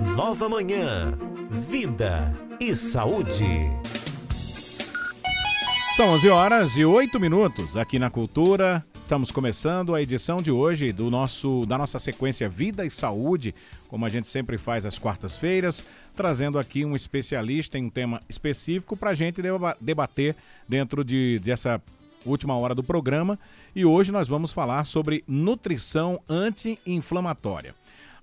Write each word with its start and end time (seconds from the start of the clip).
Nova 0.00 0.48
Manhã. 0.48 1.18
Vida 1.50 2.32
e 2.60 2.72
saúde. 2.72 3.44
São 5.96 6.10
11 6.10 6.28
horas 6.28 6.76
e 6.76 6.84
8 6.84 7.18
minutos 7.18 7.76
aqui 7.76 7.98
na 7.98 8.08
Cultura. 8.08 8.84
Estamos 9.02 9.32
começando 9.32 9.94
a 9.94 10.00
edição 10.00 10.40
de 10.40 10.52
hoje 10.52 10.92
do 10.92 11.10
nosso 11.10 11.66
da 11.66 11.76
nossa 11.76 11.98
sequência 11.98 12.48
Vida 12.48 12.86
e 12.86 12.90
Saúde, 12.90 13.52
como 13.88 14.06
a 14.06 14.08
gente 14.08 14.28
sempre 14.28 14.56
faz 14.56 14.86
às 14.86 14.98
quartas-feiras, 14.98 15.82
trazendo 16.14 16.60
aqui 16.60 16.84
um 16.84 16.94
especialista 16.94 17.76
em 17.76 17.86
um 17.86 17.90
tema 17.90 18.22
específico 18.28 18.96
para 18.96 19.10
a 19.10 19.14
gente 19.14 19.42
debater 19.80 20.36
dentro 20.68 21.02
de, 21.02 21.40
dessa 21.40 21.82
última 22.24 22.56
hora 22.56 22.74
do 22.74 22.84
programa. 22.84 23.36
E 23.74 23.84
hoje 23.84 24.12
nós 24.12 24.28
vamos 24.28 24.52
falar 24.52 24.84
sobre 24.84 25.24
nutrição 25.26 26.20
anti-inflamatória. 26.28 27.74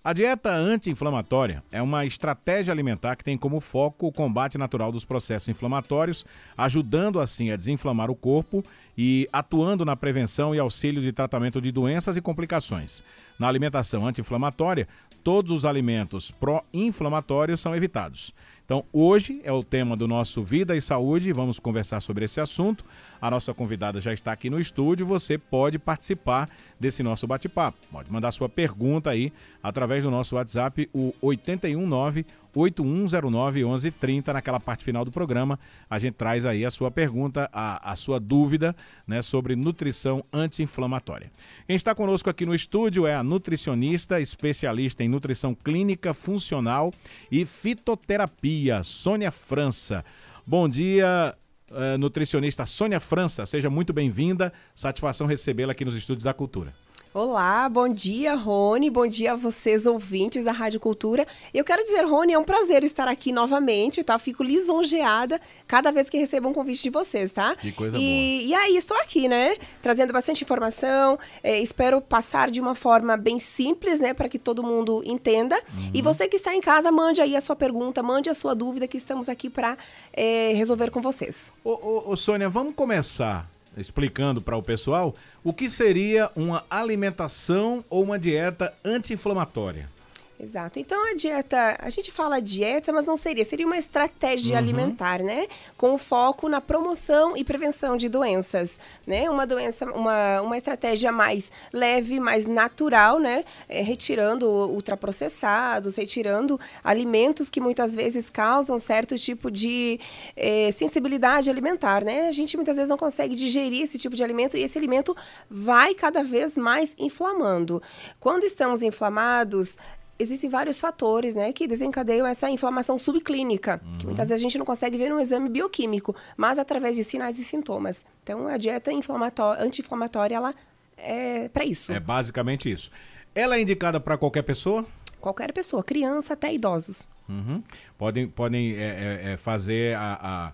A 0.05 0.13
dieta 0.13 0.53
anti-inflamatória 0.53 1.63
é 1.71 1.81
uma 1.81 2.05
estratégia 2.05 2.71
alimentar 2.71 3.15
que 3.15 3.23
tem 3.23 3.35
como 3.35 3.59
foco 3.59 4.05
o 4.05 4.11
combate 4.11 4.55
natural 4.55 4.91
dos 4.91 5.03
processos 5.03 5.49
inflamatórios, 5.49 6.23
ajudando 6.55 7.19
assim 7.19 7.49
a 7.49 7.55
desinflamar 7.55 8.11
o 8.11 8.15
corpo 8.15 8.63
e 8.95 9.27
atuando 9.33 9.83
na 9.83 9.95
prevenção 9.95 10.53
e 10.53 10.59
auxílio 10.59 11.01
de 11.01 11.11
tratamento 11.11 11.59
de 11.59 11.71
doenças 11.71 12.15
e 12.15 12.21
complicações. 12.21 13.01
Na 13.39 13.47
alimentação 13.47 14.05
anti-inflamatória, 14.05 14.87
todos 15.23 15.51
os 15.51 15.65
alimentos 15.65 16.29
pró-inflamatórios 16.29 17.59
são 17.59 17.75
evitados. 17.75 18.31
Então, 18.65 18.83
hoje 18.91 19.41
é 19.43 19.51
o 19.51 19.63
tema 19.63 19.95
do 19.95 20.07
nosso 20.07 20.43
Vida 20.43 20.75
e 20.75 20.81
Saúde, 20.81 21.31
vamos 21.31 21.59
conversar 21.59 22.01
sobre 22.01 22.25
esse 22.25 22.41
assunto. 22.41 22.83
A 23.21 23.29
nossa 23.29 23.53
convidada 23.53 24.01
já 24.01 24.11
está 24.11 24.31
aqui 24.31 24.49
no 24.49 24.59
estúdio, 24.59 25.05
você 25.05 25.37
pode 25.37 25.77
participar 25.77 26.49
desse 26.79 27.03
nosso 27.03 27.27
bate-papo. 27.27 27.77
Pode 27.91 28.11
mandar 28.11 28.31
sua 28.31 28.49
pergunta 28.49 29.11
aí 29.11 29.31
através 29.61 30.03
do 30.03 30.09
nosso 30.09 30.35
WhatsApp, 30.35 30.89
o 30.91 31.13
819 31.21 32.25
8109 32.55 33.59
1130, 33.59 34.33
naquela 34.33 34.59
parte 34.59 34.83
final 34.83 35.03
do 35.03 35.11
programa. 35.11 35.59
A 35.89 35.99
gente 35.99 36.13
traz 36.13 36.45
aí 36.45 36.65
a 36.65 36.71
sua 36.71 36.89
pergunta, 36.89 37.49
a, 37.51 37.91
a 37.91 37.95
sua 37.95 38.19
dúvida 38.19 38.75
né, 39.05 39.21
sobre 39.21 39.55
nutrição 39.55 40.23
anti-inflamatória. 40.31 41.31
Quem 41.67 41.75
está 41.75 41.93
conosco 41.93 42.29
aqui 42.29 42.45
no 42.45 42.55
estúdio 42.55 43.05
é 43.05 43.15
a 43.15 43.23
nutricionista, 43.23 44.19
especialista 44.19 45.03
em 45.03 45.09
nutrição 45.09 45.53
clínica, 45.53 46.13
funcional 46.13 46.93
e 47.31 47.45
fitoterapia, 47.45 48.83
Sônia 48.83 49.31
França. 49.31 50.05
Bom 50.47 50.69
dia, 50.69 51.35
uh, 51.71 51.97
nutricionista 51.97 52.65
Sônia 52.65 52.99
França. 52.99 53.45
Seja 53.45 53.69
muito 53.69 53.91
bem-vinda. 53.91 54.53
Satisfação 54.75 55.27
recebê-la 55.27 55.71
aqui 55.71 55.83
nos 55.83 55.95
Estúdios 55.95 56.23
da 56.23 56.33
Cultura. 56.33 56.84
Olá, 57.17 57.69
bom 57.69 57.87
dia, 57.87 58.35
Rony. 58.35 58.89
Bom 58.89 59.07
dia 59.07 59.31
a 59.31 59.35
vocês, 59.37 59.85
ouvintes 59.85 60.43
da 60.43 60.51
Rádio 60.51 60.81
Cultura. 60.81 61.25
Eu 61.53 61.63
quero 61.63 61.81
dizer, 61.81 62.03
Rony, 62.03 62.33
é 62.33 62.37
um 62.37 62.43
prazer 62.43 62.83
estar 62.83 63.07
aqui 63.07 63.31
novamente, 63.31 64.03
tá? 64.03 64.19
Fico 64.19 64.43
lisonjeada 64.43 65.39
cada 65.65 65.93
vez 65.93 66.09
que 66.09 66.17
recebo 66.17 66.49
um 66.49 66.53
convite 66.53 66.83
de 66.83 66.89
vocês, 66.89 67.31
tá? 67.31 67.55
Que 67.55 67.71
coisa 67.71 67.95
e, 67.95 67.99
boa. 68.01 68.49
E 68.49 68.53
aí, 68.53 68.75
estou 68.75 68.97
aqui, 68.97 69.29
né? 69.29 69.55
Trazendo 69.81 70.11
bastante 70.11 70.43
informação. 70.43 71.17
É, 71.41 71.57
espero 71.61 72.01
passar 72.01 72.51
de 72.51 72.59
uma 72.59 72.75
forma 72.75 73.15
bem 73.15 73.39
simples, 73.39 74.01
né? 74.01 74.13
Para 74.13 74.27
que 74.27 74.37
todo 74.37 74.61
mundo 74.61 75.01
entenda. 75.05 75.55
Uhum. 75.55 75.91
E 75.93 76.01
você 76.01 76.27
que 76.27 76.35
está 76.35 76.53
em 76.53 76.59
casa, 76.59 76.91
mande 76.91 77.21
aí 77.21 77.33
a 77.33 77.39
sua 77.39 77.55
pergunta, 77.55 78.03
mande 78.03 78.29
a 78.29 78.33
sua 78.33 78.53
dúvida, 78.53 78.89
que 78.89 78.97
estamos 78.97 79.29
aqui 79.29 79.49
para 79.49 79.77
é, 80.11 80.51
resolver 80.53 80.91
com 80.91 80.99
vocês. 80.99 81.53
Ô, 81.63 81.69
ô, 81.69 82.11
ô, 82.11 82.17
Sônia, 82.17 82.49
vamos 82.49 82.75
começar 82.75 83.54
explicando 83.77 84.41
para 84.41 84.57
o 84.57 84.63
pessoal 84.63 85.15
o 85.43 85.53
que 85.53 85.69
seria 85.69 86.31
uma 86.35 86.63
alimentação 86.69 87.83
ou 87.89 88.03
uma 88.03 88.19
dieta 88.19 88.73
anti-inflamatória. 88.83 89.94
Exato. 90.37 90.79
Então 90.79 91.11
a 91.11 91.15
dieta, 91.15 91.77
a 91.79 91.89
gente 91.89 92.11
fala 92.11 92.41
dieta, 92.41 92.91
mas 92.91 93.05
não 93.05 93.15
seria, 93.15 93.45
seria 93.45 93.65
uma 93.65 93.77
estratégia 93.77 94.53
uhum. 94.53 94.57
alimentar, 94.57 95.21
né? 95.21 95.47
Com 95.77 95.97
foco 95.97 96.49
na 96.49 96.59
promoção 96.59 97.37
e 97.37 97.43
prevenção 97.43 97.95
de 97.95 98.09
doenças, 98.09 98.77
né? 99.07 99.29
Uma 99.29 99.47
doença, 99.47 99.85
uma, 99.85 100.41
uma 100.41 100.57
estratégia 100.57 101.09
mais 101.09 101.51
leve, 101.71 102.19
mais 102.19 102.45
natural, 102.45 103.17
né? 103.17 103.45
É, 103.69 103.81
retirando 103.81 104.49
ultraprocessados, 104.49 105.95
retirando 105.95 106.59
alimentos 106.83 107.49
que 107.49 107.61
muitas 107.61 107.95
vezes 107.95 108.29
causam 108.29 108.77
certo 108.77 109.17
tipo 109.17 109.49
de 109.49 109.99
é, 110.35 110.69
sensibilidade 110.73 111.49
alimentar, 111.49 112.03
né? 112.03 112.27
A 112.27 112.31
gente 112.31 112.57
muitas 112.57 112.75
vezes 112.75 112.89
não 112.89 112.97
consegue 112.97 113.35
digerir 113.35 113.83
esse 113.83 113.97
tipo 113.97 114.17
de 114.17 114.23
alimento 114.23 114.57
e 114.57 114.63
esse 114.63 114.77
alimento 114.77 115.15
vai 115.49 115.93
cada 115.95 116.21
vez 116.23 116.57
mais 116.57 116.93
inflamando. 116.99 117.81
Quando 118.19 118.43
estamos 118.43 118.83
inflamados, 118.83 119.77
existem 120.17 120.49
vários 120.49 120.79
fatores, 120.79 121.35
né, 121.35 121.51
que 121.51 121.67
desencadeiam 121.67 122.25
essa 122.25 122.49
inflamação 122.49 122.97
subclínica, 122.97 123.81
uhum. 123.83 123.97
que 123.97 124.05
muitas 124.05 124.29
vezes 124.29 124.41
a 124.41 124.43
gente 124.43 124.57
não 124.57 124.65
consegue 124.65 124.97
ver 124.97 125.09
no 125.09 125.19
exame 125.19 125.49
bioquímico, 125.49 126.15
mas 126.37 126.57
através 126.57 126.95
de 126.95 127.03
sinais 127.03 127.37
e 127.37 127.43
sintomas. 127.43 128.05
Então, 128.23 128.47
a 128.47 128.57
dieta 128.57 128.91
anti-inflamatória, 128.91 130.35
ela 130.35 130.55
é 130.97 131.49
para 131.49 131.65
isso. 131.65 131.91
É 131.91 131.99
basicamente 131.99 132.71
isso. 132.71 132.89
Ela 133.33 133.57
é 133.57 133.61
indicada 133.61 133.99
para 133.99 134.17
qualquer 134.17 134.43
pessoa? 134.43 134.85
Qualquer 135.19 135.51
pessoa, 135.51 135.83
criança 135.83 136.33
até 136.33 136.53
idosos. 136.53 137.09
Uhum. 137.27 137.61
Podem, 137.97 138.27
podem 138.27 138.75
é, 138.75 138.83
é, 138.83 139.33
é 139.33 139.37
fazer 139.37 139.95
a, 139.97 140.19
a, 140.21 140.51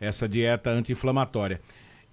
essa 0.00 0.28
dieta 0.28 0.70
anti-inflamatória. 0.70 1.60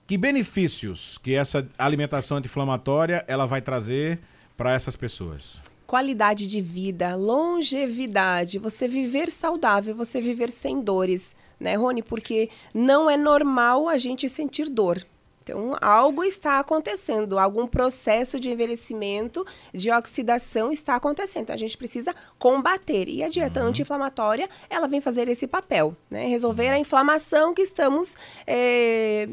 Que 0.06 0.18
benefícios 0.18 1.18
que 1.18 1.34
essa 1.34 1.68
alimentação 1.78 2.38
anti-inflamatória 2.38 3.24
ela 3.28 3.46
vai 3.46 3.62
trazer 3.62 4.20
para 4.58 4.74
essas 4.74 4.96
pessoas? 4.96 5.71
Qualidade 5.92 6.48
de 6.48 6.62
vida, 6.62 7.18
longevidade, 7.18 8.58
você 8.58 8.88
viver 8.88 9.30
saudável, 9.30 9.94
você 9.94 10.22
viver 10.22 10.50
sem 10.50 10.80
dores, 10.80 11.36
né, 11.60 11.76
Rony? 11.76 12.02
Porque 12.02 12.50
não 12.74 13.10
é 13.10 13.18
normal 13.18 13.90
a 13.90 13.98
gente 13.98 14.30
sentir 14.30 14.70
dor. 14.70 15.06
Então, 15.44 15.76
algo 15.82 16.24
está 16.24 16.60
acontecendo, 16.60 17.38
algum 17.38 17.68
processo 17.68 18.40
de 18.40 18.50
envelhecimento, 18.50 19.46
de 19.74 19.92
oxidação 19.92 20.72
está 20.72 20.96
acontecendo. 20.96 21.44
Então, 21.44 21.56
a 21.56 21.60
gente 21.60 21.76
precisa 21.78 22.16
combater. 22.40 23.10
E 23.10 23.22
a 23.22 23.28
dieta 23.28 23.60
uhum. 23.60 23.68
anti-inflamatória, 23.68 24.50
ela 24.70 24.88
vem 24.88 25.02
fazer 25.02 25.28
esse 25.28 25.46
papel, 25.46 25.94
né? 26.10 26.26
Resolver 26.26 26.70
a 26.70 26.80
inflamação 26.80 27.54
que 27.54 27.64
estamos 27.64 28.16
é, 28.48 29.28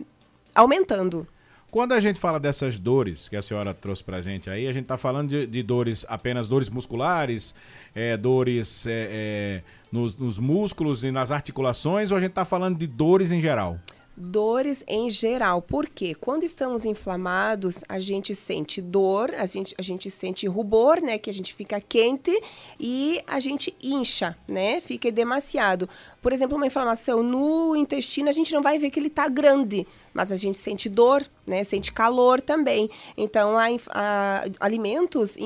aumentando. 0.57 1.25
Quando 1.71 1.93
a 1.93 2.01
gente 2.01 2.19
fala 2.19 2.41
dessas 2.41 2.79
dores 2.79 3.29
que 3.29 3.37
a 3.37 3.43
senhora 3.43 3.75
trouxe 3.75 4.03
pra 4.03 4.23
gente 4.23 4.49
aí, 4.49 4.67
a 4.67 4.73
gente 4.73 4.87
tá 4.87 4.97
falando 4.97 5.29
de, 5.29 5.47
de 5.47 5.63
dores, 5.63 6.05
apenas 6.09 6.49
dores 6.49 6.71
musculares, 6.71 7.55
é, 7.95 8.17
dores 8.17 8.87
é, 8.87 9.09
é, 9.11 9.63
nos, 9.93 10.17
nos, 10.17 10.39
músculos 10.39 11.05
e 11.05 11.11
nas 11.11 11.31
articulações, 11.31 12.11
ou 12.11 12.17
a 12.17 12.21
gente 12.21 12.33
tá 12.33 12.47
falando 12.47 12.79
de 12.79 12.87
dores 12.87 13.31
em 13.31 13.41
geral? 13.41 13.79
Dores 14.21 14.83
em 14.89 15.09
geral, 15.09 15.63
porque 15.63 16.13
quando 16.13 16.43
estamos 16.43 16.85
inflamados, 16.85 17.85
a 17.89 18.01
gente 18.01 18.35
sente 18.35 18.83
dor, 18.83 19.33
a 19.35 19.47
gente, 19.47 19.75
a 19.79 19.83
gente 19.83 20.11
sente 20.11 20.47
rubor, 20.49 21.01
né? 21.01 21.19
Que 21.19 21.31
a 21.31 21.33
gente 21.33 21.55
fica 21.55 21.81
quente 21.81 22.37
e 22.81 23.23
a 23.29 23.39
gente 23.39 23.73
incha, 23.81 24.37
né? 24.49 24.81
Fica 24.81 25.13
demasiado. 25.13 25.89
Por 26.21 26.33
exemplo, 26.33 26.57
uma 26.57 26.67
inflamação 26.67 27.23
no 27.23 27.77
intestino, 27.77 28.29
a 28.29 28.33
gente 28.33 28.53
não 28.53 28.61
vai 28.61 28.79
ver 28.79 28.91
que 28.91 28.99
ele 28.99 29.09
tá 29.09 29.29
grande, 29.29 29.87
mas 30.13 30.33
a 30.33 30.37
gente 30.37 30.59
sente 30.59 30.89
dor, 30.89 31.25
né? 31.47 31.63
Sente 31.63 31.93
calor 31.93 32.41
também. 32.41 32.91
Então, 33.17 33.57
a, 33.57 33.67
a 33.91 34.45
alimentos 34.59 35.37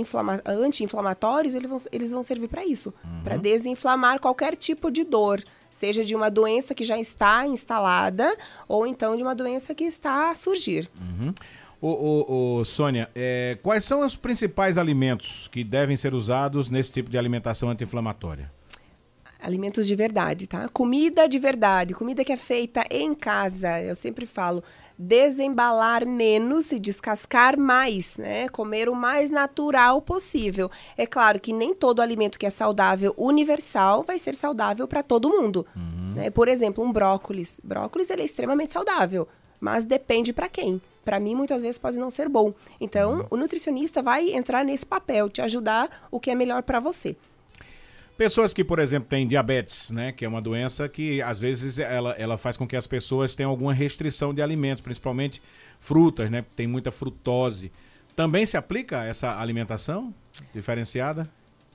anti-inflamatórios, 0.46 1.54
eles 1.54 1.68
vão, 1.68 1.78
eles 1.92 2.10
vão 2.10 2.22
servir 2.22 2.48
para 2.48 2.64
isso, 2.64 2.92
uhum. 3.04 3.22
para 3.22 3.36
desinflamar 3.36 4.18
qualquer 4.18 4.56
tipo 4.56 4.90
de 4.90 5.04
dor, 5.04 5.44
seja 5.72 6.04
de 6.04 6.14
uma 6.14 6.30
doença 6.30 6.74
que 6.74 6.84
já 6.84 6.98
está 6.98 7.44
instalada 7.46 8.36
ou 8.68 8.86
então 8.86 9.16
de 9.16 9.22
uma 9.22 9.34
doença 9.34 9.74
que 9.74 9.84
está 9.84 10.30
a 10.30 10.34
surgir. 10.36 10.88
Uhum. 11.00 11.34
Ô, 11.80 11.88
ô, 11.88 12.58
ô, 12.60 12.64
Sônia, 12.64 13.10
é, 13.12 13.58
quais 13.60 13.84
são 13.84 14.06
os 14.06 14.14
principais 14.14 14.78
alimentos 14.78 15.48
que 15.48 15.64
devem 15.64 15.96
ser 15.96 16.14
usados 16.14 16.70
nesse 16.70 16.92
tipo 16.92 17.10
de 17.10 17.18
alimentação 17.18 17.70
anti-inflamatória? 17.70 18.48
alimentos 19.42 19.86
de 19.86 19.96
verdade, 19.96 20.46
tá? 20.46 20.68
Comida 20.68 21.28
de 21.28 21.38
verdade, 21.38 21.94
comida 21.94 22.24
que 22.24 22.32
é 22.32 22.36
feita 22.36 22.84
em 22.88 23.12
casa. 23.12 23.80
Eu 23.82 23.94
sempre 23.94 24.24
falo, 24.24 24.62
desembalar 25.02 26.06
menos 26.06 26.70
e 26.70 26.78
descascar 26.78 27.58
mais, 27.58 28.16
né? 28.16 28.48
Comer 28.48 28.88
o 28.88 28.94
mais 28.94 29.30
natural 29.30 30.00
possível. 30.00 30.70
É 30.96 31.06
claro 31.06 31.40
que 31.40 31.52
nem 31.52 31.74
todo 31.74 32.00
alimento 32.00 32.38
que 32.38 32.46
é 32.46 32.50
saudável 32.50 33.12
universal 33.16 34.04
vai 34.04 34.18
ser 34.18 34.34
saudável 34.34 34.86
para 34.86 35.02
todo 35.02 35.28
mundo. 35.28 35.66
Uhum. 35.74 36.12
Né? 36.14 36.30
Por 36.30 36.46
exemplo, 36.46 36.84
um 36.84 36.92
brócolis. 36.92 37.60
Brócolis 37.64 38.10
ele 38.10 38.22
é 38.22 38.24
extremamente 38.24 38.72
saudável, 38.72 39.26
mas 39.60 39.84
depende 39.84 40.32
para 40.32 40.48
quem. 40.48 40.80
Para 41.04 41.18
mim, 41.18 41.34
muitas 41.34 41.62
vezes 41.62 41.78
pode 41.78 41.98
não 41.98 42.08
ser 42.08 42.28
bom. 42.28 42.54
Então, 42.80 43.20
uhum. 43.20 43.26
o 43.30 43.36
nutricionista 43.36 44.00
vai 44.02 44.30
entrar 44.32 44.64
nesse 44.64 44.86
papel, 44.86 45.28
te 45.28 45.42
ajudar 45.42 46.06
o 46.12 46.20
que 46.20 46.30
é 46.30 46.34
melhor 46.34 46.62
para 46.62 46.78
você. 46.78 47.16
Pessoas 48.22 48.54
que, 48.54 48.62
por 48.62 48.78
exemplo, 48.78 49.08
têm 49.08 49.26
diabetes, 49.26 49.90
né, 49.90 50.12
que 50.12 50.24
é 50.24 50.28
uma 50.28 50.40
doença 50.40 50.88
que 50.88 51.20
às 51.20 51.40
vezes 51.40 51.80
ela, 51.80 52.12
ela 52.12 52.38
faz 52.38 52.56
com 52.56 52.68
que 52.68 52.76
as 52.76 52.86
pessoas 52.86 53.34
tenham 53.34 53.50
alguma 53.50 53.74
restrição 53.74 54.32
de 54.32 54.40
alimentos, 54.40 54.80
principalmente 54.80 55.42
frutas, 55.80 56.30
né, 56.30 56.44
tem 56.54 56.68
muita 56.68 56.92
frutose. 56.92 57.72
Também 58.14 58.46
se 58.46 58.56
aplica 58.56 59.04
essa 59.04 59.40
alimentação 59.40 60.14
diferenciada? 60.54 61.28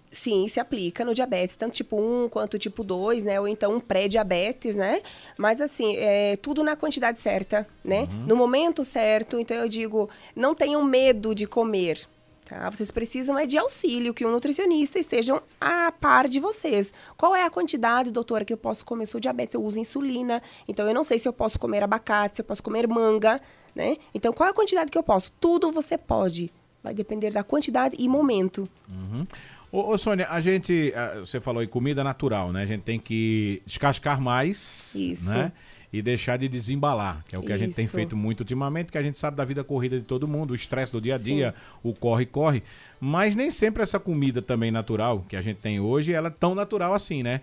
Sim, 0.10 0.48
se 0.48 0.58
aplica 0.58 1.04
no 1.04 1.14
diabetes, 1.14 1.58
tanto 1.58 1.74
tipo 1.74 2.00
1 2.00 2.30
quanto 2.30 2.58
tipo 2.58 2.82
2, 2.82 3.26
né? 3.26 3.38
Ou 3.42 3.48
então 3.50 3.76
um 3.76 3.80
pré-diabetes, 3.82 4.78
né? 4.78 5.02
Mas 5.38 5.60
assim, 5.60 5.98
é 5.98 6.38
tudo 6.38 6.64
na 6.64 6.78
quantidade 6.78 7.20
certa, 7.20 7.68
né? 7.84 8.04
Uhum. 8.04 8.26
No 8.26 8.36
momento 8.38 8.86
certo. 8.86 9.38
Então 9.38 9.58
eu 9.58 9.68
digo, 9.68 10.10
não 10.34 10.56
tenham 10.56 10.82
medo 10.82 11.36
de 11.36 11.46
comer. 11.46 12.08
Tá? 12.48 12.70
Vocês 12.70 12.90
precisam 12.92 13.38
é 13.38 13.46
de 13.46 13.58
auxílio, 13.58 14.14
que 14.14 14.26
um 14.26 14.32
nutricionista 14.32 14.98
esteja 14.98 15.42
a 15.60 15.92
par 15.92 16.30
de 16.30 16.40
vocês. 16.40 16.94
Qual 17.18 17.36
é 17.36 17.44
a 17.44 17.50
quantidade, 17.50 18.10
doutora, 18.10 18.46
que 18.46 18.54
eu 18.54 18.58
posso 18.58 18.86
comer? 18.86 19.04
Eu 19.04 19.08
sou 19.08 19.20
diabetes, 19.20 19.54
eu 19.54 19.62
uso 19.62 19.78
insulina, 19.80 20.42
então 20.66 20.88
eu 20.88 20.94
não 20.94 21.04
sei 21.04 21.20
se 21.20 21.28
eu 21.28 21.34
posso 21.34 21.60
comer 21.60 21.84
abacate, 21.84 22.38
se 22.38 22.42
eu 22.42 22.46
posso 22.46 22.64
comer 22.64 22.88
manga, 22.88 23.42
né? 23.76 23.98
Então, 24.16 24.32
qual 24.32 24.48
é 24.48 24.52
a 24.52 24.54
quantidade 24.54 24.90
que 24.90 24.98
eu 24.98 25.04
posso? 25.04 25.34
Tudo 25.42 25.74
você 25.74 25.98
pode. 25.98 26.50
Vai 26.82 26.94
depender 26.94 27.32
da 27.32 27.44
quantidade 27.44 27.98
e 28.00 28.08
momento. 28.08 28.70
Uhum. 28.90 29.28
Ô, 29.70 29.92
ô, 29.92 29.98
Sônia, 29.98 30.28
a 30.30 30.40
gente, 30.40 30.94
você 31.20 31.42
falou 31.42 31.62
em 31.62 31.68
comida 31.68 32.02
natural, 32.02 32.54
né? 32.54 32.64
A 32.64 32.66
gente 32.66 32.84
tem 32.84 32.98
que 32.98 33.62
descascar 33.66 34.22
mais, 34.22 34.96
Isso. 34.96 35.34
né? 35.34 35.52
E 35.92 36.02
deixar 36.02 36.38
de 36.38 36.50
desembalar, 36.50 37.24
que 37.28 37.36
é 37.36 37.40
o 37.40 37.42
que 37.42 37.48
Isso. 37.48 37.56
a 37.56 37.58
gente 37.58 37.76
tem 37.76 37.88
feito 37.88 38.16
muito 38.16 38.42
ultimamente, 38.42 38.92
que 38.92 38.98
a 38.98 39.02
gente 39.02 39.18
sabe 39.18 39.38
da 39.38 39.46
vida 39.46 39.64
corrida 39.64 39.98
de 39.98 40.04
todo 40.04 40.28
mundo, 40.28 40.52
o 40.52 40.56
estresse 40.56 40.92
do 40.92 41.00
dia 41.00 41.16
a 41.16 41.18
dia, 41.18 41.56
Sim. 41.56 41.80
o 41.82 41.94
corre-corre. 41.94 42.62
Mas 43.00 43.36
nem 43.36 43.50
sempre 43.50 43.82
essa 43.82 43.98
comida 43.98 44.42
também 44.42 44.70
natural 44.70 45.24
que 45.30 45.36
a 45.36 45.42
gente 45.42 45.62
tem 45.62 45.80
hoje, 45.80 46.12
ela 46.12 46.28
é 46.28 46.32
tão 46.32 46.54
natural 46.54 46.94
assim, 46.94 47.24
né? 47.24 47.42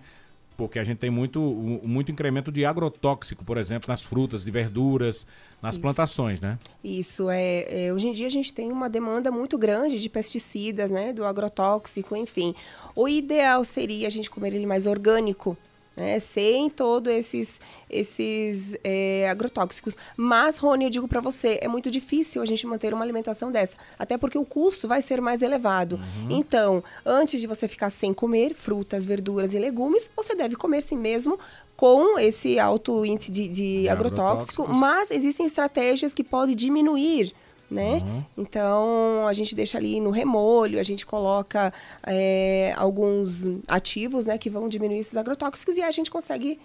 porque 0.57 0.79
a 0.79 0.83
gente 0.83 0.97
tem 0.97 1.09
muito, 1.09 1.39
muito 1.83 2.11
incremento 2.11 2.51
de 2.51 2.65
agrotóxico, 2.65 3.43
por 3.43 3.57
exemplo, 3.57 3.87
nas 3.87 4.01
frutas, 4.01 4.43
de 4.43 4.51
verduras, 4.51 5.27
nas 5.61 5.75
Isso. 5.75 5.81
plantações, 5.81 6.39
né? 6.39 6.57
Isso, 6.83 7.29
é, 7.29 7.87
é, 7.87 7.93
hoje 7.93 8.07
em 8.07 8.13
dia 8.13 8.27
a 8.27 8.31
gente 8.31 8.53
tem 8.53 8.71
uma 8.71 8.89
demanda 8.89 9.31
muito 9.31 9.57
grande 9.57 9.99
de 9.99 10.09
pesticidas, 10.09 10.91
né, 10.91 11.11
do 11.11 11.25
agrotóxico, 11.25 12.15
enfim. 12.15 12.55
O 12.95 13.07
ideal 13.07 13.63
seria 13.65 14.07
a 14.07 14.11
gente 14.11 14.29
comer 14.29 14.53
ele 14.53 14.65
mais 14.65 14.87
orgânico, 14.87 15.57
né, 15.95 16.19
sem 16.19 16.69
todos 16.69 17.13
esses, 17.13 17.61
esses 17.89 18.77
é, 18.83 19.27
agrotóxicos. 19.29 19.95
Mas, 20.17 20.57
Rony, 20.57 20.85
eu 20.85 20.89
digo 20.89 21.07
para 21.07 21.21
você, 21.21 21.59
é 21.61 21.67
muito 21.67 21.89
difícil 21.89 22.41
a 22.41 22.45
gente 22.45 22.65
manter 22.67 22.93
uma 22.93 23.03
alimentação 23.03 23.51
dessa, 23.51 23.77
até 23.97 24.17
porque 24.17 24.37
o 24.37 24.45
custo 24.45 24.87
vai 24.87 25.01
ser 25.01 25.21
mais 25.21 25.41
elevado. 25.41 25.95
Uhum. 25.95 26.27
Então, 26.29 26.83
antes 27.05 27.39
de 27.39 27.47
você 27.47 27.67
ficar 27.67 27.89
sem 27.89 28.13
comer 28.13 28.53
frutas, 28.53 29.05
verduras 29.05 29.53
e 29.53 29.59
legumes, 29.59 30.11
você 30.15 30.35
deve 30.35 30.55
comer 30.55 30.81
sim 30.81 30.97
mesmo 30.97 31.39
com 31.75 32.17
esse 32.17 32.57
alto 32.57 33.05
índice 33.05 33.31
de, 33.31 33.47
de 33.47 33.89
agrotóxico, 33.89 34.67
mas 34.67 35.11
existem 35.11 35.45
estratégias 35.45 36.13
que 36.13 36.23
podem 36.23 36.55
diminuir 36.55 37.33
né? 37.69 37.95
Uhum. 37.95 38.23
Então 38.37 39.27
a 39.27 39.33
gente 39.33 39.55
deixa 39.55 39.77
ali 39.77 39.99
no 39.99 40.09
remolho, 40.09 40.79
a 40.79 40.83
gente 40.83 41.05
coloca 41.05 41.73
é, 42.05 42.73
alguns 42.77 43.47
ativos, 43.67 44.25
né, 44.25 44.37
que 44.37 44.49
vão 44.49 44.69
diminuir 44.69 44.99
esses 44.99 45.17
agrotóxicos 45.17 45.77
e 45.77 45.81
a 45.81 45.91
gente 45.91 46.11
consegue 46.11 46.59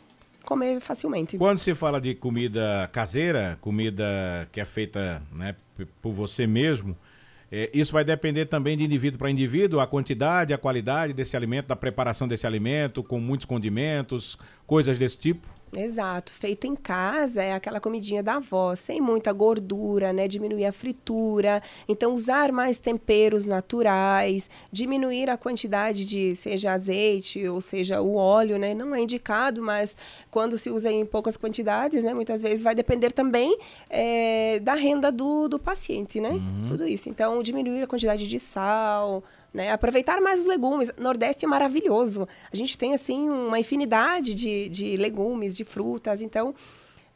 comer 0.45 0.81
facilmente. 0.81 1.37
Quando 1.39 1.59
se 1.59 1.75
fala 1.75 2.01
de 2.01 2.15
comida 2.15 2.89
caseira, 2.93 3.59
comida 3.61 4.49
que 4.53 4.61
é 4.61 4.65
feita 4.65 5.23
né, 5.33 5.55
por 6.01 6.13
você 6.13 6.47
mesmo, 6.47 6.97
é, 7.53 7.69
isso 7.75 7.93
vai 7.93 8.05
depender 8.05 8.47
também 8.47 8.77
de 8.77 8.85
indivíduo 8.85 9.19
para 9.19 9.31
indivíduo, 9.31 9.81
a 9.81 9.87
quantidade, 9.87 10.55
a 10.55 10.59
qualidade 10.59 11.13
desse 11.13 11.37
alimento, 11.37 11.67
da 11.67 11.77
preparação 11.77 12.29
desse 12.29 12.47
alimento, 12.47 13.03
com 13.03 13.19
muitos 13.19 13.45
condimentos, 13.45 14.39
coisas 14.67 14.99
desse 14.99 15.19
tipo? 15.19 15.49
Exato, 15.77 16.33
feito 16.33 16.67
em 16.67 16.75
casa 16.75 17.43
é 17.43 17.53
aquela 17.53 17.81
comidinha 17.81 18.23
da 18.23 18.37
avó, 18.37 18.75
sem 18.75 19.01
muita 19.01 19.33
gordura, 19.33 20.13
né? 20.13 20.27
Diminuir 20.27 20.67
a 20.67 20.73
fritura, 20.73 21.63
então 21.89 22.13
usar 22.15 22.51
mais 22.51 22.79
temperos 22.79 23.47
naturais, 23.47 24.51
diminuir 24.73 25.31
a 25.31 25.37
quantidade 25.37 26.05
de 26.05 26.35
seja 26.35 26.73
azeite 26.73 27.47
ou 27.47 27.61
seja 27.61 28.01
o 28.01 28.17
óleo, 28.17 28.59
né? 28.59 28.75
Não 28.75 28.95
é 28.95 29.01
indicado, 29.01 29.63
mas 29.63 29.97
quando 30.29 30.59
se 30.59 30.71
usa 30.71 30.91
em 30.91 31.07
poucas 31.07 31.37
quantidades, 31.37 32.03
né? 32.03 32.13
Muitas 32.13 32.43
vezes 32.43 32.65
vai 32.65 32.75
depender 32.75 33.13
também 33.13 33.57
é, 33.89 34.59
da 34.61 34.75
renda 34.75 35.13
do, 35.13 35.47
do 35.47 35.59
paciente, 35.59 36.21
né? 36.21 36.31
Uhum. 36.31 36.65
Tudo 36.67 36.87
isso. 36.87 37.09
Então 37.09 37.41
diminuir 37.45 37.83
a 37.83 37.87
quantidade 37.87 38.27
de 38.27 38.41
sal, 38.41 39.23
né? 39.53 39.73
Aproveitar 39.73 40.21
mais 40.21 40.41
os 40.41 40.47
legumes. 40.47 40.93
Nordeste 40.99 41.45
é 41.45 41.49
maravilhoso. 41.49 42.29
A 42.53 42.57
gente 42.57 42.79
tem, 42.79 42.95
assim, 42.95 43.29
uma 43.29 43.59
infinidade 43.59 44.35
de, 44.35 44.69
de 44.69 44.97
legumes, 44.97 45.57
de 45.57 45.65
frutas. 45.65 46.23
Então, 46.23 46.55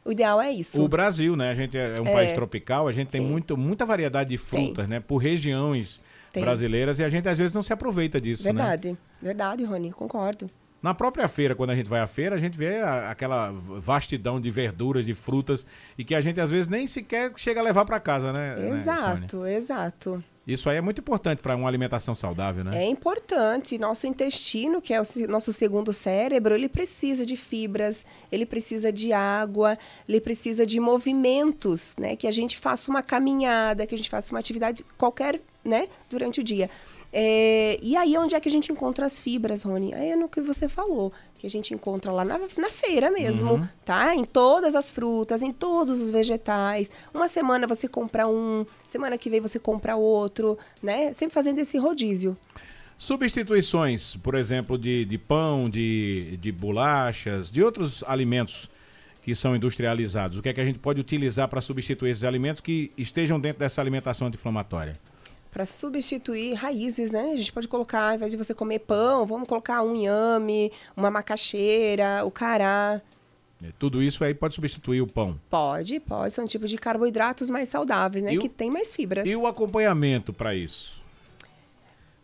o 0.03 0.11
ideal 0.11 0.41
é 0.41 0.51
isso. 0.51 0.83
O 0.83 0.87
Brasil, 0.87 1.35
né? 1.35 1.49
A 1.49 1.55
gente 1.55 1.77
é 1.77 1.95
um 1.99 2.07
é, 2.07 2.13
país 2.13 2.33
tropical, 2.33 2.87
a 2.87 2.91
gente 2.91 3.09
tem 3.09 3.21
muito, 3.21 3.57
muita 3.57 3.85
variedade 3.85 4.29
de 4.29 4.37
frutas, 4.37 4.85
tem. 4.85 4.87
né? 4.87 4.99
Por 4.99 5.17
regiões 5.17 6.01
tem. 6.31 6.43
brasileiras 6.43 6.99
e 6.99 7.03
a 7.03 7.09
gente 7.09 7.27
às 7.27 7.37
vezes 7.37 7.53
não 7.53 7.63
se 7.63 7.73
aproveita 7.73 8.19
disso, 8.19 8.43
verdade. 8.43 8.89
né? 8.89 8.97
Verdade, 9.21 9.63
verdade, 9.63 9.63
Rony, 9.63 9.91
concordo. 9.91 10.49
Na 10.85 10.93
própria 10.93 11.27
feira, 11.27 11.55
quando 11.55 11.71
a 11.71 11.75
gente 11.75 11.89
vai 11.89 11.99
à 11.99 12.05
feira, 12.05 12.35
a 12.35 12.37
gente 12.37 12.55
vê 12.55 12.75
a, 12.75 13.09
aquela 13.09 13.49
vastidão 13.49 14.39
de 14.39 14.51
verduras, 14.51 15.03
de 15.03 15.15
frutas 15.15 15.65
e 15.97 16.05
que 16.05 16.13
a 16.13 16.21
gente 16.21 16.39
às 16.39 16.51
vezes 16.51 16.67
nem 16.67 16.85
sequer 16.85 17.33
chega 17.37 17.59
a 17.59 17.63
levar 17.63 17.85
para 17.85 17.99
casa, 17.99 18.31
né? 18.31 18.69
Exato, 18.69 19.37
né, 19.37 19.55
exato. 19.55 20.23
Isso 20.45 20.69
aí 20.69 20.77
é 20.77 20.81
muito 20.81 21.01
importante 21.01 21.41
para 21.41 21.55
uma 21.55 21.67
alimentação 21.67 22.13
saudável, 22.13 22.63
né? 22.63 22.83
É 22.83 22.87
importante. 22.87 23.79
Nosso 23.79 24.05
intestino, 24.05 24.79
que 24.79 24.93
é 24.93 25.01
o 25.01 25.03
nosso 25.27 25.51
segundo 25.51 25.91
cérebro, 25.91 26.53
ele 26.53 26.69
precisa 26.69 27.25
de 27.25 27.35
fibras, 27.35 28.05
ele 28.31 28.45
precisa 28.45 28.93
de 28.93 29.11
água, 29.11 29.79
ele 30.07 30.21
precisa 30.21 30.67
de 30.67 30.79
movimentos, 30.79 31.95
né? 31.97 32.15
Que 32.15 32.27
a 32.27 32.31
gente 32.31 32.59
faça 32.59 32.91
uma 32.91 33.01
caminhada, 33.01 33.87
que 33.87 33.95
a 33.95 33.97
gente 33.97 34.09
faça 34.11 34.31
uma 34.31 34.39
atividade 34.39 34.85
qualquer, 34.99 35.41
né? 35.63 35.87
Durante 36.11 36.41
o 36.41 36.43
dia. 36.43 36.69
É, 37.17 37.79
e 37.81 37.95
aí, 37.95 38.17
onde 38.17 38.35
é 38.35 38.39
que 38.41 38.49
a 38.49 38.51
gente 38.51 38.73
encontra 38.73 39.05
as 39.05 39.17
fibras, 39.21 39.63
Rony? 39.63 39.93
Aí 39.93 40.09
é 40.09 40.15
no 40.17 40.27
que 40.27 40.41
você 40.41 40.67
falou, 40.67 41.13
que 41.39 41.47
a 41.47 41.49
gente 41.49 41.73
encontra 41.73 42.11
lá 42.11 42.25
na, 42.25 42.37
na 42.37 42.69
feira 42.69 43.09
mesmo, 43.09 43.53
uhum. 43.53 43.67
tá? 43.85 44.13
Em 44.13 44.25
todas 44.25 44.75
as 44.75 44.91
frutas, 44.91 45.41
em 45.41 45.49
todos 45.49 46.01
os 46.01 46.11
vegetais. 46.11 46.91
Uma 47.13 47.29
semana 47.29 47.65
você 47.65 47.87
compra 47.87 48.27
um, 48.27 48.65
semana 48.83 49.17
que 49.17 49.29
vem 49.29 49.39
você 49.39 49.57
compra 49.57 49.95
outro, 49.95 50.57
né? 50.83 51.13
Sempre 51.13 51.33
fazendo 51.33 51.59
esse 51.59 51.77
rodízio. 51.77 52.35
Substituições, 52.97 54.17
por 54.17 54.35
exemplo, 54.35 54.77
de, 54.77 55.05
de 55.05 55.17
pão, 55.17 55.69
de, 55.69 56.35
de 56.41 56.51
bolachas, 56.51 57.49
de 57.49 57.63
outros 57.63 58.03
alimentos 58.05 58.69
que 59.21 59.33
são 59.33 59.55
industrializados. 59.55 60.37
O 60.37 60.41
que 60.41 60.49
é 60.49 60.53
que 60.53 60.59
a 60.59 60.65
gente 60.65 60.79
pode 60.79 60.99
utilizar 60.99 61.47
para 61.47 61.61
substituir 61.61 62.11
esses 62.11 62.25
alimentos 62.25 62.59
que 62.59 62.91
estejam 62.97 63.39
dentro 63.39 63.59
dessa 63.59 63.79
alimentação 63.79 64.27
anti-inflamatória? 64.27 64.99
Para 65.55 65.65
substituir 65.65 66.53
raízes, 66.53 67.13
né? 67.13 67.31
A 67.31 67.35
gente 67.37 67.53
pode 67.53 67.65
colocar, 67.65 68.09
ao 68.09 68.15
invés 68.15 68.29
de 68.29 68.37
você 68.37 68.53
comer 68.53 68.79
pão, 68.79 69.25
vamos 69.25 69.47
colocar 69.47 69.81
um 69.83 69.95
inhame, 69.95 70.69
uma 70.97 71.09
macaxeira, 71.09 72.25
o 72.25 72.29
cará. 72.29 73.01
É, 73.63 73.67
tudo 73.79 74.03
isso 74.03 74.21
aí 74.25 74.33
pode 74.33 74.53
substituir 74.53 74.99
o 74.99 75.07
pão? 75.07 75.39
Pode, 75.49 76.01
pode. 76.01 76.33
São 76.33 76.45
tipos 76.45 76.69
de 76.69 76.77
carboidratos 76.77 77.49
mais 77.49 77.69
saudáveis, 77.69 78.21
né? 78.21 78.33
E 78.33 78.37
que 78.37 78.47
o... 78.47 78.49
tem 78.49 78.69
mais 78.69 78.91
fibras. 78.91 79.25
E 79.25 79.33
o 79.33 79.47
acompanhamento 79.47 80.33
para 80.33 80.53
isso? 80.53 81.01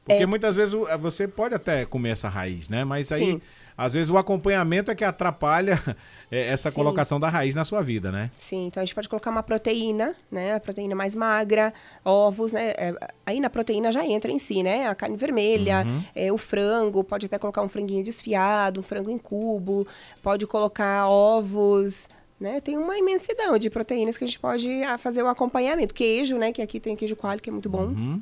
Porque 0.03 0.23
é... 0.23 0.25
muitas 0.25 0.57
vezes 0.57 0.75
você 0.99 1.25
pode 1.25 1.55
até 1.55 1.85
comer 1.85 2.09
essa 2.09 2.27
raiz, 2.27 2.67
né? 2.67 2.83
Mas 2.83 3.13
aí... 3.13 3.35
Sim 3.35 3.41
às 3.81 3.93
vezes 3.93 4.09
o 4.09 4.17
acompanhamento 4.17 4.91
é 4.91 4.95
que 4.95 5.03
atrapalha 5.03 5.81
é, 6.31 6.47
essa 6.47 6.69
Sim. 6.69 6.75
colocação 6.75 7.19
da 7.19 7.29
raiz 7.29 7.55
na 7.55 7.65
sua 7.65 7.81
vida, 7.81 8.11
né? 8.11 8.29
Sim, 8.35 8.67
então 8.67 8.81
a 8.81 8.85
gente 8.85 8.93
pode 8.93 9.09
colocar 9.09 9.29
uma 9.29 9.43
proteína, 9.43 10.15
né? 10.31 10.55
A 10.55 10.59
proteína 10.59 10.95
mais 10.95 11.15
magra, 11.15 11.73
ovos, 12.05 12.53
né? 12.53 12.69
É, 12.77 12.93
aí 13.25 13.39
na 13.39 13.49
proteína 13.49 13.91
já 13.91 14.05
entra 14.05 14.31
em 14.31 14.39
si, 14.39 14.61
né? 14.61 14.87
A 14.87 14.95
carne 14.95 15.17
vermelha, 15.17 15.83
uhum. 15.85 16.03
é, 16.15 16.31
o 16.31 16.37
frango, 16.37 17.03
pode 17.03 17.25
até 17.25 17.39
colocar 17.39 17.61
um 17.61 17.69
franguinho 17.69 18.03
desfiado, 18.03 18.79
um 18.79 18.83
frango 18.83 19.09
em 19.09 19.17
cubo, 19.17 19.87
pode 20.21 20.45
colocar 20.45 21.07
ovos, 21.07 22.07
né? 22.39 22.61
Tem 22.61 22.77
uma 22.77 22.97
imensidão 22.97 23.57
de 23.57 23.69
proteínas 23.69 24.17
que 24.17 24.23
a 24.23 24.27
gente 24.27 24.39
pode 24.39 24.67
ah, 24.83 24.97
fazer 24.97 25.23
o 25.23 25.27
acompanhamento. 25.27 25.93
Queijo, 25.93 26.37
né? 26.37 26.51
Que 26.51 26.61
aqui 26.61 26.79
tem 26.79 26.95
queijo 26.95 27.15
coalho, 27.15 27.41
que 27.41 27.49
é 27.49 27.53
muito 27.53 27.69
bom. 27.69 27.85
Uhum. 27.85 28.21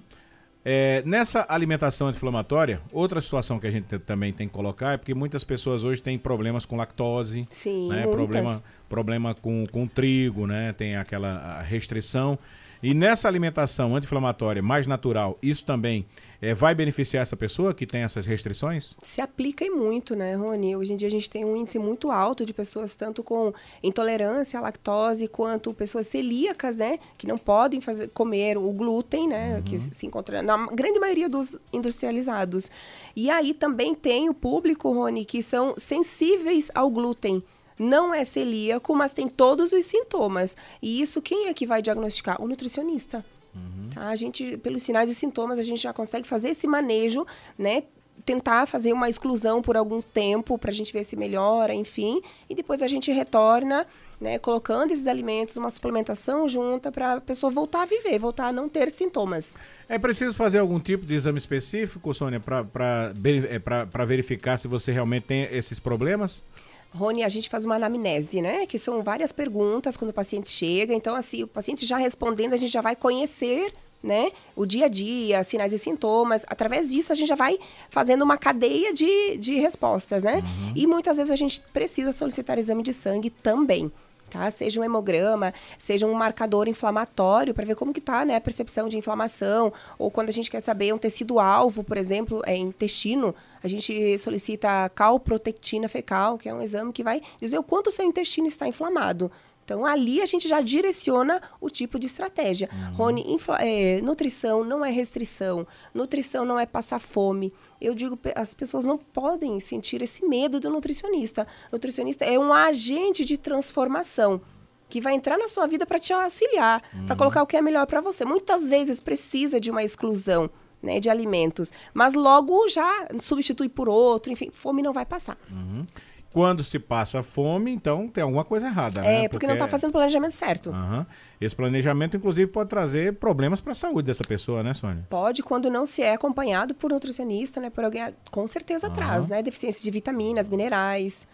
É, 0.63 1.01
nessa 1.05 1.45
alimentação 1.47 2.07
anti-inflamatória, 2.07 2.81
outra 2.91 3.21
situação 3.21 3.59
que 3.59 3.67
a 3.67 3.71
gente 3.71 3.97
também 3.99 4.33
tem 4.33 4.47
que 4.47 4.53
colocar 4.53 4.91
é 4.91 4.97
porque 4.97 5.13
muitas 5.13 5.43
pessoas 5.43 5.83
hoje 5.83 6.01
têm 6.01 6.17
problemas 6.17 6.65
com 6.65 6.75
lactose, 6.75 7.47
Sim, 7.49 7.87
né? 7.87 8.05
problema, 8.05 8.61
problema 8.89 9.33
com, 9.33 9.65
com 9.71 9.87
trigo, 9.87 10.45
né? 10.45 10.73
tem 10.73 10.97
aquela 10.97 11.61
restrição. 11.61 12.37
E 12.83 12.93
nessa 12.93 13.27
alimentação 13.27 13.95
anti-inflamatória 13.95 14.61
mais 14.61 14.85
natural, 14.85 15.37
isso 15.41 15.65
também 15.65 16.05
é, 16.41 16.53
vai 16.53 16.73
beneficiar 16.73 17.23
essa 17.23 17.35
pessoa 17.35 17.73
que 17.73 17.85
tem 17.85 18.01
essas 18.01 18.25
restrições? 18.25 18.95
Se 19.01 19.21
aplica 19.21 19.65
e 19.65 19.69
muito, 19.69 20.15
né, 20.15 20.35
Rony? 20.35 20.75
Hoje 20.75 20.93
em 20.93 20.95
dia 20.95 21.07
a 21.07 21.11
gente 21.11 21.29
tem 21.29 21.43
um 21.43 21.55
índice 21.55 21.77
muito 21.77 22.11
alto 22.11 22.45
de 22.45 22.53
pessoas 22.53 22.95
tanto 22.95 23.23
com 23.23 23.53
intolerância 23.83 24.57
à 24.57 24.61
lactose 24.61 25.27
quanto 25.27 25.73
pessoas 25.73 26.07
celíacas, 26.07 26.77
né, 26.77 26.99
que 27.17 27.27
não 27.27 27.37
podem 27.37 27.81
fazer, 27.81 28.07
comer 28.09 28.57
o 28.57 28.71
glúten, 28.71 29.27
né, 29.27 29.55
uhum. 29.55 29.63
que 29.63 29.79
se 29.79 30.05
encontra 30.05 30.41
na 30.41 30.67
grande 30.67 30.99
maioria 30.99 31.27
dos 31.27 31.57
industrializados. 31.73 32.71
E 33.15 33.29
aí 33.29 33.53
também 33.53 33.93
tem 33.93 34.29
o 34.29 34.33
público, 34.33 34.91
Rony, 34.91 35.25
que 35.25 35.41
são 35.41 35.73
sensíveis 35.77 36.71
ao 36.73 36.89
glúten 36.89 37.43
não 37.79 38.13
é 38.13 38.25
celíaco, 38.25 38.93
mas 38.93 39.13
tem 39.13 39.29
todos 39.29 39.71
os 39.71 39.85
sintomas. 39.85 40.57
E 40.81 41.01
isso 41.01 41.21
quem 41.21 41.47
é 41.47 41.53
que 41.53 41.65
vai 41.65 41.81
diagnosticar? 41.81 42.41
O 42.41 42.45
nutricionista. 42.45 43.23
Uhum. 43.59 43.89
Tá? 43.93 44.09
A 44.09 44.15
gente, 44.15 44.57
pelos 44.57 44.83
sinais 44.83 45.09
e 45.09 45.15
sintomas, 45.15 45.59
a 45.59 45.63
gente 45.63 45.81
já 45.81 45.93
consegue 45.93 46.27
fazer 46.27 46.49
esse 46.49 46.67
manejo, 46.67 47.25
né? 47.57 47.83
tentar 48.25 48.65
fazer 48.65 48.93
uma 48.93 49.09
exclusão 49.09 49.61
por 49.61 49.75
algum 49.77 50.01
tempo 50.01 50.57
para 50.57 50.71
a 50.71 50.73
gente 50.73 50.91
ver 50.93 51.03
se 51.03 51.15
melhora, 51.15 51.73
enfim, 51.73 52.21
e 52.49 52.55
depois 52.55 52.81
a 52.83 52.87
gente 52.87 53.11
retorna, 53.11 53.85
né, 54.19 54.37
colocando 54.37 54.91
esses 54.91 55.07
alimentos, 55.07 55.55
uma 55.57 55.69
suplementação 55.69 56.47
junta 56.47 56.91
para 56.91 57.13
a 57.13 57.21
pessoa 57.21 57.51
voltar 57.51 57.83
a 57.83 57.85
viver, 57.85 58.19
voltar 58.19 58.47
a 58.47 58.51
não 58.51 58.67
ter 58.67 58.91
sintomas. 58.91 59.55
É 59.87 59.97
preciso 59.97 60.35
fazer 60.35 60.59
algum 60.59 60.79
tipo 60.79 61.05
de 61.05 61.15
exame 61.15 61.37
específico, 61.37 62.13
Sônia, 62.13 62.39
para 62.39 63.13
é, 63.15 64.05
verificar 64.05 64.57
se 64.57 64.67
você 64.67 64.91
realmente 64.91 65.23
tem 65.23 65.43
esses 65.51 65.79
problemas? 65.79 66.43
Rony, 66.93 67.23
a 67.23 67.29
gente 67.29 67.49
faz 67.49 67.65
uma 67.65 67.75
anamnese, 67.75 68.41
né? 68.41 68.65
Que 68.65 68.79
são 68.79 69.03
várias 69.03 69.31
perguntas 69.31 69.95
quando 69.95 70.09
o 70.09 70.13
paciente 70.13 70.49
chega. 70.49 70.93
Então, 70.93 71.15
assim, 71.15 71.43
o 71.43 71.47
paciente 71.47 71.85
já 71.85 71.97
respondendo, 71.97 72.53
a 72.53 72.57
gente 72.57 72.71
já 72.71 72.81
vai 72.81 72.95
conhecer 72.95 73.73
né? 74.01 74.31
O 74.55 74.65
dia 74.65 74.85
a 74.85 74.87
dia, 74.87 75.43
sinais 75.43 75.73
e 75.73 75.77
sintomas. 75.77 76.45
Através 76.47 76.89
disso, 76.89 77.11
a 77.11 77.15
gente 77.15 77.27
já 77.27 77.35
vai 77.35 77.59
fazendo 77.89 78.23
uma 78.23 78.37
cadeia 78.37 78.93
de, 78.93 79.37
de 79.37 79.55
respostas, 79.55 80.23
né? 80.23 80.35
Uhum. 80.35 80.73
E 80.75 80.87
muitas 80.87 81.17
vezes 81.17 81.31
a 81.31 81.35
gente 81.35 81.61
precisa 81.73 82.11
solicitar 82.11 82.57
exame 82.57 82.81
de 82.81 82.93
sangue 82.93 83.29
também. 83.29 83.91
Tá? 84.29 84.49
Seja 84.51 84.79
um 84.79 84.83
hemograma, 84.83 85.53
seja 85.77 86.05
um 86.05 86.13
marcador 86.13 86.67
inflamatório 86.67 87.53
para 87.53 87.65
ver 87.65 87.75
como 87.75 87.91
que 87.91 87.99
tá, 87.99 88.23
né, 88.23 88.35
a 88.35 88.41
percepção 88.41 88.87
de 88.87 88.95
inflamação, 88.95 89.73
ou 89.97 90.11
quando 90.11 90.29
a 90.29 90.31
gente 90.31 90.51
quer 90.51 90.59
saber 90.59 90.93
um 90.93 90.99
tecido 90.99 91.39
alvo, 91.39 91.83
por 91.83 91.97
exemplo, 91.97 92.43
é 92.45 92.55
intestino, 92.55 93.33
a 93.63 93.67
gente 93.67 94.17
solicita 94.17 94.89
calprotectina 94.89 95.87
fecal, 95.87 96.37
que 96.37 96.49
é 96.49 96.53
um 96.53 96.61
exame 96.61 96.93
que 96.93 97.03
vai 97.03 97.21
dizer 97.39 97.57
o 97.57 97.63
quanto 97.63 97.87
o 97.87 97.91
seu 97.91 98.05
intestino 98.05 98.47
está 98.47 98.67
inflamado. 98.67 99.31
Então, 99.69 99.85
ali 99.85 100.19
a 100.19 100.25
gente 100.25 100.47
já 100.47 100.61
direciona 100.61 101.39
o 101.61 101.69
tipo 101.69 101.99
de 101.99 102.07
estratégia. 102.07 102.67
Uhum. 102.73 102.95
Rony, 102.95 103.37
é, 103.59 104.01
nutrição 104.01 104.63
não 104.63 104.83
é 104.83 104.89
restrição, 104.89 105.67
nutrição 105.93 106.43
não 106.43 106.59
é 106.59 106.65
passar 106.65 106.97
fome. 106.97 107.53
Eu 107.79 107.93
digo, 107.93 108.17
as 108.35 108.55
pessoas 108.55 108.83
não 108.83 108.97
podem 108.97 109.59
sentir 109.59 110.01
esse 110.01 110.25
medo 110.25 110.59
do 110.59 110.71
nutricionista. 110.71 111.45
O 111.71 111.75
nutricionista 111.75 112.25
é 112.25 112.39
um 112.39 112.51
agente 112.51 113.23
de 113.23 113.37
transformação 113.37 114.41
que 114.89 114.99
vai 114.99 115.13
entrar 115.13 115.37
na 115.37 115.47
sua 115.47 115.67
vida 115.67 115.85
para 115.85 115.99
te 115.99 116.11
auxiliar, 116.11 116.81
uhum. 116.91 117.05
para 117.05 117.15
colocar 117.15 117.43
o 117.43 117.45
que 117.45 117.55
é 117.55 117.61
melhor 117.61 117.85
para 117.85 118.01
você. 118.01 118.25
Muitas 118.25 118.67
vezes 118.67 118.99
precisa 118.99 119.59
de 119.59 119.69
uma 119.69 119.83
exclusão. 119.83 120.49
Né, 120.81 120.97
de 121.01 121.09
alimentos, 121.09 121.73
mas 121.93 122.13
logo 122.13 122.69
já 122.69 123.05
substitui 123.19 123.67
por 123.67 123.89
outro, 123.89 124.31
enfim, 124.31 124.49
fome 124.49 124.81
não 124.81 124.93
vai 124.93 125.05
passar. 125.05 125.37
Uhum. 125.51 125.85
Quando 126.31 126.63
se 126.63 126.77
passa 126.77 127.23
fome, 127.23 127.71
então 127.71 128.07
tem 128.07 128.23
alguma 128.23 128.45
coisa 128.45 128.67
errada, 128.67 129.01
é, 129.01 129.03
né? 129.03 129.15
porque, 129.21 129.29
porque 129.29 129.47
não 129.47 129.55
está 129.55 129.67
fazendo 129.67 129.89
o 129.89 129.93
planejamento 129.93 130.33
certo. 130.33 130.69
Uhum. 130.69 131.03
Esse 131.41 131.55
planejamento, 131.55 132.15
inclusive, 132.15 132.49
pode 132.51 132.69
trazer 132.69 133.15
problemas 133.15 133.59
para 133.59 133.71
a 133.71 133.75
saúde 133.75 134.05
dessa 134.05 134.23
pessoa, 134.23 134.61
né, 134.61 134.75
Sônia? 134.75 135.07
Pode, 135.09 135.41
quando 135.41 135.71
não 135.71 135.87
se 135.87 136.03
é 136.03 136.13
acompanhado 136.13 136.75
por 136.75 136.91
nutricionista, 136.91 137.59
né? 137.59 137.71
Por 137.71 137.83
alguém, 137.83 138.13
com 138.29 138.45
certeza 138.45 138.87
uhum. 138.87 138.93
traz, 138.93 139.27
né? 139.27 139.41
Deficiência 139.41 139.83
de 139.83 139.89
vitaminas, 139.89 140.47
minerais. 140.47 141.27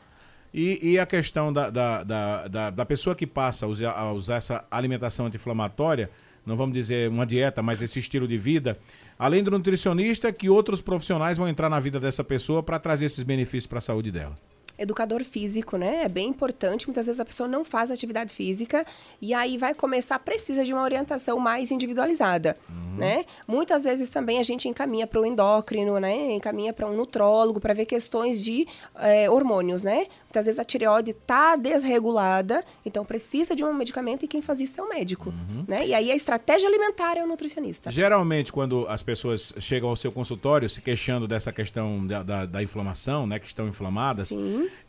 E, 0.53 0.93
e 0.93 0.97
a 0.97 1.05
questão 1.05 1.51
da, 1.51 1.69
da, 1.69 2.03
da, 2.03 2.47
da, 2.47 2.69
da 2.69 2.85
pessoa 2.85 3.13
que 3.13 3.27
passa 3.27 3.65
a 3.65 3.69
usar, 3.69 3.91
a 3.91 4.13
usar 4.13 4.35
essa 4.35 4.65
alimentação 4.71 5.25
anti-inflamatória, 5.25 6.09
não 6.45 6.55
vamos 6.55 6.73
dizer 6.73 7.09
uma 7.09 7.25
dieta, 7.25 7.61
mas 7.61 7.81
esse 7.81 7.99
estilo 7.99 8.25
de 8.25 8.37
vida, 8.37 8.77
além 9.17 9.43
do 9.43 9.51
nutricionista, 9.51 10.31
que 10.31 10.49
outros 10.49 10.81
profissionais 10.81 11.37
vão 11.37 11.47
entrar 11.47 11.69
na 11.69 11.79
vida 11.79 11.99
dessa 11.99 12.23
pessoa 12.23 12.61
para 12.61 12.79
trazer 12.79 13.05
esses 13.05 13.23
benefícios 13.23 13.67
para 13.67 13.79
a 13.79 13.81
saúde 13.81 14.11
dela? 14.11 14.35
educador 14.77 15.23
físico, 15.23 15.77
né? 15.77 16.03
É 16.03 16.09
bem 16.09 16.29
importante. 16.29 16.87
Muitas 16.87 17.05
vezes 17.05 17.19
a 17.19 17.25
pessoa 17.25 17.47
não 17.47 17.63
faz 17.63 17.91
atividade 17.91 18.33
física 18.33 18.85
e 19.21 19.33
aí 19.33 19.57
vai 19.57 19.73
começar, 19.73 20.19
precisa 20.19 20.63
de 20.63 20.73
uma 20.73 20.83
orientação 20.83 21.39
mais 21.39 21.71
individualizada, 21.71 22.57
uhum. 22.69 22.97
né? 22.97 23.25
Muitas 23.47 23.83
vezes 23.83 24.09
também 24.09 24.39
a 24.39 24.43
gente 24.43 24.67
encaminha 24.67 25.07
para 25.07 25.19
o 25.19 25.25
endócrino, 25.25 25.99
né? 25.99 26.33
Encaminha 26.33 26.73
para 26.73 26.87
um 26.87 26.95
nutrólogo 26.95 27.59
para 27.59 27.73
ver 27.73 27.85
questões 27.85 28.43
de 28.43 28.67
é, 28.95 29.29
hormônios, 29.29 29.83
né? 29.83 30.07
Muitas 30.35 30.47
vezes 30.47 30.59
a 30.59 30.65
tireoide 30.65 31.11
está 31.11 31.55
desregulada, 31.55 32.61
então 32.85 33.05
precisa 33.05 33.55
de 33.55 33.63
um 33.63 33.73
medicamento 33.73 34.25
e 34.25 34.27
quem 34.27 34.41
faz 34.41 34.59
isso 34.59 34.81
é 34.81 34.83
o 34.83 34.89
médico, 34.89 35.29
uhum. 35.29 35.63
né? 35.65 35.87
E 35.87 35.93
aí 35.93 36.11
a 36.11 36.15
estratégia 36.15 36.67
alimentar 36.67 37.15
é 37.15 37.23
o 37.23 37.27
nutricionista. 37.27 37.89
Geralmente, 37.89 38.51
quando 38.51 38.85
as 38.89 39.01
pessoas 39.01 39.53
chegam 39.59 39.87
ao 39.87 39.95
seu 39.95 40.11
consultório 40.11 40.69
se 40.69 40.81
queixando 40.81 41.25
dessa 41.25 41.53
questão 41.53 42.05
da, 42.05 42.21
da, 42.21 42.45
da 42.45 42.61
inflamação, 42.61 43.25
né? 43.25 43.39
Que 43.39 43.47
estão 43.47 43.65
inflamadas, 43.65 44.29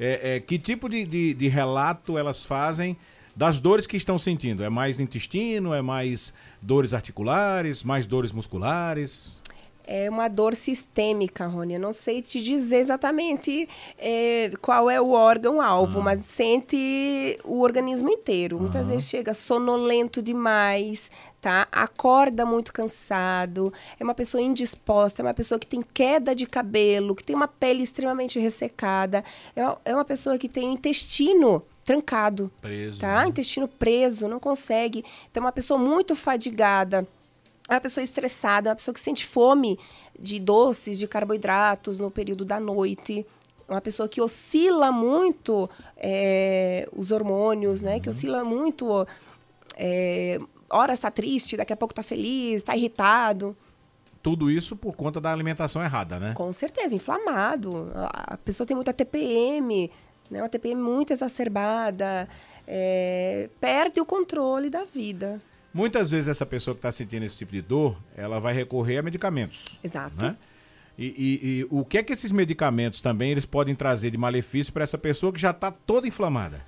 é, 0.00 0.34
é, 0.34 0.40
que 0.40 0.58
tipo 0.58 0.88
de, 0.88 1.04
de, 1.04 1.34
de 1.34 1.46
relato 1.46 2.18
elas 2.18 2.44
fazem 2.44 2.96
das 3.36 3.60
dores 3.60 3.86
que 3.86 3.96
estão 3.96 4.18
sentindo? 4.18 4.64
É 4.64 4.68
mais 4.68 4.98
intestino? 4.98 5.72
É 5.72 5.80
mais 5.80 6.34
dores 6.60 6.92
articulares? 6.92 7.84
Mais 7.84 8.04
dores 8.04 8.32
musculares? 8.32 9.38
É 9.86 10.10
uma 10.10 10.28
dor 10.28 10.54
sistêmica, 10.54 11.46
Rony. 11.46 11.74
Eu 11.74 11.80
não 11.80 11.92
sei 11.92 12.20
te 12.20 12.42
dizer 12.42 12.78
exatamente 12.78 13.68
é, 13.98 14.50
qual 14.60 14.90
é 14.90 15.00
o 15.00 15.10
órgão-alvo, 15.10 15.98
uhum. 15.98 16.04
mas 16.04 16.20
sente 16.20 17.38
o 17.44 17.60
organismo 17.60 18.10
inteiro. 18.10 18.56
Uhum. 18.56 18.62
Muitas 18.62 18.88
vezes 18.88 19.08
chega 19.08 19.32
sonolento 19.32 20.20
demais, 20.20 21.10
tá? 21.40 21.68
Acorda 21.70 22.44
muito 22.44 22.72
cansado, 22.72 23.72
é 23.98 24.02
uma 24.02 24.14
pessoa 24.14 24.42
indisposta, 24.42 25.22
é 25.22 25.24
uma 25.24 25.34
pessoa 25.34 25.58
que 25.58 25.66
tem 25.66 25.80
queda 25.80 26.34
de 26.34 26.46
cabelo, 26.46 27.14
que 27.14 27.22
tem 27.22 27.36
uma 27.36 27.48
pele 27.48 27.82
extremamente 27.82 28.40
ressecada, 28.40 29.24
é, 29.54 29.62
é 29.84 29.94
uma 29.94 30.04
pessoa 30.04 30.36
que 30.36 30.48
tem 30.48 30.72
intestino 30.72 31.62
trancado, 31.84 32.50
preso, 32.60 32.98
tá? 32.98 33.20
Né? 33.20 33.28
Intestino 33.28 33.68
preso, 33.68 34.26
não 34.26 34.40
consegue. 34.40 35.04
Então, 35.30 35.44
uma 35.44 35.52
pessoa 35.52 35.78
muito 35.78 36.16
fadigada 36.16 37.06
é 37.68 37.74
uma 37.74 37.80
pessoa 37.80 38.04
estressada, 38.04 38.68
é 38.68 38.70
uma 38.70 38.76
pessoa 38.76 38.94
que 38.94 39.00
sente 39.00 39.26
fome 39.26 39.78
de 40.18 40.38
doces, 40.38 40.98
de 40.98 41.08
carboidratos 41.08 41.98
no 41.98 42.10
período 42.10 42.44
da 42.44 42.60
noite. 42.60 43.26
Uma 43.68 43.80
pessoa 43.80 44.08
que 44.08 44.20
oscila 44.20 44.92
muito 44.92 45.68
é, 45.96 46.88
os 46.92 47.10
hormônios, 47.10 47.82
né? 47.82 47.94
Uhum. 47.94 48.00
Que 48.00 48.10
oscila 48.10 48.44
muito. 48.44 49.06
É, 49.76 50.38
hora 50.70 50.92
está 50.92 51.10
triste, 51.10 51.56
daqui 51.56 51.72
a 51.72 51.76
pouco 51.76 51.92
está 51.92 52.02
feliz, 52.02 52.56
está 52.56 52.76
irritado. 52.76 53.56
Tudo 54.22 54.50
isso 54.50 54.76
por 54.76 54.94
conta 54.94 55.20
da 55.20 55.32
alimentação 55.32 55.82
errada, 55.82 56.20
né? 56.20 56.34
Com 56.34 56.52
certeza, 56.52 56.94
inflamado. 56.94 57.90
A 57.94 58.36
pessoa 58.36 58.66
tem 58.66 58.76
muita 58.76 58.92
TPM, 58.92 59.90
né? 60.30 60.40
Uma 60.40 60.48
TPM 60.48 60.80
muito 60.80 61.12
exacerbada, 61.12 62.28
é, 62.66 63.48
perde 63.60 64.00
o 64.00 64.06
controle 64.06 64.70
da 64.70 64.84
vida. 64.84 65.40
Muitas 65.76 66.10
vezes 66.10 66.26
essa 66.26 66.46
pessoa 66.46 66.74
que 66.74 66.78
está 66.78 66.90
sentindo 66.90 67.26
esse 67.26 67.36
tipo 67.36 67.52
de 67.52 67.60
dor, 67.60 67.98
ela 68.16 68.40
vai 68.40 68.54
recorrer 68.54 68.96
a 68.96 69.02
medicamentos. 69.02 69.78
Exato. 69.84 70.24
Né? 70.24 70.34
E, 70.96 71.04
e, 71.04 71.58
e, 71.60 71.66
o 71.70 71.84
que 71.84 71.98
é 71.98 72.02
que 72.02 72.14
esses 72.14 72.32
medicamentos 72.32 73.02
também 73.02 73.30
eles 73.30 73.44
podem 73.44 73.74
trazer 73.74 74.10
de 74.10 74.16
malefício 74.16 74.72
para 74.72 74.84
essa 74.84 74.96
pessoa 74.96 75.30
que 75.30 75.38
já 75.38 75.50
está 75.50 75.70
toda 75.70 76.08
inflamada? 76.08 76.64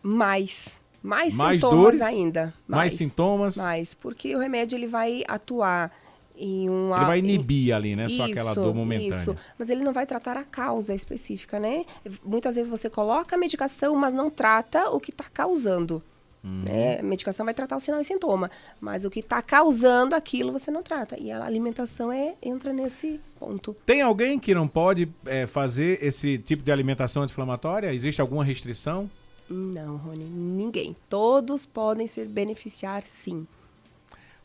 Mais. 0.00 0.80
Mais, 1.02 1.34
mais 1.34 1.60
sintomas 1.60 1.98
dores, 1.98 2.00
ainda. 2.02 2.54
Mais, 2.68 2.92
mais, 2.92 2.94
sintomas. 2.94 3.56
Mais, 3.56 3.94
porque 3.94 4.36
o 4.36 4.38
remédio 4.38 4.76
ele 4.76 4.86
vai 4.86 5.24
atuar 5.26 5.90
em 6.36 6.70
um... 6.70 6.94
Ele 6.94 7.04
vai 7.06 7.18
inibir 7.18 7.70
em... 7.70 7.72
ali, 7.72 7.96
né? 7.96 8.06
Isso, 8.06 8.16
Só 8.18 8.26
aquela 8.26 8.54
dor 8.54 8.72
momentânea. 8.72 9.10
Isso, 9.10 9.36
mas 9.58 9.70
ele 9.70 9.82
não 9.82 9.92
vai 9.92 10.06
tratar 10.06 10.36
a 10.36 10.44
causa 10.44 10.94
específica, 10.94 11.58
né? 11.58 11.84
Muitas 12.24 12.54
vezes 12.54 12.70
você 12.70 12.88
coloca 12.88 13.34
a 13.34 13.38
medicação, 13.38 13.96
mas 13.96 14.12
não 14.12 14.30
trata 14.30 14.88
o 14.90 15.00
que 15.00 15.10
está 15.10 15.24
causando. 15.24 16.00
Uhum. 16.44 16.62
Né? 16.66 16.98
A 17.00 17.02
medicação 17.02 17.46
vai 17.46 17.54
tratar 17.54 17.76
o 17.76 17.80
sinal 17.80 18.00
e 18.00 18.04
sintoma, 18.04 18.50
mas 18.78 19.06
o 19.06 19.10
que 19.10 19.20
está 19.20 19.40
causando 19.40 20.14
aquilo 20.14 20.52
você 20.52 20.70
não 20.70 20.82
trata. 20.82 21.18
E 21.18 21.32
a 21.32 21.42
alimentação 21.42 22.12
é, 22.12 22.34
entra 22.42 22.70
nesse 22.70 23.18
ponto. 23.40 23.74
Tem 23.86 24.02
alguém 24.02 24.38
que 24.38 24.54
não 24.54 24.68
pode 24.68 25.08
é, 25.24 25.46
fazer 25.46 26.04
esse 26.04 26.36
tipo 26.36 26.62
de 26.62 26.70
alimentação 26.70 27.22
anti-inflamatória? 27.22 27.94
Existe 27.94 28.20
alguma 28.20 28.44
restrição? 28.44 29.10
Não, 29.48 29.96
Rony, 29.96 30.24
ninguém. 30.24 30.94
Todos 31.08 31.64
podem 31.64 32.06
se 32.06 32.24
beneficiar, 32.26 33.06
sim. 33.06 33.46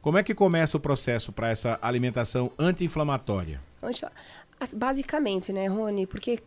Como 0.01 0.17
é 0.17 0.23
que 0.23 0.33
começa 0.33 0.77
o 0.77 0.79
processo 0.79 1.33
para 1.33 1.49
essa 1.49 1.77
alimentação 1.81 2.51
anti-inflamatória? 2.57 3.61
Basicamente, 4.75 5.51
né, 5.51 5.67
Rony? 5.67 6.05
Porque 6.05 6.39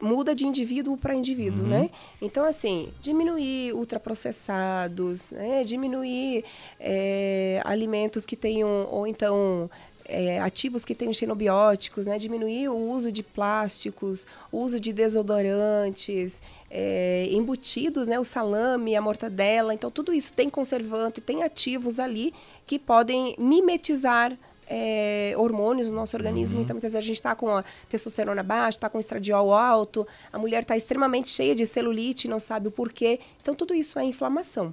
muda 0.00 0.34
de 0.34 0.46
indivíduo 0.46 0.96
para 0.96 1.14
indivíduo, 1.14 1.64
uhum. 1.64 1.70
né? 1.70 1.90
Então, 2.20 2.44
assim, 2.44 2.88
diminuir 3.00 3.74
ultraprocessados, 3.74 5.30
né? 5.30 5.62
diminuir 5.64 6.44
é, 6.78 7.60
alimentos 7.64 8.24
que 8.24 8.34
tenham, 8.34 8.88
ou 8.90 9.06
então 9.06 9.70
é, 10.06 10.40
ativos 10.40 10.84
que 10.84 10.94
tenham 10.94 11.12
xenobióticos, 11.12 12.06
né? 12.06 12.18
diminuir 12.18 12.68
o 12.68 12.76
uso 12.76 13.12
de 13.12 13.22
plásticos, 13.22 14.26
o 14.50 14.58
uso 14.58 14.80
de 14.80 14.92
desodorantes, 14.92 16.42
é, 16.70 17.28
embutidos, 17.30 18.08
né? 18.08 18.18
o 18.18 18.24
salame, 18.24 18.96
a 18.96 19.00
mortadela. 19.00 19.72
Então, 19.72 19.90
tudo 19.90 20.12
isso 20.12 20.32
tem 20.32 20.48
conservante, 20.48 21.20
tem 21.20 21.42
ativos 21.42 22.00
ali 22.00 22.34
que 22.66 22.78
podem 22.78 23.34
mimetizar 23.38 24.36
é, 24.70 25.34
hormônios 25.36 25.90
no 25.90 25.96
nosso 25.96 26.16
organismo. 26.16 26.58
Uhum. 26.58 26.64
Então, 26.64 26.74
muitas 26.74 26.92
vezes 26.92 27.04
a 27.04 27.06
gente 27.06 27.16
está 27.16 27.34
com 27.34 27.48
a 27.50 27.64
testosterona 27.88 28.42
baixa, 28.42 28.78
está 28.78 28.88
com 28.88 28.96
o 28.96 29.00
estradiol 29.00 29.52
alto, 29.52 30.06
a 30.32 30.38
mulher 30.38 30.60
está 30.62 30.76
extremamente 30.76 31.28
cheia 31.28 31.54
de 31.54 31.66
celulite, 31.66 32.28
não 32.28 32.38
sabe 32.38 32.68
o 32.68 32.70
porquê. 32.70 33.18
Então, 33.42 33.54
tudo 33.54 33.74
isso 33.74 33.98
é 33.98 34.04
inflamação. 34.04 34.72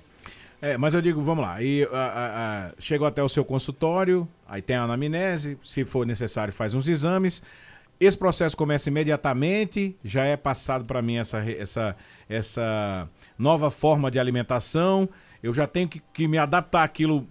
É, 0.62 0.78
mas 0.78 0.94
eu 0.94 1.02
digo, 1.02 1.22
vamos 1.22 1.44
lá, 1.44 1.62
e, 1.62 1.84
a, 1.84 1.98
a, 1.98 2.68
a, 2.68 2.72
chegou 2.80 3.08
até 3.08 3.22
o 3.22 3.30
seu 3.30 3.46
consultório, 3.46 4.28
aí 4.48 4.60
tem 4.60 4.76
a 4.76 4.84
anamnese, 4.84 5.56
se 5.64 5.86
for 5.86 6.04
necessário 6.04 6.52
faz 6.52 6.74
uns 6.74 6.88
exames, 6.88 7.44
esse 8.00 8.18
processo 8.18 8.58
começa 8.58 8.90
imediatamente, 8.90 9.96
já 10.04 10.24
é 10.24 10.36
passado 10.36 10.86
para 10.86 11.00
mim 11.00 11.18
essa, 11.18 11.40
essa, 11.52 11.96
essa 12.28 13.08
nova 13.38 13.70
forma 13.70 14.10
de 14.10 14.18
alimentação, 14.20 15.08
eu 15.42 15.54
já 15.54 15.68
tenho 15.68 15.88
que, 15.88 16.02
que 16.14 16.28
me 16.28 16.38
adaptar 16.38 16.84
àquilo. 16.84 17.28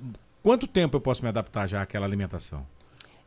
Quanto 0.46 0.68
tempo 0.68 0.96
eu 0.96 1.00
posso 1.00 1.24
me 1.24 1.28
adaptar 1.28 1.66
já 1.66 1.82
àquela 1.82 2.06
alimentação? 2.06 2.64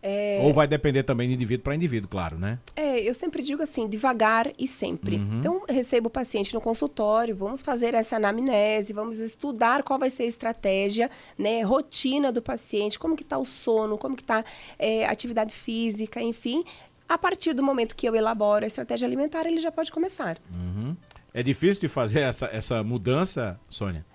É... 0.01 0.39
Ou 0.41 0.53
vai 0.53 0.65
depender 0.65 1.03
também 1.03 1.27
de 1.27 1.35
indivíduo 1.35 1.65
para 1.65 1.75
indivíduo, 1.75 2.07
claro, 2.07 2.39
né? 2.39 2.57
É, 2.77 3.01
eu 3.01 3.13
sempre 3.13 3.43
digo 3.43 3.61
assim, 3.61 3.89
devagar 3.89 4.49
e 4.57 4.65
sempre. 4.65 5.17
Uhum. 5.17 5.37
Então, 5.37 5.65
recebo 5.67 6.07
o 6.07 6.09
paciente 6.09 6.53
no 6.53 6.61
consultório, 6.61 7.35
vamos 7.35 7.61
fazer 7.61 7.93
essa 7.93 8.15
anamnese, 8.15 8.93
vamos 8.93 9.19
estudar 9.19 9.83
qual 9.83 9.99
vai 9.99 10.09
ser 10.09 10.23
a 10.23 10.27
estratégia, 10.27 11.11
né, 11.37 11.61
rotina 11.61 12.31
do 12.31 12.41
paciente, 12.41 12.97
como 12.97 13.17
que 13.17 13.23
está 13.23 13.37
o 13.37 13.43
sono, 13.43 13.97
como 13.97 14.15
que 14.15 14.23
está 14.23 14.45
é, 14.77 15.05
atividade 15.05 15.53
física, 15.53 16.21
enfim. 16.21 16.63
A 17.09 17.17
partir 17.17 17.51
do 17.51 17.61
momento 17.61 17.97
que 17.97 18.07
eu 18.07 18.15
elaboro 18.15 18.63
a 18.63 18.67
estratégia 18.67 19.05
alimentar, 19.05 19.45
ele 19.45 19.59
já 19.59 19.73
pode 19.73 19.91
começar. 19.91 20.37
Uhum. 20.55 20.95
É 21.33 21.43
difícil 21.43 21.81
de 21.81 21.89
fazer 21.89 22.21
essa, 22.21 22.45
essa 22.45 22.81
mudança, 22.81 23.59
Sônia? 23.67 24.05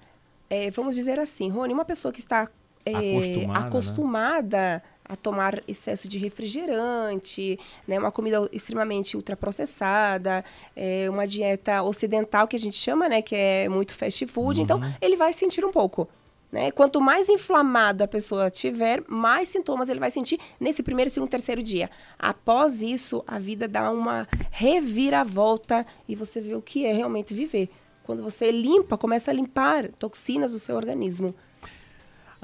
É, 0.49 0.70
vamos 0.70 0.94
dizer 0.94 1.20
assim, 1.20 1.50
Rony, 1.50 1.75
uma 1.75 1.84
pessoa 1.84 2.11
que 2.11 2.20
está 2.20 2.49
acostumada, 2.92 3.66
acostumada 3.66 4.58
né? 4.58 4.82
a 5.04 5.16
tomar 5.16 5.62
excesso 5.68 6.08
de 6.08 6.18
refrigerante, 6.18 7.58
né, 7.86 7.98
uma 7.98 8.10
comida 8.10 8.48
extremamente 8.52 9.16
ultraprocessada, 9.16 10.44
é, 10.74 11.08
uma 11.10 11.26
dieta 11.26 11.82
ocidental 11.82 12.48
que 12.48 12.56
a 12.56 12.58
gente 12.58 12.76
chama, 12.76 13.08
né, 13.08 13.20
que 13.20 13.36
é 13.36 13.68
muito 13.68 13.94
fast 13.94 14.26
food, 14.26 14.62
então 14.62 14.78
uhum. 14.78 14.86
então 14.86 14.98
ele 15.00 15.16
vai 15.16 15.32
sentir 15.32 15.64
um 15.64 15.70
pouco. 15.70 16.08
Né? 16.50 16.70
Quanto 16.70 17.00
mais 17.00 17.28
inflamado 17.28 18.04
a 18.04 18.06
pessoa 18.06 18.48
tiver, 18.48 19.02
mais 19.08 19.48
sintomas 19.48 19.88
ele 19.88 19.98
vai 19.98 20.10
sentir 20.10 20.38
nesse 20.60 20.84
primeiro, 20.84 21.10
segundo, 21.10 21.28
terceiro 21.28 21.60
dia. 21.60 21.90
Após 22.16 22.80
isso, 22.80 23.24
a 23.26 23.40
vida 23.40 23.66
dá 23.66 23.90
uma 23.90 24.28
reviravolta 24.52 25.84
e 26.08 26.14
você 26.14 26.40
vê 26.40 26.54
o 26.54 26.62
que 26.62 26.86
é 26.86 26.92
realmente 26.92 27.34
viver. 27.34 27.68
Quando 28.04 28.22
você 28.22 28.52
limpa, 28.52 28.96
começa 28.96 29.32
a 29.32 29.34
limpar 29.34 29.88
toxinas 29.98 30.52
do 30.52 30.60
seu 30.60 30.76
organismo. 30.76 31.34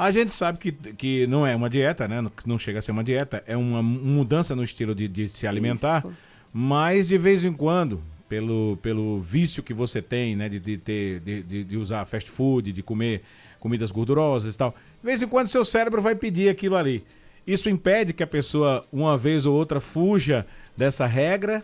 A 0.00 0.10
gente 0.10 0.32
sabe 0.32 0.58
que, 0.58 0.72
que 0.72 1.26
não 1.26 1.46
é 1.46 1.54
uma 1.54 1.68
dieta, 1.68 2.08
né? 2.08 2.26
Não 2.46 2.58
chega 2.58 2.78
a 2.78 2.82
ser 2.82 2.90
uma 2.90 3.04
dieta, 3.04 3.44
é 3.46 3.54
uma 3.54 3.82
mudança 3.82 4.56
no 4.56 4.64
estilo 4.64 4.94
de, 4.94 5.06
de 5.06 5.28
se 5.28 5.46
alimentar. 5.46 5.98
Isso. 5.98 6.16
Mas 6.50 7.06
de 7.06 7.18
vez 7.18 7.44
em 7.44 7.52
quando, 7.52 8.00
pelo, 8.26 8.78
pelo 8.80 9.18
vício 9.18 9.62
que 9.62 9.74
você 9.74 10.00
tem, 10.00 10.34
né? 10.34 10.48
De, 10.48 10.58
de, 10.58 10.78
ter, 10.78 11.20
de, 11.20 11.64
de 11.64 11.76
usar 11.76 12.06
fast 12.06 12.30
food, 12.30 12.72
de 12.72 12.82
comer 12.82 13.22
comidas 13.58 13.90
gordurosas 13.90 14.54
e 14.54 14.56
tal. 14.56 14.70
De 14.70 15.06
vez 15.06 15.20
em 15.20 15.28
quando 15.28 15.48
seu 15.48 15.66
cérebro 15.66 16.00
vai 16.00 16.14
pedir 16.14 16.48
aquilo 16.48 16.76
ali. 16.76 17.04
Isso 17.46 17.68
impede 17.68 18.14
que 18.14 18.22
a 18.22 18.26
pessoa, 18.26 18.86
uma 18.90 19.18
vez 19.18 19.44
ou 19.44 19.54
outra, 19.54 19.80
fuja 19.80 20.46
dessa 20.74 21.04
regra? 21.04 21.62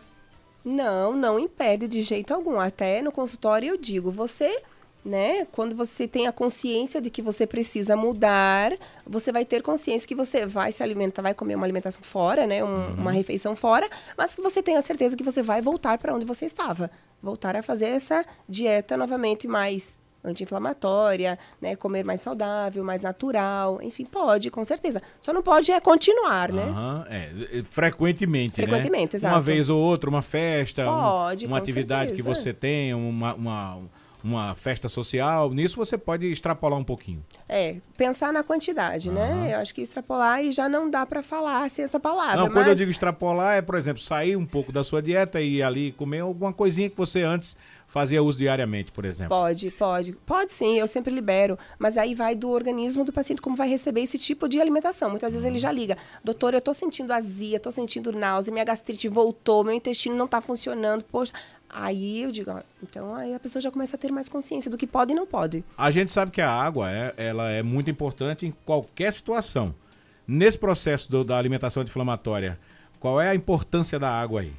Não, 0.63 1.17
não 1.17 1.39
impede 1.39 1.89
de 1.89 2.03
jeito 2.03 2.35
algum. 2.35 2.61
Até 2.61 3.01
no 3.01 3.11
consultório 3.11 3.71
eu 3.71 3.79
digo, 3.79 4.11
você 4.11 4.61
né? 5.07 5.47
Quando 5.53 5.75
você 5.77 6.09
tem 6.09 6.27
a 6.27 6.33
consciência 6.33 7.01
de 7.01 7.09
que 7.11 7.23
você 7.23 7.47
precisa 7.47 7.97
mudar, 7.97 8.73
você 9.07 9.31
vai 9.31 9.45
ter 9.45 9.63
consciência 9.63 10.07
que 10.07 10.15
você 10.15 10.45
vai 10.45 10.73
se 10.73 10.83
alimentar, 10.83 11.23
vai 11.23 11.33
comer 11.33 11.55
uma 11.55 11.65
alimentação 11.65 12.03
fora, 12.03 12.47
né? 12.47 12.63
Um, 12.63 12.67
uhum. 12.67 12.95
Uma 12.95 13.13
refeição 13.13 13.55
fora, 13.55 13.89
mas 14.19 14.35
que 14.35 14.43
você 14.43 14.61
tem 14.63 14.77
a 14.77 14.83
certeza 14.83 15.17
que 15.17 15.23
você 15.23 15.43
vai 15.43 15.63
voltar 15.63 15.97
para 15.97 16.13
onde 16.13 16.27
você 16.27 16.45
estava, 16.45 16.91
voltar 17.23 17.57
a 17.57 17.63
fazer 17.63 17.87
essa 17.87 18.25
dieta 18.49 18.97
novamente 18.97 19.47
mais 19.47 20.01
anti-inflamatória, 20.25 21.39
né? 21.63 21.77
Comer 21.77 22.05
mais 22.05 22.21
saudável, 22.21 22.83
mais 22.83 23.01
natural, 23.01 23.81
enfim, 23.81 24.05
pode, 24.05 24.51
com 24.51 24.65
certeza. 24.65 25.01
Só 25.21 25.33
não 25.33 25.41
pode 25.41 25.71
é 25.71 25.79
continuar, 25.79 26.51
né? 26.51 26.65
Uhum, 26.65 27.05
é, 27.09 27.63
frequentemente, 27.63 28.57
Frequentemente, 28.57 29.15
né? 29.15 29.19
exato. 29.19 29.35
Uma 29.35 29.41
vez 29.41 29.71
ou 29.71 29.81
outra, 29.81 30.11
uma 30.11 30.23
festa, 30.23 30.85
pode, 30.85 31.47
um, 31.47 31.51
uma 31.51 31.59
atividade 31.59 32.09
certeza. 32.09 32.29
que 32.29 32.35
você 32.35 32.53
tem, 32.53 32.93
uma, 32.93 33.35
uma 33.35 33.79
uma 34.27 34.55
festa 34.55 34.89
social, 34.89 35.53
nisso 35.53 35.77
você 35.77 35.97
pode 35.97 36.27
extrapolar 36.31 36.79
um 36.79 36.85
pouquinho. 36.85 37.25
É, 37.49 37.77
pensar 37.97 38.33
na 38.33 38.43
quantidade, 38.43 39.09
uhum. 39.09 39.15
né? 39.15 39.55
Eu 39.55 39.59
acho 39.59 39.75
que 39.75 39.81
extrapolar 39.81 40.43
e 40.45 40.53
já 40.53 40.69
não 40.69 40.91
dá 40.91 41.07
para 41.07 41.23
falar 41.23 41.69
sem 41.71 41.85
essa 41.85 42.01
palavra. 42.01 42.37
Não, 42.37 42.45
mas... 42.45 42.53
quando 42.53 42.69
eu 42.69 42.75
digo 42.75 42.91
extrapolar 42.91 43.57
é, 43.57 43.63
por 43.63 43.77
exemplo, 43.77 44.03
sair 44.03 44.37
um 44.37 44.47
pouco 44.47 44.73
da 44.73 44.83
sua 44.83 45.01
dieta 45.01 45.41
e 45.41 45.57
ir 45.57 45.63
ali 45.63 45.93
comer 45.93 46.21
alguma 46.21 46.53
coisinha 46.53 46.91
que 46.91 46.97
você 46.97 47.23
antes 47.23 47.57
fazia 47.87 48.23
uso 48.23 48.39
diariamente, 48.39 48.93
por 48.93 49.05
exemplo? 49.05 49.31
Pode, 49.31 49.71
pode. 49.71 50.13
Pode 50.27 50.53
sim, 50.53 50.79
eu 50.79 50.87
sempre 50.87 51.15
libero. 51.15 51.59
Mas 51.79 51.97
aí 51.97 52.15
vai 52.15 52.35
do 52.35 52.51
organismo 52.51 53.05
do 53.05 53.13
paciente 53.13 53.41
como 53.41 53.57
vai 53.57 53.69
receber 53.69 54.03
esse 54.03 54.19
tipo 54.19 54.49
de 54.49 54.61
alimentação. 54.61 55.11
Muitas 55.11 55.33
vezes 55.33 55.47
ele 55.47 55.59
já 55.59 55.71
liga. 55.73 55.97
Doutor, 56.23 56.55
eu 56.55 56.61
tô 56.61 56.75
sentindo 56.75 57.13
azia, 57.13 57.61
tô 57.61 57.71
sentindo 57.71 58.13
náusea, 58.13 58.53
minha 58.53 58.65
gastrite 58.65 59.09
voltou, 59.09 59.65
meu 59.65 59.73
intestino 59.73 60.15
não 60.17 60.27
tá 60.27 60.41
funcionando. 60.41 61.05
Poxa, 61.05 61.33
Aí 61.69 62.23
eu 62.23 62.31
digo, 62.31 62.51
ó, 62.51 62.61
então 62.83 63.15
aí 63.15 63.35
a 63.35 63.41
pessoa 63.41 63.61
já 63.61 63.71
começa 63.71 63.97
a 63.97 63.99
ter 63.99 64.13
mais 64.13 64.29
consciência 64.29 64.71
do 64.71 64.77
que 64.77 64.87
pode 64.87 65.13
e 65.13 65.15
não 65.15 65.27
pode. 65.27 65.65
A 65.77 65.91
gente 65.91 66.11
sabe 66.11 66.31
que 66.31 66.41
a 66.41 66.51
água 66.51 66.91
é, 66.91 67.15
ela 67.17 67.51
é 67.51 67.63
muito 67.63 67.91
importante 67.91 68.47
em 68.47 68.55
qualquer 68.65 69.13
situação. 69.13 69.75
Nesse 70.27 70.59
processo 70.59 71.11
do, 71.11 71.25
da 71.25 71.37
alimentação 71.37 71.83
anti-inflamatória, 71.83 72.59
qual 72.99 73.21
é 73.21 73.29
a 73.29 73.35
importância 73.35 73.99
da 73.99 74.11
água 74.11 74.41
aí? 74.41 74.53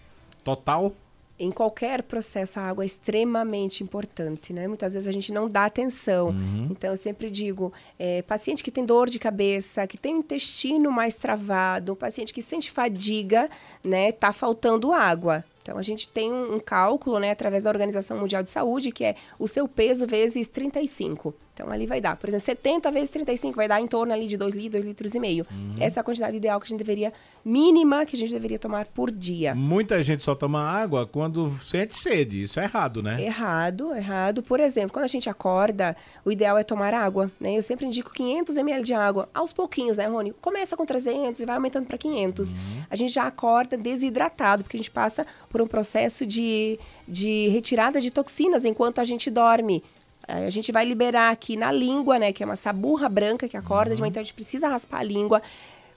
Total? 0.43 0.93
Em 1.39 1.52
qualquer 1.52 2.02
processo, 2.02 2.60
a 2.60 2.63
água 2.63 2.84
é 2.84 2.88
extremamente 2.88 3.84
importante, 3.84 4.52
né? 4.52 4.67
Muitas 4.67 4.96
vezes 4.96 5.08
a 5.08 5.12
gente 5.12 5.32
não 5.32 5.48
dá 5.48 5.65
atenção. 5.65 6.30
Uhum. 6.30 6.70
Então, 6.72 6.89
eu 6.89 6.98
sempre 6.98 7.30
digo, 7.30 7.72
é, 8.00 8.24
paciente 8.24 8.63
que 8.63 8.72
tem 8.72 8.84
dor 8.84 9.08
de 9.08 9.20
cabeça, 9.20 9.86
que 9.86 9.98
tem 9.98 10.15
o 10.15 10.17
intestino 10.17 10.91
mais 10.91 11.15
travado, 11.15 11.96
paciente 11.96 12.34
que 12.34 12.41
sente 12.41 12.72
fadiga, 12.72 13.50
né? 13.84 14.12
Tá 14.12 14.34
faltando 14.34 14.91
água. 14.91 15.43
Então, 15.68 15.78
a 15.78 15.82
gente 15.82 16.08
tem 16.08 16.32
um, 16.32 16.56
um, 16.56 16.60
cálculo, 16.62 17.20
né, 17.20 17.32
através 17.32 17.64
da 17.64 17.70
Organização 17.70 18.18
Mundial 18.18 18.42
de 18.42 18.50
Saúde, 18.50 18.90
que 18.90 19.04
é 19.04 19.16
o 19.38 19.50
seu 19.50 19.68
peso 19.68 20.08
vezes 20.08 20.48
35. 20.48 21.36
Então, 21.58 21.72
ali 21.72 21.88
vai 21.88 22.00
dar, 22.00 22.16
por 22.16 22.30
exemplo, 22.30 22.46
70 22.46 22.92
vezes 22.92 23.10
35 23.10 23.56
vai 23.56 23.68
dar 23.68 23.82
em 23.82 23.88
torno 23.88 24.14
ali 24.14 24.28
de 24.28 24.38
2 24.38 24.54
litros, 24.54 24.74
2 24.74 24.86
litros 24.86 25.16
e 25.16 25.20
meio. 25.20 25.46
Uhum. 25.50 25.74
Essa 25.80 26.00
é 26.00 26.02
a 26.02 26.04
quantidade 26.04 26.38
ideal 26.38 26.60
que 26.60 26.68
a 26.68 26.70
gente 26.70 26.78
deveria, 26.78 27.12
mínima, 27.44 28.06
que 28.06 28.16
a 28.16 28.20
gente 28.20 28.32
deveria 28.32 28.60
tomar 28.60 28.86
por 28.86 29.10
dia. 29.10 29.56
Muita 29.56 30.04
gente 30.04 30.22
só 30.22 30.36
toma 30.36 30.62
água 30.62 31.08
quando 31.08 31.50
sente 31.58 31.98
sede. 31.98 32.44
Isso 32.44 32.60
é 32.60 32.64
errado, 32.66 33.02
né? 33.02 33.20
Errado, 33.20 33.92
errado. 33.96 34.44
Por 34.44 34.60
exemplo, 34.60 34.92
quando 34.92 35.06
a 35.06 35.08
gente 35.08 35.32
acorda, 35.32 35.98
o 36.24 36.32
ideal 36.32 36.60
é 36.60 36.64
tomar 36.64 36.94
água, 36.94 37.32
né? 37.40 37.58
Eu 37.58 37.64
sempre 37.64 37.88
indico 37.88 38.14
500 38.14 38.56
ml 38.58 38.84
de 38.84 38.94
água, 38.94 39.28
aos 39.34 39.52
pouquinhos, 39.52 39.98
né, 39.98 40.06
Rony? 40.06 40.36
Começa 40.40 40.78
com 40.78 40.86
300 40.86 41.42
e 41.42 41.46
vai 41.46 41.56
aumentando 41.56 41.88
para 41.88 41.98
500. 41.98 42.52
Uhum. 42.52 42.58
A 42.88 42.96
gente 42.96 43.12
já 43.12 43.26
acorda 43.26 43.76
desidratado, 43.76 44.64
porque 44.64 44.78
a 44.78 44.80
gente 44.80 44.92
passa 44.92 45.26
por 45.50 45.57
um 45.62 45.67
processo 45.67 46.26
de, 46.26 46.80
de 47.08 47.48
retirada 47.50 48.00
de 48.00 48.12
toxinas 48.12 48.65
enquanto 48.65 49.00
a 49.00 49.04
gente 49.04 49.30
dorme. 49.30 49.84
A 50.28 50.50
gente 50.50 50.72
vai 50.72 50.84
liberar 50.84 51.32
aqui 51.32 51.56
na 51.56 51.72
língua, 51.72 52.20
né? 52.20 52.34
Que 52.34 52.43
é 52.43 52.46
uma 52.46 52.58
saburra 52.58 53.08
branca 53.08 53.48
que 53.48 53.56
acorda, 53.56 53.96
uhum. 53.96 54.06
então 54.06 54.20
a 54.20 54.24
gente 54.24 54.34
precisa 54.34 54.67
raspar 54.67 55.00
a 55.00 55.04
língua. 55.04 55.41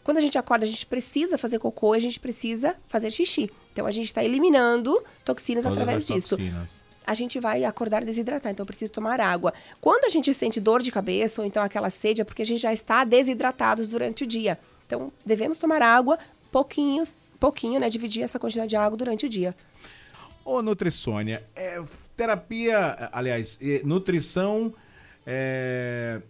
Quando 0.05 0.19
a 0.19 0.21
gente 0.21 0.39
acorda, 0.39 0.65
a 0.65 0.69
gente 0.69 0.87
precisa 0.87 1.37
fazer 1.37 1.59
cocô, 1.59 1.93
a 1.93 1.99
gente 1.99 2.19
precisa 2.19 2.77
fazer 2.89 3.11
xixi. 3.11 3.51
Então 3.73 3.87
a 3.87 3.91
gente 3.91 4.07
está 4.07 4.25
eliminando 4.25 5.03
toxinas 5.25 5.65
Todas 5.65 5.79
através 5.79 6.07
disso. 6.07 6.37
Toxinas. 6.37 6.81
A 7.07 7.15
gente 7.15 7.41
vai 7.41 7.65
acordar 7.65 8.05
desidratado, 8.05 8.53
então 8.53 8.63
eu 8.63 8.67
preciso 8.67 8.93
tomar 8.93 9.21
água. 9.21 9.53
Quando 9.81 10.05
a 10.05 10.09
gente 10.09 10.33
sente 10.33 10.61
dor 10.61 10.81
de 10.81 10.93
cabeça 10.93 11.41
ou 11.41 11.47
então 11.47 11.63
aquela 11.63 11.91
sede, 11.91 12.23
é 12.23 12.25
porque 12.25 12.43
a 12.43 12.47
gente 12.47 12.61
já 12.61 12.73
está 12.73 13.05
desidratados 13.05 13.89
durante 13.89 14.23
o 14.25 14.27
dia. 14.27 14.59
Então 14.87 15.13
devemos 15.27 15.59
tomar 15.59 15.83
água, 15.83 16.19
pouquinhos, 16.53 17.19
pouquinho, 17.41 17.81
né? 17.81 17.89
Dividir 17.89 18.23
essa 18.23 18.39
quantidade 18.39 18.69
de 18.69 18.77
água 18.77 18.97
durante 18.97 19.27
o 19.27 19.29
dia. 19.29 19.57
Ô, 20.45 20.63
Nutrissônia, 20.63 21.45
é, 21.57 21.83
terapia, 22.17 23.09
aliás, 23.13 23.59
nutrição, 23.85 24.73
é, 25.27 26.21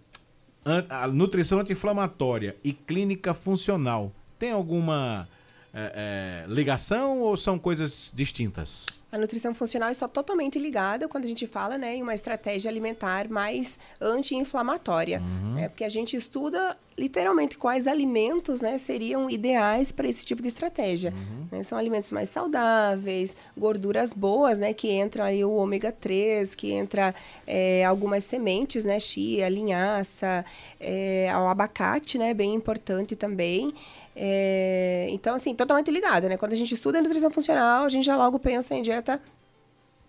a 0.88 1.08
nutrição 1.08 1.60
anti-inflamatória 1.60 2.56
e 2.62 2.72
clínica 2.72 3.34
funcional, 3.34 4.12
tem 4.38 4.52
alguma 4.52 5.28
é, 5.72 6.44
é, 6.46 6.52
ligação 6.52 7.20
ou 7.20 7.36
são 7.36 7.58
coisas 7.58 8.10
distintas? 8.14 8.86
A 9.12 9.18
nutrição 9.18 9.52
funcional 9.52 9.90
está 9.90 10.06
totalmente 10.06 10.56
ligada 10.58 11.08
quando 11.08 11.24
a 11.24 11.28
gente 11.28 11.44
fala 11.46 11.76
né, 11.76 11.96
em 11.96 12.02
uma 12.02 12.14
estratégia 12.14 12.70
alimentar 12.70 13.28
mais 13.28 13.78
anti-inflamatória. 14.00 15.20
Uhum. 15.20 15.58
É, 15.58 15.68
porque 15.68 15.82
a 15.82 15.88
gente 15.88 16.16
estuda 16.16 16.76
literalmente 16.96 17.58
quais 17.58 17.88
alimentos 17.88 18.60
né, 18.60 18.78
seriam 18.78 19.28
ideais 19.28 19.90
para 19.90 20.06
esse 20.06 20.24
tipo 20.24 20.40
de 20.42 20.48
estratégia. 20.48 21.12
Uhum. 21.12 21.46
Né, 21.50 21.62
são 21.64 21.76
alimentos 21.76 22.12
mais 22.12 22.28
saudáveis, 22.28 23.36
gorduras 23.56 24.12
boas, 24.12 24.58
né, 24.58 24.72
que 24.72 24.88
entra 24.88 25.24
aí 25.24 25.44
o 25.44 25.52
ômega 25.54 25.90
3, 25.90 26.54
que 26.54 26.70
entra 26.70 27.12
é, 27.46 27.84
algumas 27.84 28.22
sementes, 28.22 28.84
né, 28.84 29.00
chia, 29.00 29.48
linhaça, 29.48 30.44
é, 30.78 31.28
o 31.34 31.48
abacate, 31.48 32.16
né, 32.16 32.32
bem 32.32 32.54
importante 32.54 33.16
também. 33.16 33.74
É, 34.22 35.06
então, 35.08 35.34
assim, 35.34 35.54
totalmente 35.54 35.90
ligada, 35.90 36.28
né? 36.28 36.36
Quando 36.36 36.52
a 36.52 36.56
gente 36.56 36.74
estuda 36.74 36.98
a 36.98 37.00
nutrição 37.00 37.30
funcional, 37.30 37.86
a 37.86 37.88
gente 37.88 38.04
já 38.04 38.14
logo 38.14 38.38
pensa 38.38 38.74
em 38.74 38.82
dieta, 38.82 39.18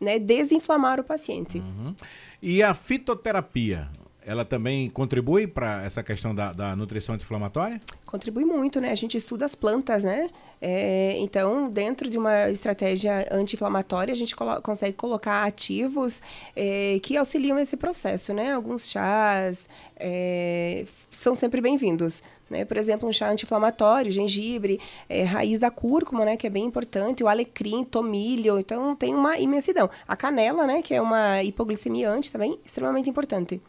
né, 0.02 0.20
desinflamar 0.20 1.00
o 1.00 1.04
paciente. 1.04 1.60
Uhum. 1.60 1.96
E 2.42 2.62
a 2.62 2.74
fitoterapia? 2.74 3.90
ela 4.24 4.46
também 4.46 4.88
contribui 4.90 5.48
para 5.48 5.84
essa 5.84 6.04
questão 6.04 6.34
da, 6.34 6.54
da 6.54 6.76
nutrição 6.76 7.16
anti-inflamatória? 7.16 7.82
Contribui 8.06 8.46
muito, 8.46 8.80
né? 8.80 8.92
A 8.92 8.96
gente 8.96 9.18
estuda 9.18 9.46
as 9.46 9.56
plantas, 9.56 10.04
né? 10.04 10.30
É, 10.62 11.18
então, 11.18 11.70
dentro 11.70 12.10
de 12.10 12.20
uma 12.20 12.50
estratégia 12.50 13.28
anti-inflamatória, 13.32 14.12
a 14.12 14.16
gente 14.16 14.36
colo 14.36 14.62
consegue 14.62 14.96
colocar 14.96 15.44
ativos 15.44 16.22
é, 16.56 17.00
que 17.02 17.18
auxiliam 17.18 17.58
esse 17.58 17.76
processo, 17.76 18.32
né? 18.32 18.54
Alguns 18.54 18.90
chás 18.90 19.68
é, 19.98 20.86
são 21.10 21.34
sempre 21.34 21.60
bem-vindos. 21.60 22.22
Né? 22.52 22.66
Por 22.66 22.76
exemplo, 22.76 23.08
um 23.08 23.14
chá 23.14 23.32
anti-inflamatório, 23.32 24.12
gengibre, 24.12 24.80
é, 25.08 25.24
raiz 25.24 25.58
da 25.58 25.72
cúrcuma, 25.72 26.26
né? 26.26 26.36
Que 26.36 26.46
é 26.46 26.50
bem 26.50 26.66
importante, 26.66 27.24
o 27.24 27.28
alecrim, 27.28 27.84
tomilho, 27.86 28.60
então 28.60 28.94
tem 28.94 29.16
uma 29.16 29.40
imensidão. 29.40 29.90
A 30.06 30.18
canela, 30.18 30.68
né? 30.68 30.82
Que 30.82 30.94
é 30.94 31.02
uma 31.02 31.42
hipoglicemiante 31.42 32.30
também, 32.30 32.60
extremamente 32.66 33.10
importante. 33.10 33.62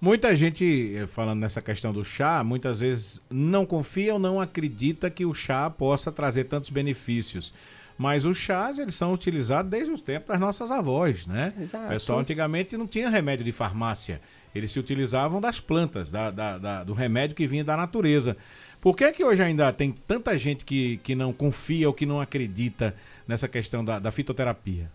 Muita 0.00 0.34
gente, 0.34 0.94
eh, 0.96 1.06
falando 1.06 1.40
nessa 1.40 1.60
questão 1.60 1.92
do 1.92 2.02
chá, 2.04 2.42
muitas 2.42 2.78
vezes 2.78 3.20
não 3.28 3.66
confia 3.66 4.14
ou 4.14 4.18
não 4.18 4.40
acredita 4.40 5.10
que 5.10 5.26
o 5.26 5.34
chá 5.34 5.68
possa 5.68 6.10
trazer 6.10 6.44
tantos 6.44 6.70
benefícios. 6.70 7.52
Mas 7.98 8.24
os 8.24 8.38
chás, 8.38 8.78
eles 8.78 8.94
são 8.94 9.12
utilizados 9.12 9.70
desde 9.70 9.92
os 9.92 10.00
tempos 10.00 10.28
das 10.28 10.40
nossas 10.40 10.70
avós, 10.70 11.26
né? 11.26 11.52
Exato. 11.60 11.84
O 11.84 11.88
pessoal 11.88 12.20
antigamente 12.20 12.74
não 12.74 12.86
tinha 12.86 13.10
remédio 13.10 13.44
de 13.44 13.52
farmácia. 13.52 14.22
Eles 14.54 14.72
se 14.72 14.78
utilizavam 14.78 15.40
das 15.40 15.60
plantas, 15.60 16.10
da, 16.10 16.30
da, 16.30 16.58
da, 16.58 16.84
do 16.84 16.92
remédio 16.92 17.36
que 17.36 17.46
vinha 17.46 17.64
da 17.64 17.76
natureza. 17.76 18.36
Por 18.80 18.96
que, 18.96 19.12
que 19.12 19.24
hoje 19.24 19.42
ainda 19.42 19.72
tem 19.72 19.92
tanta 19.92 20.36
gente 20.38 20.64
que, 20.64 20.98
que 20.98 21.14
não 21.14 21.32
confia 21.32 21.86
ou 21.86 21.94
que 21.94 22.06
não 22.06 22.20
acredita 22.20 22.94
nessa 23.28 23.46
questão 23.46 23.84
da, 23.84 23.98
da 23.98 24.10
fitoterapia? 24.10 24.90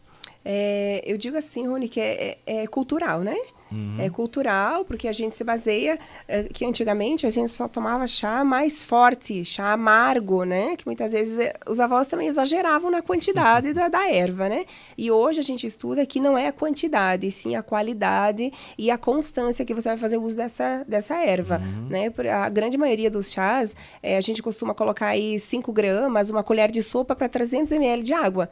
É, 0.47 1.01
eu 1.03 1.17
digo 1.17 1.35
assim, 1.35 1.67
Rony, 1.67 1.89
que 1.89 1.99
é, 1.99 2.37
é, 2.45 2.63
é 2.63 2.67
cultural, 2.67 3.21
né? 3.21 3.35
Uhum. 3.71 3.97
É 3.99 4.09
cultural, 4.11 4.85
porque 4.85 5.07
a 5.07 5.11
gente 5.11 5.35
se 5.35 5.43
baseia 5.43 5.97
é, 6.27 6.43
que 6.43 6.63
antigamente 6.63 7.25
a 7.25 7.31
gente 7.31 7.49
só 7.49 7.67
tomava 7.67 8.05
chá 8.05 8.43
mais 8.43 8.83
forte, 8.83 9.43
chá 9.43 9.73
amargo, 9.73 10.43
né? 10.43 10.75
Que 10.75 10.85
muitas 10.85 11.13
vezes 11.13 11.39
é, 11.39 11.51
os 11.67 11.79
avós 11.79 12.07
também 12.07 12.27
exageravam 12.27 12.91
na 12.91 13.01
quantidade 13.01 13.73
da, 13.75 13.89
da 13.89 14.07
erva, 14.07 14.47
né? 14.47 14.65
E 14.95 15.09
hoje 15.09 15.39
a 15.39 15.43
gente 15.43 15.65
estuda 15.65 16.05
que 16.05 16.19
não 16.19 16.37
é 16.37 16.49
a 16.49 16.53
quantidade, 16.53 17.29
sim 17.31 17.55
a 17.55 17.63
qualidade 17.63 18.53
e 18.77 18.91
a 18.91 18.99
constância 18.99 19.65
que 19.65 19.73
você 19.73 19.89
vai 19.89 19.97
fazer 19.97 20.17
uso 20.17 20.37
dessa, 20.37 20.85
dessa 20.87 21.15
erva, 21.15 21.57
uhum. 21.57 21.87
né? 21.89 22.13
A 22.31 22.49
grande 22.49 22.77
maioria 22.77 23.09
dos 23.09 23.31
chás, 23.31 23.75
é, 24.01 24.15
a 24.15 24.21
gente 24.21 24.43
costuma 24.43 24.75
colocar 24.75 25.07
aí 25.07 25.39
5 25.39 25.73
gramas, 25.73 26.29
uma 26.29 26.43
colher 26.43 26.69
de 26.69 26.83
sopa 26.83 27.15
para 27.15 27.27
300 27.27 27.71
ml 27.71 28.03
de 28.03 28.13
água. 28.13 28.49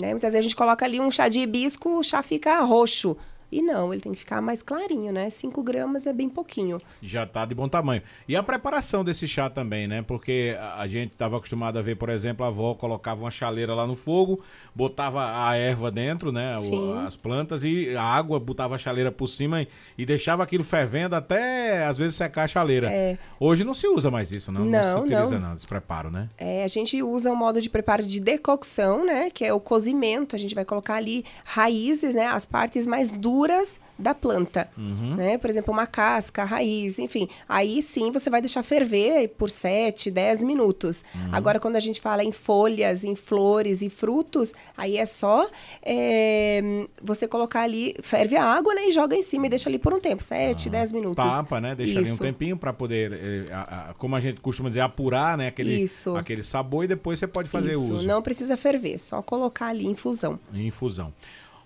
Né? 0.00 0.10
Muitas 0.10 0.32
vezes 0.32 0.46
a 0.46 0.48
gente 0.48 0.56
coloca 0.56 0.84
ali 0.84 1.00
um 1.00 1.10
chá 1.10 1.28
de 1.28 1.40
hibisco, 1.40 1.98
o 1.98 2.02
chá 2.02 2.22
fica 2.22 2.60
roxo. 2.60 3.16
E 3.50 3.60
não, 3.60 3.92
ele 3.92 4.00
tem 4.00 4.12
que 4.12 4.18
ficar 4.18 4.40
mais 4.40 4.62
clarinho, 4.62 5.12
né? 5.12 5.28
5 5.28 5.62
gramas 5.62 6.06
é 6.06 6.12
bem 6.12 6.28
pouquinho. 6.28 6.80
Já 7.02 7.26
tá 7.26 7.44
de 7.44 7.54
bom 7.54 7.68
tamanho. 7.68 8.02
E 8.28 8.36
a 8.36 8.42
preparação 8.42 9.04
desse 9.04 9.26
chá 9.26 9.50
também, 9.50 9.88
né? 9.88 10.02
Porque 10.02 10.56
a 10.76 10.86
gente 10.86 11.12
estava 11.12 11.36
acostumado 11.36 11.78
a 11.78 11.82
ver, 11.82 11.96
por 11.96 12.08
exemplo, 12.08 12.44
a 12.44 12.48
avó 12.48 12.74
colocava 12.74 13.22
uma 13.22 13.30
chaleira 13.30 13.74
lá 13.74 13.86
no 13.86 13.96
fogo, 13.96 14.40
botava 14.74 15.48
a 15.48 15.56
erva 15.56 15.90
dentro, 15.90 16.30
né? 16.30 16.56
Sim. 16.58 16.96
as 17.04 17.16
plantas 17.16 17.64
e 17.64 17.96
a 17.96 18.02
água, 18.02 18.38
botava 18.38 18.76
a 18.76 18.78
chaleira 18.78 19.10
por 19.10 19.26
cima 19.26 19.62
e, 19.62 19.68
e, 19.98 20.06
deixava 20.06 20.42
aquilo 20.42 20.62
fervendo 20.62 21.16
até 21.16 21.84
às 21.84 21.98
vezes 21.98 22.14
secar 22.14 22.44
a 22.44 22.48
chaleira. 22.48 22.90
É. 22.90 23.18
Hoje 23.38 23.64
não 23.64 23.74
se 23.74 23.88
usa 23.88 24.10
mais 24.10 24.30
isso, 24.30 24.52
não. 24.52 24.64
Não, 24.64 24.70
não 24.70 24.98
se 24.98 25.14
utiliza 25.14 25.38
não. 25.38 25.48
não, 25.48 25.56
despreparo, 25.56 26.10
né? 26.10 26.28
É, 26.38 26.62
a 26.62 26.68
gente 26.68 27.02
usa 27.02 27.32
um 27.32 27.36
modo 27.36 27.60
de 27.60 27.68
preparo 27.68 28.02
de 28.02 28.20
decocção, 28.20 29.04
né? 29.04 29.30
Que 29.30 29.44
é 29.44 29.52
o 29.52 29.60
cozimento. 29.60 30.36
A 30.36 30.38
gente 30.38 30.54
vai 30.54 30.64
colocar 30.64 30.94
ali 30.94 31.24
raízes, 31.44 32.14
né? 32.14 32.26
As 32.26 32.44
partes 32.44 32.86
mais 32.86 33.10
duras 33.10 33.39
duras 33.40 33.80
da 33.98 34.14
planta, 34.14 34.68
uhum. 34.78 35.14
né? 35.14 35.36
Por 35.36 35.50
exemplo, 35.50 35.72
uma 35.72 35.86
casca, 35.86 36.42
raiz, 36.42 36.98
enfim. 36.98 37.28
Aí 37.48 37.82
sim 37.82 38.10
você 38.10 38.30
vai 38.30 38.40
deixar 38.40 38.62
ferver 38.62 39.28
por 39.28 39.50
7, 39.50 40.10
10 40.10 40.42
minutos. 40.42 41.04
Uhum. 41.14 41.28
Agora, 41.32 41.60
quando 41.60 41.76
a 41.76 41.80
gente 41.80 42.00
fala 42.00 42.24
em 42.24 42.32
folhas, 42.32 43.04
em 43.04 43.14
flores 43.14 43.82
e 43.82 43.90
frutos, 43.90 44.54
aí 44.76 44.96
é 44.96 45.04
só 45.04 45.48
é, 45.82 46.86
você 47.02 47.28
colocar 47.28 47.62
ali, 47.62 47.94
ferve 48.02 48.36
a 48.36 48.44
água, 48.44 48.74
né? 48.74 48.88
E 48.88 48.92
joga 48.92 49.14
em 49.14 49.22
cima 49.22 49.46
e 49.46 49.50
deixa 49.50 49.68
ali 49.68 49.78
por 49.78 49.92
um 49.92 50.00
tempo, 50.00 50.22
7, 50.22 50.66
uhum. 50.66 50.72
10 50.72 50.92
minutos. 50.92 51.24
Tapa, 51.24 51.60
né? 51.60 51.74
Deixa 51.74 52.00
Isso. 52.00 52.00
ali 52.00 52.12
um 52.12 52.16
tempinho 52.16 52.56
para 52.56 52.72
poder, 52.72 53.12
é, 53.12 53.52
a, 53.52 53.90
a, 53.90 53.94
como 53.94 54.16
a 54.16 54.20
gente 54.20 54.40
costuma 54.40 54.68
dizer, 54.70 54.80
apurar, 54.80 55.36
né? 55.36 55.48
Aquele, 55.48 55.82
Isso. 55.82 56.16
aquele 56.16 56.42
sabor 56.42 56.84
e 56.84 56.88
depois 56.88 57.18
você 57.18 57.26
pode 57.26 57.48
fazer 57.50 57.70
Isso. 57.70 57.94
uso. 57.94 58.08
Não 58.08 58.22
precisa 58.22 58.56
ferver, 58.56 58.98
só 58.98 59.20
colocar 59.20 59.66
ali 59.66 59.86
em 59.86 59.90
infusão. 59.90 60.38
Em 60.52 60.66
infusão. 60.66 61.12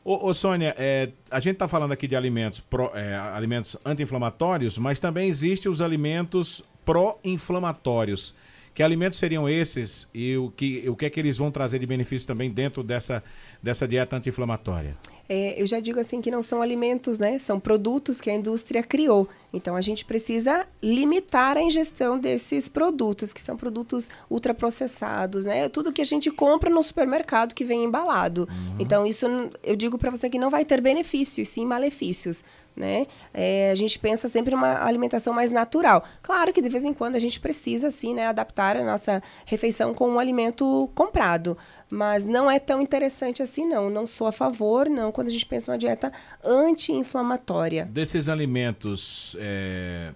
Ô, 0.05 0.29
ô 0.29 0.35
Sônia, 0.35 0.75
é, 0.77 1.09
a 1.31 1.41
gente 1.41 1.55
está 1.55 1.67
falando 1.67 1.93
aqui 1.93 2.07
de 2.07 2.15
alimentos, 2.15 2.63
é, 2.95 3.15
alimentos 3.17 3.75
anti-inflamatórios, 3.87 4.77
mas 4.77 5.01
também 5.01 5.29
existem 5.29 5.73
os 5.73 5.81
alimentos 5.81 6.63
pró-inflamatórios. 6.85 8.35
Que 8.75 8.83
alimentos 8.83 9.19
seriam 9.19 9.49
esses 9.49 10.07
e 10.13 10.37
o 10.37 10.51
que, 10.51 10.87
o 10.89 10.97
que 10.97 11.07
é 11.07 11.11
que 11.11 11.19
eles 11.19 11.39
vão 11.39 11.51
trazer 11.51 11.79
de 11.79 11.87
benefício 11.87 12.27
também 12.27 12.51
dentro 12.51 12.83
dessa, 12.83 13.25
dessa 13.63 13.89
dieta 13.89 14.17
anti-inflamatória? 14.17 14.95
É, 15.29 15.61
eu 15.61 15.67
já 15.67 15.81
digo 15.81 15.99
assim 15.99 16.21
que 16.21 16.31
não 16.31 16.43
são 16.43 16.61
alimentos, 16.61 17.19
né? 17.19 17.39
São 17.39 17.59
produtos 17.59 18.21
que 18.21 18.31
a 18.31 18.35
indústria 18.35 18.83
criou. 18.83 19.29
Então 19.53 19.77
a 19.77 19.81
gente 19.81 20.05
precisa 20.05 20.67
limitar 20.83 21.57
a 21.57 21.63
ingestão 21.63 22.19
desses 22.19 22.69
produtos, 22.69 23.33
que 23.33 23.41
são 23.41 23.57
produtos 23.57 24.11
ultraprocessados, 24.29 25.47
né? 25.47 25.69
Tudo 25.69 25.93
que 25.93 26.03
a 26.03 26.07
gente 26.07 26.31
compra 26.31 26.69
no 26.69 26.83
supermercado 26.83 27.55
que 27.55 27.65
vem 27.65 27.85
embalado. 27.85 28.49
Uhum. 28.51 28.77
Então 28.79 29.07
isso 29.07 29.27
eu 29.63 29.77
digo 29.77 29.97
para 29.97 30.11
você 30.11 30.29
que 30.29 30.39
não 30.39 30.51
vai 30.51 30.65
ter 30.65 30.81
benefícios, 30.81 31.49
sim 31.49 31.65
malefícios 31.65 32.45
né? 32.77 33.07
É, 33.33 33.71
a 33.71 33.75
gente 33.75 33.99
pensa 33.99 34.27
sempre 34.29 34.55
uma 34.55 34.85
alimentação 34.85 35.33
mais 35.33 35.51
natural. 35.51 36.05
Claro 36.23 36.53
que 36.53 36.61
de 36.61 36.69
vez 36.69 36.85
em 36.85 36.93
quando 36.93 37.17
a 37.17 37.19
gente 37.19 37.39
precisa, 37.39 37.91
sim, 37.91 38.15
né, 38.15 38.27
adaptar 38.27 38.77
a 38.77 38.85
nossa 38.85 39.23
refeição 39.47 39.95
com 39.95 40.09
um 40.11 40.19
alimento 40.19 40.91
comprado, 40.95 41.57
mas 41.95 42.25
não 42.25 42.51
é 42.51 42.59
tão 42.59 42.83
interessante 42.83 43.43
assim, 43.43 43.67
não. 43.67 43.89
Não 43.89 44.07
sou 44.07 44.27
a 44.27 44.33
favor, 44.33 44.91
não, 44.91 45.13
quando 45.13 45.29
a 45.29 45.31
gente 45.31 45.47
pensa 45.47 45.71
uma 45.71 45.79
dieta 45.79 46.13
anti-inflamatória. 46.43 47.87
Desses 47.87 48.29
alimentos 48.29 49.37
é, 49.39 50.13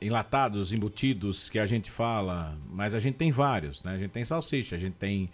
enlatados, 0.00 0.72
embutidos, 0.72 1.50
que 1.50 1.58
a 1.58 1.66
gente 1.66 1.90
fala, 1.90 2.56
mas 2.70 2.94
a 2.94 3.00
gente 3.00 3.16
tem 3.16 3.32
vários, 3.32 3.82
né? 3.82 3.94
A 3.94 3.98
gente 3.98 4.12
tem 4.12 4.24
salsicha, 4.24 4.76
a 4.76 4.78
gente 4.78 4.94
tem 4.94 5.28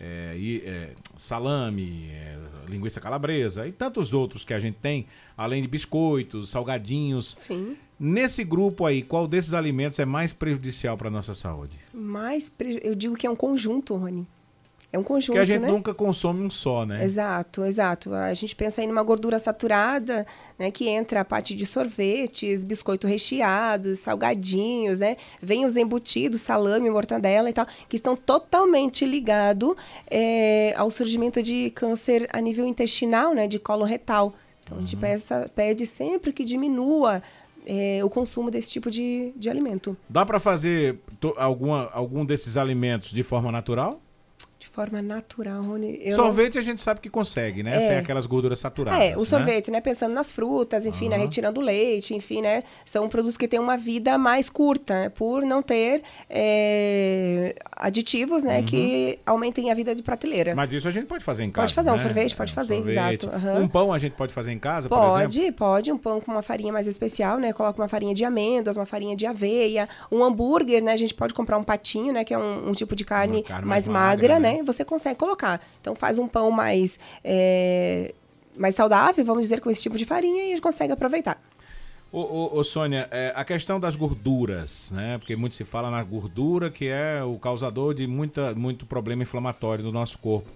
é, 0.00 0.34
e, 0.36 0.62
é, 0.66 0.90
salame, 1.16 2.10
é, 2.10 2.36
linguiça 2.68 3.00
calabresa 3.00 3.66
e 3.66 3.70
tantos 3.72 4.12
outros 4.12 4.44
que 4.44 4.52
a 4.52 4.58
gente 4.58 4.78
tem, 4.82 5.06
além 5.36 5.62
de 5.62 5.68
biscoitos, 5.68 6.50
salgadinhos. 6.50 7.36
Sim. 7.38 7.76
Nesse 7.98 8.42
grupo 8.42 8.86
aí, 8.86 9.02
qual 9.02 9.28
desses 9.28 9.54
alimentos 9.54 10.00
é 10.00 10.04
mais 10.04 10.32
prejudicial 10.32 10.96
para 10.96 11.08
nossa 11.08 11.34
saúde? 11.34 11.76
Mais, 11.92 12.50
eu 12.82 12.94
digo 12.96 13.16
que 13.16 13.26
é 13.26 13.30
um 13.30 13.36
conjunto, 13.36 13.94
Rony. 13.96 14.26
É 14.90 14.98
um 14.98 15.02
conjunto, 15.02 15.34
Que 15.34 15.38
a 15.38 15.44
gente 15.44 15.60
né? 15.60 15.70
nunca 15.70 15.92
consome 15.92 16.40
um 16.40 16.48
só, 16.48 16.86
né? 16.86 17.04
Exato, 17.04 17.62
exato. 17.64 18.14
A 18.14 18.32
gente 18.32 18.56
pensa 18.56 18.80
aí 18.80 18.86
numa 18.86 19.02
gordura 19.02 19.38
saturada, 19.38 20.26
né? 20.58 20.70
Que 20.70 20.88
entra 20.88 21.20
a 21.20 21.24
parte 21.26 21.54
de 21.54 21.66
sorvetes, 21.66 22.64
biscoito 22.64 23.06
recheados, 23.06 23.98
salgadinhos, 23.98 25.00
né? 25.00 25.18
Vem 25.42 25.66
os 25.66 25.76
embutidos, 25.76 26.40
salame, 26.40 26.88
mortadela 26.88 27.50
e 27.50 27.52
tal, 27.52 27.66
que 27.86 27.96
estão 27.96 28.16
totalmente 28.16 29.04
ligados 29.04 29.74
é, 30.10 30.72
ao 30.74 30.90
surgimento 30.90 31.42
de 31.42 31.70
câncer 31.70 32.26
a 32.32 32.40
nível 32.40 32.66
intestinal, 32.66 33.34
né? 33.34 33.46
De 33.46 33.58
colo 33.58 33.84
retal. 33.84 34.32
Então, 34.64 34.78
uhum. 34.78 34.82
a 34.82 34.86
gente 34.86 34.94
uhum. 34.94 35.00
peça, 35.02 35.50
pede 35.54 35.84
sempre 35.84 36.32
que 36.32 36.46
diminua 36.46 37.22
é, 37.66 38.00
o 38.02 38.08
consumo 38.08 38.50
desse 38.50 38.70
tipo 38.70 38.90
de, 38.90 39.34
de 39.36 39.50
alimento. 39.50 39.94
Dá 40.08 40.24
para 40.24 40.40
fazer 40.40 40.98
alguma, 41.36 41.90
algum 41.92 42.24
desses 42.24 42.56
alimentos 42.56 43.10
de 43.10 43.22
forma 43.22 43.52
natural? 43.52 44.00
Forma 44.68 45.02
natural, 45.02 45.62
Rony. 45.62 45.98
Eu 46.02 46.14
sorvete 46.14 46.54
não... 46.54 46.62
a 46.62 46.64
gente 46.64 46.80
sabe 46.80 47.00
que 47.00 47.10
consegue, 47.10 47.62
né? 47.62 47.76
É. 47.76 47.80
Sem 47.80 47.96
aquelas 47.96 48.26
gorduras 48.26 48.60
saturadas. 48.60 49.00
É, 49.00 49.16
o 49.16 49.20
né? 49.20 49.24
sorvete, 49.24 49.70
né? 49.70 49.80
Pensando 49.80 50.12
nas 50.12 50.32
frutas, 50.32 50.86
enfim, 50.86 51.06
uhum. 51.06 51.10
né? 51.12 51.16
Retirando 51.18 51.60
leite, 51.60 52.14
enfim, 52.14 52.42
né? 52.42 52.62
São 52.84 53.08
produtos 53.08 53.36
que 53.36 53.48
têm 53.48 53.58
uma 53.58 53.76
vida 53.76 54.16
mais 54.18 54.48
curta, 54.48 54.94
né? 54.94 55.08
por 55.08 55.42
não 55.42 55.62
ter 55.62 56.02
é, 56.28 57.54
aditivos, 57.72 58.42
né? 58.42 58.58
Uhum. 58.58 58.64
Que 58.64 59.18
aumentem 59.26 59.70
a 59.70 59.74
vida 59.74 59.94
de 59.94 60.02
prateleira. 60.02 60.54
Mas 60.54 60.72
isso 60.72 60.86
a 60.86 60.90
gente 60.90 61.06
pode 61.06 61.24
fazer 61.24 61.44
em 61.44 61.50
casa. 61.50 61.66
Pode 61.66 61.74
fazer, 61.74 61.90
né? 61.90 61.96
um 61.96 61.98
sorvete 61.98 62.36
pode 62.36 62.52
é, 62.52 62.54
fazer, 62.54 62.74
sorvete. 62.76 63.26
exato. 63.26 63.46
Uhum. 63.46 63.62
Um 63.62 63.68
pão 63.68 63.92
a 63.92 63.98
gente 63.98 64.12
pode 64.12 64.32
fazer 64.32 64.52
em 64.52 64.58
casa, 64.58 64.88
pode? 64.88 65.36
Pode, 65.36 65.52
pode. 65.52 65.92
Um 65.92 65.98
pão 65.98 66.20
com 66.20 66.30
uma 66.30 66.42
farinha 66.42 66.72
mais 66.72 66.86
especial, 66.86 67.38
né? 67.38 67.52
Coloca 67.52 67.80
uma 67.80 67.88
farinha 67.88 68.14
de 68.14 68.24
amêndoas, 68.24 68.76
uma 68.76 68.86
farinha 68.86 69.16
de 69.16 69.26
aveia. 69.26 69.88
Um 70.10 70.22
hambúrguer, 70.22 70.82
né? 70.82 70.92
A 70.92 70.96
gente 70.96 71.14
pode 71.14 71.34
comprar 71.34 71.58
um 71.58 71.64
patinho, 71.64 72.12
né? 72.12 72.24
Que 72.24 72.34
é 72.34 72.38
um, 72.38 72.70
um 72.70 72.72
tipo 72.72 72.94
de 72.94 73.04
carne, 73.04 73.42
carne 73.42 73.66
mais, 73.66 73.88
mais, 73.88 74.12
magra, 74.12 74.34
magra 74.34 74.38
né? 74.38 74.57
Você 74.62 74.84
consegue 74.84 75.18
colocar. 75.18 75.60
Então 75.80 75.94
faz 75.94 76.18
um 76.18 76.28
pão 76.28 76.50
mais, 76.50 76.98
é, 77.24 78.14
mais 78.56 78.74
saudável, 78.74 79.24
vamos 79.24 79.42
dizer, 79.42 79.60
com 79.60 79.70
esse 79.70 79.82
tipo 79.82 79.96
de 79.96 80.04
farinha 80.04 80.54
e 80.54 80.60
consegue 80.60 80.92
aproveitar. 80.92 81.40
Ô, 82.10 82.20
ô, 82.20 82.58
ô 82.58 82.64
Sônia, 82.64 83.06
é, 83.10 83.32
a 83.36 83.44
questão 83.44 83.78
das 83.78 83.94
gorduras, 83.94 84.90
né? 84.94 85.18
Porque 85.18 85.36
muito 85.36 85.54
se 85.54 85.64
fala 85.64 85.90
na 85.90 86.02
gordura, 86.02 86.70
que 86.70 86.88
é 86.88 87.22
o 87.22 87.38
causador 87.38 87.92
de 87.92 88.06
muita, 88.06 88.54
muito 88.54 88.86
problema 88.86 89.22
inflamatório 89.22 89.84
no 89.84 89.92
nosso 89.92 90.18
corpo. 90.18 90.50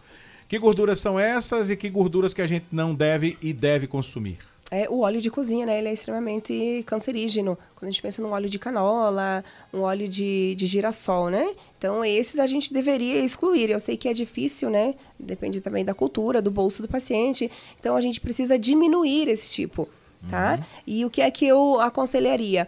Que 0.48 0.58
gorduras 0.58 0.98
são 0.98 1.18
essas 1.18 1.68
e 1.68 1.76
que 1.76 1.90
gorduras 1.90 2.32
que 2.32 2.40
a 2.40 2.46
gente 2.46 2.66
não 2.72 2.94
deve 2.94 3.36
e 3.42 3.52
deve 3.52 3.86
consumir? 3.86 4.38
É, 4.74 4.88
o 4.88 5.00
óleo 5.00 5.20
de 5.20 5.30
cozinha, 5.30 5.66
né? 5.66 5.76
Ele 5.76 5.88
é 5.88 5.92
extremamente 5.92 6.82
cancerígeno. 6.86 7.58
Quando 7.76 7.88
a 7.88 7.90
gente 7.90 8.00
pensa 8.00 8.22
num 8.22 8.30
óleo 8.30 8.48
de 8.48 8.58
canola, 8.58 9.44
um 9.70 9.80
óleo 9.80 10.08
de, 10.08 10.54
de 10.54 10.66
girassol, 10.66 11.28
né? 11.28 11.54
Então, 11.76 12.02
esses 12.02 12.38
a 12.38 12.46
gente 12.46 12.72
deveria 12.72 13.22
excluir. 13.22 13.68
Eu 13.68 13.78
sei 13.78 13.98
que 13.98 14.08
é 14.08 14.14
difícil, 14.14 14.70
né? 14.70 14.94
Depende 15.20 15.60
também 15.60 15.84
da 15.84 15.92
cultura, 15.92 16.40
do 16.40 16.50
bolso 16.50 16.80
do 16.80 16.88
paciente. 16.88 17.50
Então, 17.78 17.94
a 17.94 18.00
gente 18.00 18.18
precisa 18.18 18.58
diminuir 18.58 19.28
esse 19.28 19.50
tipo, 19.50 19.86
tá? 20.30 20.54
Uhum. 20.58 20.64
E 20.86 21.04
o 21.04 21.10
que 21.10 21.20
é 21.20 21.30
que 21.30 21.46
eu 21.46 21.78
aconselharia? 21.78 22.66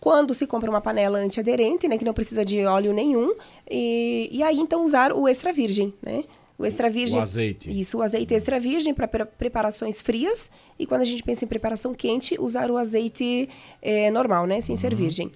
Quando 0.00 0.32
se 0.32 0.46
compra 0.46 0.70
uma 0.70 0.80
panela 0.80 1.18
antiaderente, 1.18 1.86
né? 1.86 1.98
Que 1.98 2.06
não 2.06 2.14
precisa 2.14 2.42
de 2.42 2.64
óleo 2.64 2.94
nenhum. 2.94 3.34
E, 3.70 4.30
e 4.32 4.42
aí, 4.42 4.58
então, 4.58 4.82
usar 4.82 5.12
o 5.12 5.28
extra 5.28 5.52
virgem, 5.52 5.92
né? 6.02 6.24
O 6.56 6.64
extra 6.64 6.88
virgem. 6.88 7.18
O 7.18 7.22
azeite. 7.22 7.80
Isso, 7.80 7.98
o 7.98 8.02
azeite 8.02 8.32
extra 8.32 8.60
virgem 8.60 8.94
para 8.94 9.08
preparações 9.26 10.00
frias. 10.00 10.50
E 10.78 10.86
quando 10.86 11.00
a 11.00 11.04
gente 11.04 11.22
pensa 11.22 11.44
em 11.44 11.48
preparação 11.48 11.94
quente, 11.94 12.36
usar 12.38 12.70
o 12.70 12.76
azeite 12.76 13.48
é, 13.82 14.10
normal, 14.10 14.46
né? 14.46 14.60
Sem 14.60 14.74
uhum. 14.74 14.80
ser 14.80 14.94
virgem. 14.94 15.32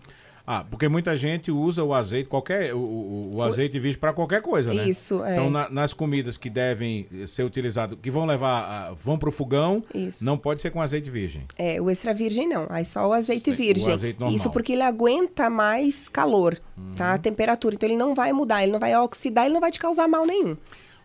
Ah, 0.50 0.64
porque 0.64 0.88
muita 0.88 1.14
gente 1.14 1.50
usa 1.50 1.84
o 1.84 1.92
azeite, 1.92 2.26
qualquer, 2.26 2.72
o, 2.72 2.78
o, 2.78 3.30
o 3.34 3.42
azeite 3.42 3.78
virgem 3.78 4.00
para 4.00 4.14
qualquer 4.14 4.40
coisa, 4.40 4.72
né? 4.72 4.88
Isso, 4.88 5.22
é. 5.22 5.34
Então, 5.34 5.50
na, 5.50 5.68
nas 5.68 5.92
comidas 5.92 6.38
que 6.38 6.48
devem 6.48 7.06
ser 7.26 7.42
utilizadas, 7.42 7.98
que 8.00 8.10
vão 8.10 8.24
levar, 8.24 8.94
vão 8.94 9.18
para 9.18 9.28
o 9.28 9.32
fogão, 9.32 9.84
Isso. 9.94 10.24
não 10.24 10.38
pode 10.38 10.62
ser 10.62 10.70
com 10.70 10.80
azeite 10.80 11.10
virgem. 11.10 11.42
É, 11.58 11.78
o 11.78 11.90
extra 11.90 12.14
virgem 12.14 12.48
não, 12.48 12.66
aí 12.70 12.82
só 12.82 13.06
o 13.06 13.12
azeite 13.12 13.52
virgem. 13.52 13.92
O 13.92 13.96
azeite 13.96 14.18
normal. 14.18 14.34
Isso 14.34 14.48
porque 14.48 14.72
ele 14.72 14.80
aguenta 14.80 15.50
mais 15.50 16.08
calor, 16.08 16.58
uhum. 16.78 16.94
tá? 16.96 17.12
A 17.12 17.18
temperatura, 17.18 17.74
então 17.74 17.86
ele 17.86 17.98
não 17.98 18.14
vai 18.14 18.32
mudar, 18.32 18.62
ele 18.62 18.72
não 18.72 18.80
vai 18.80 18.96
oxidar, 18.96 19.44
ele 19.44 19.52
não 19.52 19.60
vai 19.60 19.70
te 19.70 19.78
causar 19.78 20.08
mal 20.08 20.24
nenhum. 20.24 20.56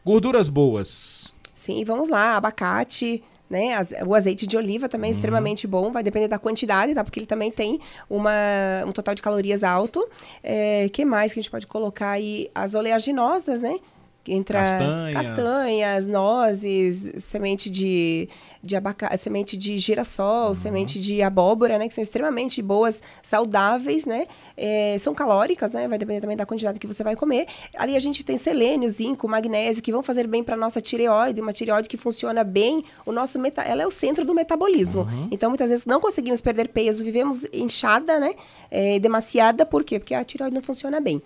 Gorduras 0.06 0.50
boas. 0.50 1.34
Sim, 1.54 1.84
vamos 1.86 2.10
lá. 2.10 2.36
Abacate, 2.36 3.24
né? 3.50 3.70
O 4.06 4.16
azeite 4.16 4.48
de 4.48 4.58
oliva 4.58 4.90
também 4.90 5.10
é 5.10 5.12
uhum. 5.12 5.18
extremamente 5.18 5.68
bom, 5.68 5.92
vai 5.92 6.02
depender 6.02 6.28
da 6.28 6.40
quantidade, 6.40 6.94
tá? 6.94 7.04
Porque 7.04 7.20
ele 7.20 7.28
também 7.28 7.52
tem 7.52 7.80
uma, 8.10 8.32
um 8.86 8.92
total 8.92 9.14
de 9.14 9.22
calorias 9.22 9.64
alto. 9.64 10.06
É, 10.44 10.90
que 10.90 11.06
mais 11.06 11.32
que 11.32 11.40
a 11.40 11.42
gente 11.42 11.52
pode 11.52 11.68
colocar 11.68 12.12
aí? 12.12 12.50
As 12.54 12.74
oleaginosas, 12.74 13.62
né? 13.62 13.78
Entra 14.26 14.60
castanhas, 14.60 15.14
castanhas 15.14 16.08
nozes, 16.08 17.12
semente 17.18 17.70
de 17.70 18.30
de 18.64 18.78
abacate, 18.78 19.18
semente 19.18 19.58
de 19.58 19.78
girassol, 19.78 20.48
uhum. 20.48 20.54
semente 20.54 21.00
de 21.00 21.22
abóbora, 21.22 21.78
né? 21.78 21.88
Que 21.88 21.94
são 21.94 22.02
extremamente 22.02 22.62
boas, 22.62 23.02
saudáveis, 23.22 24.06
né? 24.06 24.26
É, 24.56 24.96
são 25.00 25.14
calóricas, 25.14 25.74
né? 25.74 25.86
Vai 25.88 25.98
depender 25.98 26.22
também 26.22 26.38
da 26.38 26.46
quantidade 26.46 26.80
que 26.80 26.88
você 26.88 27.04
vai 27.04 27.16
comer. 27.16 27.46
Ali 27.76 27.98
a 27.98 28.00
gente 28.00 28.24
tem 28.24 28.38
selênio, 28.38 28.90
zinco, 28.90 29.28
magnésio, 29.28 29.84
que 29.84 29.92
vão 29.92 30.02
fazer 30.02 30.26
bem 30.28 30.44
para 30.44 30.56
nossa 30.56 30.80
tireoide, 30.80 31.42
uma 31.42 31.52
tireoide 31.52 31.90
que 31.90 31.98
funciona 31.98 32.44
bem. 32.44 32.86
O 33.06 33.12
nosso 33.12 33.38
meta... 33.38 33.62
Ela 33.62 33.84
é 33.84 33.88
o 33.88 33.92
centro 33.92 34.24
do 34.24 34.34
metabolismo. 34.34 35.02
Uhum. 35.02 35.28
Então, 35.30 35.50
muitas 35.50 35.70
vezes 35.70 35.86
não 35.86 36.00
conseguimos 36.00 36.40
perder 36.40 36.70
peso, 36.70 37.04
vivemos 37.04 37.46
inchada, 37.52 38.18
né? 38.18 38.34
É, 38.72 38.98
demasiada, 39.00 39.66
por 39.66 39.84
quê? 39.84 40.00
Porque 40.00 40.14
a 40.14 40.24
tireoide 40.24 40.56
não 40.56 40.62
funciona 40.62 41.02
bem. 41.02 41.22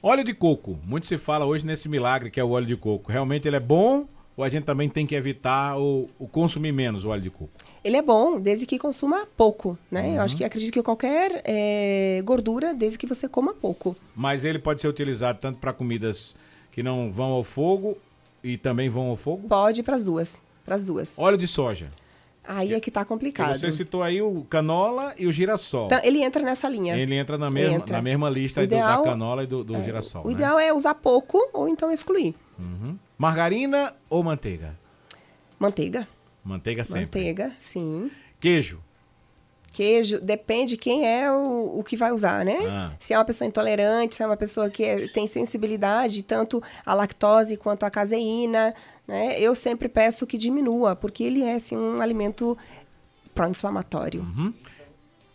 Óleo 0.00 0.22
de 0.22 0.34
coco. 0.34 0.78
Muito 0.84 1.06
se 1.06 1.18
fala 1.18 1.44
hoje 1.44 1.66
nesse 1.66 1.88
milagre 1.88 2.30
que 2.30 2.38
é 2.38 2.44
o 2.44 2.50
óleo 2.50 2.66
de 2.66 2.76
coco. 2.76 3.10
Realmente 3.10 3.48
ele 3.48 3.56
é 3.56 3.60
bom 3.60 4.06
ou 4.36 4.44
a 4.44 4.48
gente 4.48 4.64
também 4.64 4.88
tem 4.88 5.06
que 5.06 5.14
evitar 5.14 5.78
o, 5.78 6.08
consumir 6.30 6.70
menos 6.70 7.04
o 7.04 7.08
óleo 7.08 7.22
de 7.22 7.30
coco? 7.30 7.50
Ele 7.82 7.96
é 7.96 8.02
bom, 8.02 8.38
desde 8.38 8.66
que 8.66 8.78
consuma 8.78 9.26
pouco, 9.36 9.78
né? 9.90 10.02
Uhum. 10.02 10.14
Eu 10.16 10.22
acho 10.22 10.36
que 10.36 10.44
acredito 10.44 10.72
que 10.72 10.82
qualquer 10.82 11.40
é, 11.44 12.20
gordura, 12.24 12.74
desde 12.74 12.98
que 12.98 13.06
você 13.06 13.28
coma 13.28 13.54
pouco. 13.54 13.96
Mas 14.14 14.44
ele 14.44 14.58
pode 14.58 14.80
ser 14.80 14.88
utilizado 14.88 15.38
tanto 15.40 15.58
para 15.58 15.72
comidas 15.72 16.34
que 16.70 16.82
não 16.82 17.10
vão 17.10 17.30
ao 17.30 17.42
fogo 17.42 17.96
e 18.44 18.58
também 18.58 18.90
vão 18.90 19.08
ao 19.08 19.16
fogo? 19.16 19.48
Pode 19.48 19.82
para 19.82 19.96
as 19.96 20.04
duas, 20.04 20.42
para 20.64 20.74
as 20.74 20.84
duas. 20.84 21.18
Óleo 21.18 21.38
de 21.38 21.46
soja. 21.46 21.90
Aí 22.48 22.74
é 22.74 22.80
que 22.80 22.90
tá 22.90 23.04
complicado. 23.04 23.56
você 23.56 23.72
citou 23.72 24.02
aí 24.02 24.22
o 24.22 24.46
canola 24.48 25.14
e 25.18 25.26
o 25.26 25.32
girassol. 25.32 25.86
Então, 25.86 26.00
ele 26.04 26.22
entra 26.22 26.42
nessa 26.42 26.68
linha. 26.68 26.96
Ele 26.96 27.16
entra 27.16 27.36
na 27.36 27.50
mesma, 27.50 27.74
entra. 27.74 27.96
Na 27.96 28.02
mesma 28.02 28.30
lista 28.30 28.62
ideal, 28.62 28.98
do, 28.98 29.04
da 29.04 29.10
canola 29.10 29.42
e 29.42 29.46
do, 29.46 29.64
do 29.64 29.74
é, 29.74 29.82
girassol. 29.82 30.22
O 30.22 30.28
né? 30.28 30.34
ideal 30.34 30.58
é 30.58 30.72
usar 30.72 30.94
pouco 30.94 31.48
ou 31.52 31.68
então 31.68 31.90
excluir. 31.90 32.34
Uhum. 32.58 32.96
Margarina 33.18 33.94
ou 34.08 34.22
manteiga? 34.22 34.76
Manteiga. 35.58 36.06
Manteiga 36.44 36.84
sempre. 36.84 37.20
Manteiga, 37.20 37.52
sim. 37.58 38.10
Queijo. 38.38 38.80
Queijo, 39.72 40.20
depende 40.20 40.76
quem 40.76 41.06
é 41.06 41.30
o, 41.30 41.78
o 41.78 41.84
que 41.84 41.96
vai 41.96 42.10
usar, 42.12 42.44
né? 42.44 42.56
Ah. 42.66 42.92
Se 42.98 43.12
é 43.12 43.18
uma 43.18 43.24
pessoa 43.24 43.46
intolerante, 43.46 44.14
se 44.14 44.22
é 44.22 44.26
uma 44.26 44.36
pessoa 44.36 44.70
que 44.70 44.82
é, 44.82 45.08
tem 45.08 45.26
sensibilidade 45.26 46.22
tanto 46.22 46.62
à 46.84 46.94
lactose 46.94 47.56
quanto 47.56 47.84
à 47.84 47.90
caseína, 47.90 48.74
né? 49.06 49.38
Eu 49.38 49.54
sempre 49.54 49.88
peço 49.88 50.26
que 50.26 50.38
diminua, 50.38 50.96
porque 50.96 51.24
ele 51.24 51.42
é, 51.42 51.54
assim, 51.54 51.76
um 51.76 52.00
alimento 52.00 52.56
pró-inflamatório. 53.34 54.22
Uhum. 54.22 54.54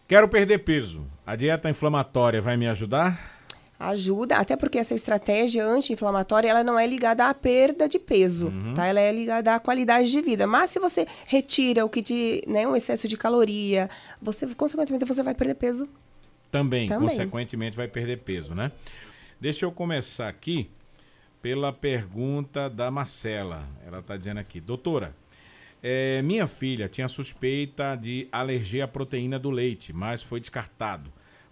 Quero 0.07 0.27
perder 0.27 0.59
peso. 0.59 1.05
A 1.25 1.35
dieta 1.35 1.69
inflamatória 1.69 2.41
vai 2.41 2.57
me 2.57 2.67
ajudar? 2.67 3.40
Ajuda, 3.89 4.37
até 4.37 4.55
porque 4.55 4.77
essa 4.77 4.93
estratégia 4.93 5.65
anti-inflamatória, 5.65 6.49
ela 6.49 6.63
não 6.63 6.77
é 6.77 6.85
ligada 6.85 7.27
à 7.27 7.33
perda 7.33 7.87
de 7.89 7.97
peso, 7.97 8.47
uhum. 8.47 8.73
tá? 8.73 8.85
Ela 8.85 8.99
é 8.99 9.11
ligada 9.11 9.55
à 9.55 9.59
qualidade 9.59 10.09
de 10.09 10.21
vida. 10.21 10.45
Mas 10.45 10.69
se 10.69 10.79
você 10.79 11.07
retira 11.25 11.85
o 11.85 11.89
que 11.89 12.01
de, 12.01 12.43
né, 12.47 12.67
um 12.67 12.75
excesso 12.75 13.07
de 13.07 13.17
caloria, 13.17 13.89
você 14.21 14.47
consequentemente 14.55 15.05
você 15.05 15.23
vai 15.23 15.33
perder 15.33 15.55
peso. 15.55 15.87
Também, 16.51 16.87
Também. 16.87 17.07
consequentemente 17.07 17.77
vai 17.77 17.87
perder 17.87 18.19
peso, 18.19 18.53
né? 18.53 18.71
Deixa 19.39 19.65
eu 19.65 19.71
começar 19.71 20.27
aqui 20.27 20.69
pela 21.41 21.73
pergunta 21.73 22.69
da 22.69 22.91
Marcela. 22.91 23.67
Ela 23.85 23.99
está 23.99 24.15
dizendo 24.17 24.39
aqui, 24.39 24.59
doutora, 24.59 25.15
é, 25.81 26.21
minha 26.21 26.45
filha 26.45 26.87
tinha 26.87 27.07
suspeita 27.07 27.95
de 27.95 28.27
alergia 28.31 28.83
à 28.83 28.87
proteína 28.87 29.39
do 29.39 29.49
leite, 29.49 29.91
mas 29.91 30.21
foi 30.21 30.39
descartado. 30.39 31.11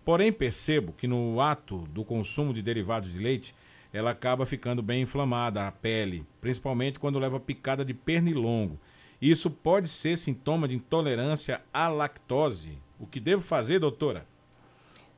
Porém, 0.10 0.34
percebo 0.34 0.92
que 0.92 1.06
no 1.06 1.40
ato 1.40 1.88
do 1.92 2.04
consumo 2.04 2.52
de 2.52 2.64
derivados 2.64 3.14
de 3.14 3.20
leite, 3.20 3.54
ela 3.94 4.10
acaba 4.10 4.44
ficando 4.44 4.82
bem 4.82 5.04
inflamada 5.04 5.68
a 5.68 5.72
pele, 5.72 6.26
principalmente 6.42 6.98
quando 6.98 7.20
leva 7.20 7.40
picada 7.40 7.86
de 7.86 7.94
pernilongo. 7.94 8.80
Isso 9.22 9.52
pode 9.52 9.88
ser 9.88 10.18
sintoma 10.18 10.68
de 10.68 10.74
intolerância 10.74 11.62
à 11.72 11.88
lactose. 11.88 12.80
O 13.00 13.06
que 13.06 13.20
devo 13.20 13.44
fazer, 13.44 13.78
doutora? 13.78 14.26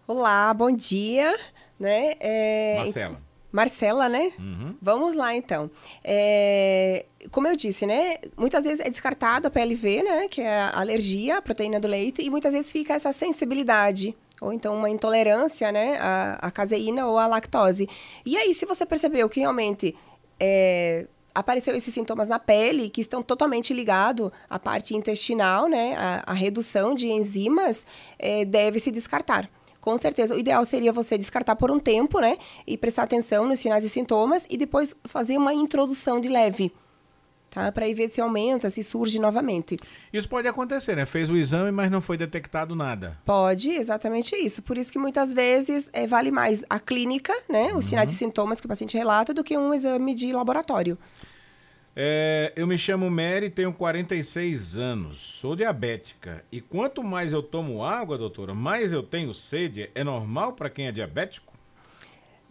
Olá, 0.05 0.53
bom 0.53 0.69
dia. 0.75 1.39
Né? 1.79 2.15
É... 2.19 2.75
Marcela. 2.79 3.21
Marcela, 3.49 4.09
né? 4.09 4.33
Uhum. 4.37 4.75
Vamos 4.81 5.15
lá, 5.15 5.33
então. 5.33 5.71
É, 6.03 7.05
como 7.31 7.47
eu 7.47 7.55
disse, 7.55 7.85
né? 7.85 8.17
Muitas 8.35 8.65
vezes 8.65 8.81
é 8.81 8.89
descartado 8.89 9.47
a 9.47 9.49
PLV, 9.49 10.03
né? 10.03 10.27
Que 10.27 10.41
é 10.41 10.59
a 10.63 10.81
alergia 10.81 11.37
à 11.37 11.41
proteína 11.41 11.79
do 11.79 11.87
leite, 11.87 12.21
e 12.21 12.29
muitas 12.29 12.53
vezes 12.53 12.69
fica 12.69 12.93
essa 12.93 13.13
sensibilidade 13.13 14.13
ou 14.41 14.51
então 14.51 14.75
uma 14.75 14.89
intolerância, 14.89 15.71
né, 15.71 15.97
à, 15.99 16.39
à 16.41 16.51
caseína 16.51 17.05
ou 17.05 17.19
à 17.19 17.27
lactose. 17.27 17.87
E 18.25 18.35
aí, 18.35 18.53
se 18.55 18.65
você 18.65 18.85
percebeu 18.85 19.29
que 19.29 19.39
realmente 19.39 19.95
é, 20.39 21.05
apareceu 21.33 21.75
esses 21.75 21.93
sintomas 21.93 22.27
na 22.27 22.39
pele 22.39 22.89
que 22.89 22.99
estão 22.99 23.21
totalmente 23.21 23.71
ligados 23.71 24.31
à 24.49 24.57
parte 24.57 24.95
intestinal, 24.95 25.67
né, 25.67 25.95
à 26.25 26.33
redução 26.33 26.95
de 26.95 27.07
enzimas, 27.07 27.85
é, 28.17 28.43
deve 28.43 28.79
se 28.79 28.89
descartar. 28.89 29.47
Com 29.79 29.97
certeza, 29.97 30.35
o 30.35 30.39
ideal 30.39 30.63
seria 30.65 30.91
você 30.91 31.17
descartar 31.17 31.55
por 31.55 31.71
um 31.71 31.79
tempo, 31.79 32.19
né, 32.19 32.37
e 32.65 32.77
prestar 32.77 33.03
atenção 33.03 33.47
nos 33.47 33.59
sinais 33.59 33.83
e 33.83 33.89
sintomas 33.89 34.47
e 34.49 34.57
depois 34.57 34.95
fazer 35.05 35.37
uma 35.37 35.53
introdução 35.53 36.19
de 36.19 36.27
leve 36.27 36.73
tá? 37.51 37.71
Para 37.71 37.85
ver 37.93 38.09
se 38.09 38.21
aumenta, 38.21 38.69
se 38.69 38.81
surge 38.81 39.19
novamente. 39.19 39.77
Isso 40.11 40.27
pode 40.27 40.47
acontecer, 40.47 40.95
né? 40.95 41.05
Fez 41.05 41.29
o 41.29 41.35
exame, 41.35 41.69
mas 41.69 41.91
não 41.91 42.01
foi 42.01 42.17
detectado 42.17 42.73
nada. 42.75 43.17
Pode, 43.25 43.69
exatamente 43.69 44.35
isso. 44.35 44.61
Por 44.63 44.77
isso 44.77 44.91
que 44.91 44.97
muitas 44.97 45.33
vezes 45.33 45.89
é, 45.93 46.07
vale 46.07 46.31
mais 46.31 46.63
a 46.69 46.79
clínica, 46.79 47.33
né? 47.49 47.67
Os 47.67 47.73
uhum. 47.73 47.81
sinais 47.81 48.11
e 48.11 48.15
sintomas 48.15 48.59
que 48.59 48.65
o 48.65 48.69
paciente 48.69 48.97
relata 48.97 49.33
do 49.33 49.43
que 49.43 49.57
um 49.57 49.73
exame 49.73 50.15
de 50.15 50.31
laboratório. 50.31 50.97
É, 51.93 52.53
eu 52.55 52.65
me 52.65 52.77
chamo 52.77 53.11
Mary, 53.11 53.49
tenho 53.49 53.73
46 53.73 54.77
anos, 54.77 55.19
sou 55.19 55.57
diabética. 55.57 56.43
E 56.49 56.61
quanto 56.61 57.03
mais 57.03 57.33
eu 57.33 57.43
tomo 57.43 57.83
água, 57.83 58.17
doutora, 58.17 58.53
mais 58.53 58.93
eu 58.93 59.03
tenho 59.03 59.33
sede. 59.33 59.89
É 59.93 60.03
normal 60.03 60.53
para 60.53 60.69
quem 60.69 60.87
é 60.87 60.91
diabético? 60.91 61.50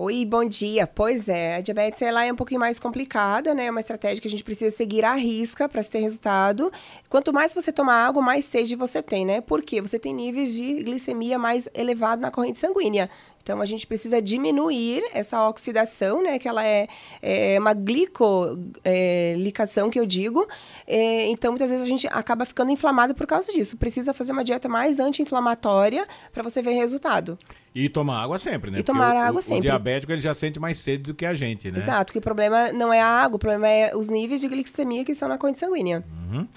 Oi, 0.02 0.24
bom 0.24 0.46
dia. 0.46 0.86
Pois 0.86 1.28
é, 1.28 1.56
a 1.56 1.60
diabetes 1.60 2.00
ela 2.00 2.24
é 2.24 2.32
um 2.32 2.34
pouquinho 2.34 2.58
mais 2.58 2.78
complicada, 2.78 3.54
né? 3.54 3.66
É 3.66 3.70
uma 3.70 3.80
estratégia 3.80 4.18
que 4.18 4.26
a 4.26 4.30
gente 4.30 4.42
precisa 4.42 4.74
seguir 4.74 5.04
à 5.04 5.12
risca 5.12 5.68
para 5.68 5.82
se 5.82 5.90
ter 5.90 5.98
resultado. 5.98 6.72
Quanto 7.10 7.34
mais 7.34 7.52
você 7.52 7.70
toma 7.70 7.92
água, 7.92 8.22
mais 8.22 8.46
sede 8.46 8.74
você 8.74 9.02
tem, 9.02 9.26
né? 9.26 9.42
Porque 9.42 9.78
você 9.78 9.98
tem 9.98 10.14
níveis 10.14 10.54
de 10.54 10.84
glicemia 10.84 11.38
mais 11.38 11.68
elevados 11.74 12.22
na 12.22 12.30
corrente 12.30 12.58
sanguínea. 12.58 13.10
Então, 13.42 13.60
a 13.60 13.66
gente 13.66 13.86
precisa 13.86 14.20
diminuir 14.20 15.02
essa 15.12 15.48
oxidação, 15.48 16.22
né? 16.22 16.38
Que 16.38 16.48
ela 16.48 16.64
é, 16.64 16.86
é 17.22 17.58
uma 17.58 17.72
glicolicação, 17.72 19.88
é, 19.88 19.90
que 19.90 19.98
eu 19.98 20.06
digo. 20.06 20.46
É, 20.86 21.28
então, 21.28 21.52
muitas 21.52 21.70
vezes 21.70 21.84
a 21.84 21.88
gente 21.88 22.06
acaba 22.08 22.44
ficando 22.44 22.70
inflamado 22.70 23.14
por 23.14 23.26
causa 23.26 23.52
disso. 23.52 23.76
Precisa 23.76 24.14
fazer 24.14 24.32
uma 24.32 24.44
dieta 24.44 24.68
mais 24.68 25.00
anti-inflamatória 25.00 26.06
para 26.32 26.42
você 26.42 26.62
ver 26.62 26.72
resultado. 26.72 27.38
E 27.74 27.88
tomar 27.88 28.22
água 28.22 28.38
sempre, 28.38 28.70
né? 28.70 28.80
E 28.80 28.82
tomar 28.82 29.16
água 29.16 29.40
o, 29.40 29.42
sempre. 29.42 29.60
O 29.60 29.62
diabético, 29.62 30.12
ele 30.12 30.20
já 30.20 30.34
sente 30.34 30.58
mais 30.58 30.78
sede 30.78 31.04
do 31.04 31.14
que 31.14 31.24
a 31.24 31.34
gente, 31.34 31.70
né? 31.70 31.78
Exato, 31.78 32.12
que 32.12 32.18
o 32.18 32.22
problema 32.22 32.72
não 32.72 32.92
é 32.92 33.00
a 33.00 33.06
água, 33.06 33.36
o 33.36 33.38
problema 33.38 33.68
é 33.68 33.94
os 33.94 34.08
níveis 34.08 34.40
de 34.40 34.48
glicemia 34.48 35.04
que 35.04 35.12
estão 35.12 35.28
na 35.28 35.38
corrente 35.38 35.60
sanguínea. 35.60 36.04
Uhum. 36.30 36.48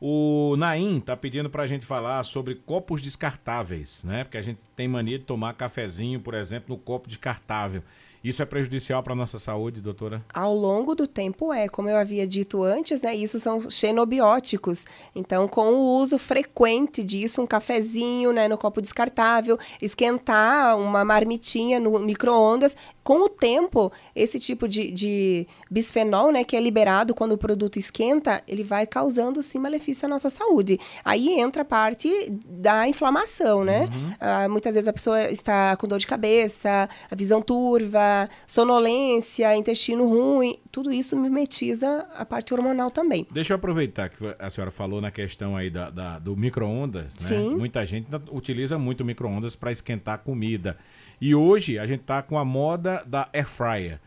O 0.00 0.56
Naim 0.56 0.98
tá 0.98 1.14
pedindo 1.14 1.50
para 1.50 1.64
a 1.64 1.66
gente 1.66 1.84
falar 1.84 2.24
sobre 2.24 2.54
copos 2.54 3.02
descartáveis, 3.02 4.02
né? 4.02 4.24
Porque 4.24 4.38
a 4.38 4.42
gente 4.42 4.58
tem 4.74 4.88
mania 4.88 5.18
de 5.18 5.26
tomar 5.26 5.52
cafezinho, 5.52 6.20
por 6.20 6.32
exemplo, 6.32 6.74
no 6.74 6.78
copo 6.78 7.06
descartável. 7.06 7.82
Isso 8.22 8.42
é 8.42 8.44
prejudicial 8.44 9.02
para 9.02 9.14
a 9.14 9.16
nossa 9.16 9.38
saúde, 9.38 9.80
doutora? 9.80 10.22
Ao 10.32 10.54
longo 10.54 10.94
do 10.94 11.06
tempo 11.06 11.52
é, 11.52 11.68
como 11.68 11.88
eu 11.88 11.96
havia 11.96 12.26
dito 12.26 12.62
antes, 12.62 13.00
né? 13.00 13.14
Isso 13.14 13.38
são 13.38 13.70
xenobióticos. 13.70 14.84
Então, 15.14 15.48
com 15.48 15.72
o 15.72 15.96
uso 15.96 16.18
frequente 16.18 17.02
disso, 17.02 17.40
um 17.40 17.46
cafezinho, 17.46 18.30
né, 18.32 18.46
no 18.46 18.58
copo 18.58 18.82
descartável, 18.82 19.58
esquentar 19.80 20.78
uma 20.78 21.04
marmitinha 21.04 21.80
no 21.80 21.98
micro-ondas, 21.98 22.76
com 23.02 23.24
o 23.24 23.28
tempo, 23.28 23.90
esse 24.14 24.38
tipo 24.38 24.68
de, 24.68 24.90
de 24.92 25.46
bisfenol, 25.70 26.30
né, 26.30 26.44
que 26.44 26.54
é 26.54 26.60
liberado 26.60 27.14
quando 27.14 27.32
o 27.32 27.38
produto 27.38 27.78
esquenta, 27.78 28.42
ele 28.46 28.62
vai 28.62 28.86
causando 28.86 29.42
sim 29.42 29.58
malefício 29.58 30.04
à 30.04 30.08
nossa 30.08 30.28
saúde. 30.28 30.78
Aí 31.04 31.40
entra 31.40 31.62
a 31.62 31.64
parte 31.64 32.30
da 32.46 32.86
inflamação, 32.86 33.64
né? 33.64 33.88
Uhum. 33.92 34.14
Ah, 34.20 34.48
muitas 34.48 34.74
vezes 34.74 34.86
a 34.86 34.92
pessoa 34.92 35.30
está 35.30 35.74
com 35.76 35.88
dor 35.88 35.98
de 35.98 36.06
cabeça, 36.06 36.88
a 37.10 37.14
visão 37.14 37.40
turva, 37.40 38.09
sonolência, 38.46 39.56
intestino 39.56 40.08
ruim, 40.08 40.58
tudo 40.70 40.92
isso 40.92 41.16
mimetiza 41.16 42.06
a 42.14 42.24
parte 42.24 42.52
hormonal 42.54 42.90
também. 42.90 43.26
Deixa 43.30 43.52
eu 43.52 43.56
aproveitar 43.56 44.08
que 44.08 44.16
a 44.38 44.50
senhora 44.50 44.70
falou 44.70 45.00
na 45.00 45.10
questão 45.10 45.56
aí 45.56 45.70
da, 45.70 45.90
da 45.90 46.18
do 46.18 46.36
micro-ondas, 46.36 47.14
né? 47.14 47.20
Sim. 47.20 47.56
Muita 47.56 47.84
gente 47.86 48.08
utiliza 48.30 48.78
muito 48.78 49.04
micro-ondas 49.04 49.56
para 49.56 49.72
esquentar 49.72 50.18
comida. 50.18 50.76
E 51.20 51.34
hoje 51.34 51.78
a 51.78 51.86
gente 51.86 52.00
está 52.00 52.22
com 52.22 52.38
a 52.38 52.44
moda 52.44 53.04
da 53.06 53.28
air 53.32 53.46
fryer. 53.46 54.00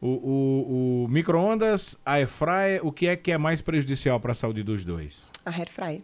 O, 0.00 0.08
o, 0.08 1.04
o 1.04 1.08
micro-ondas, 1.08 1.96
a 2.04 2.14
air 2.14 2.28
fryer, 2.28 2.86
o 2.86 2.90
que 2.90 3.06
é 3.06 3.16
que 3.16 3.30
é 3.30 3.38
mais 3.38 3.60
prejudicial 3.62 4.18
para 4.18 4.32
a 4.32 4.34
saúde 4.34 4.62
dos 4.62 4.84
dois? 4.84 5.30
A 5.46 5.50
air 5.50 5.70
fryer 5.70 6.02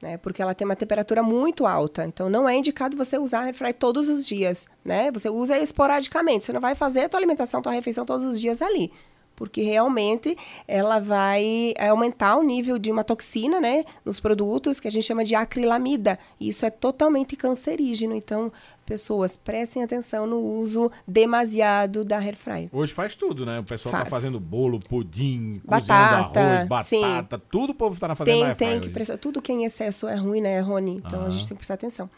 né? 0.00 0.16
Porque 0.16 0.40
ela 0.40 0.54
tem 0.54 0.64
uma 0.64 0.76
temperatura 0.76 1.22
muito 1.22 1.66
alta. 1.66 2.04
Então 2.04 2.28
não 2.28 2.48
é 2.48 2.56
indicado 2.56 2.96
você 2.96 3.18
usar 3.18 3.42
air 3.42 3.54
fry 3.54 3.72
todos 3.72 4.08
os 4.08 4.26
dias, 4.26 4.66
né? 4.84 5.10
Você 5.10 5.28
usa 5.28 5.58
esporadicamente. 5.58 6.44
Você 6.44 6.52
não 6.52 6.60
vai 6.60 6.74
fazer 6.74 7.02
a 7.02 7.08
tua 7.08 7.18
alimentação, 7.20 7.62
tua 7.62 7.72
refeição 7.72 8.04
todos 8.04 8.26
os 8.26 8.40
dias 8.40 8.62
ali 8.62 8.92
porque 9.40 9.62
realmente 9.62 10.36
ela 10.68 10.98
vai 10.98 11.72
é, 11.74 11.88
aumentar 11.88 12.36
o 12.36 12.42
nível 12.42 12.78
de 12.78 12.92
uma 12.92 13.02
toxina, 13.02 13.58
né, 13.58 13.86
nos 14.04 14.20
produtos 14.20 14.78
que 14.78 14.86
a 14.86 14.90
gente 14.90 15.06
chama 15.06 15.24
de 15.24 15.34
acrilamida. 15.34 16.18
E 16.38 16.50
isso 16.50 16.66
é 16.66 16.68
totalmente 16.68 17.36
cancerígeno. 17.36 18.14
Então, 18.14 18.52
pessoas 18.84 19.38
prestem 19.38 19.82
atenção 19.82 20.26
no 20.26 20.38
uso 20.38 20.92
demasiado 21.08 22.04
da 22.04 22.18
air 22.18 22.36
fryer. 22.36 22.68
Hoje 22.70 22.92
faz 22.92 23.16
tudo, 23.16 23.46
né? 23.46 23.60
O 23.60 23.64
pessoal 23.64 23.92
tá 23.92 23.98
faz. 24.00 24.10
tá 24.10 24.16
fazendo 24.16 24.38
bolo, 24.38 24.78
pudim, 24.78 25.62
batata, 25.64 26.38
arroz, 26.38 26.68
batata, 26.68 27.36
sim. 27.38 27.42
tudo 27.50 27.70
o 27.70 27.74
povo 27.74 27.94
está 27.94 28.14
fazendo 28.14 28.34
tem, 28.34 28.44
na. 28.44 28.54
Tem 28.54 28.78
que 28.78 28.90
prestar, 28.90 29.16
tudo 29.16 29.40
que 29.40 29.50
é 29.50 29.54
em 29.54 29.64
excesso 29.64 30.06
é 30.06 30.16
ruim, 30.16 30.42
né, 30.42 30.60
Rony? 30.60 31.00
Então 31.02 31.24
a 31.24 31.30
gente 31.30 31.48
tem 31.48 31.56
que 31.56 31.60
prestar 31.60 31.74
atenção. 31.74 32.10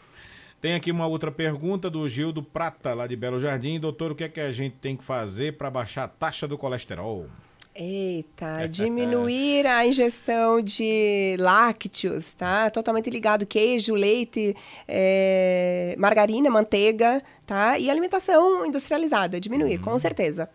Tem 0.63 0.75
aqui 0.75 0.91
uma 0.91 1.05
outra 1.05 1.29
pergunta 1.29 1.89
do 1.89 2.07
Gildo 2.07 2.41
Prata, 2.41 2.93
lá 2.93 3.05
de 3.05 3.17
Belo 3.17 3.37
Jardim. 3.37 3.77
Doutor, 3.81 4.13
o 4.13 4.15
que 4.15 4.23
é 4.23 4.29
que 4.29 4.39
a 4.39 4.49
gente 4.53 4.77
tem 4.77 4.95
que 4.95 5.03
fazer 5.03 5.57
para 5.57 5.69
baixar 5.69 6.05
a 6.05 6.07
taxa 6.07 6.47
do 6.47 6.57
colesterol? 6.57 7.27
Eita, 7.75 8.65
diminuir 8.71 9.67
a 9.67 9.85
ingestão 9.85 10.61
de 10.61 11.35
lácteos, 11.37 12.31
tá? 12.31 12.69
Totalmente 12.69 13.09
ligado 13.09 13.45
queijo, 13.45 13.93
leite, 13.93 14.55
é, 14.87 15.97
margarina, 15.99 16.49
manteiga, 16.49 17.21
tá? 17.45 17.77
E 17.77 17.89
alimentação 17.89 18.65
industrializada, 18.65 19.41
diminuir, 19.41 19.79
com 19.79 19.91
uhum. 19.91 19.99
certeza. 19.99 20.49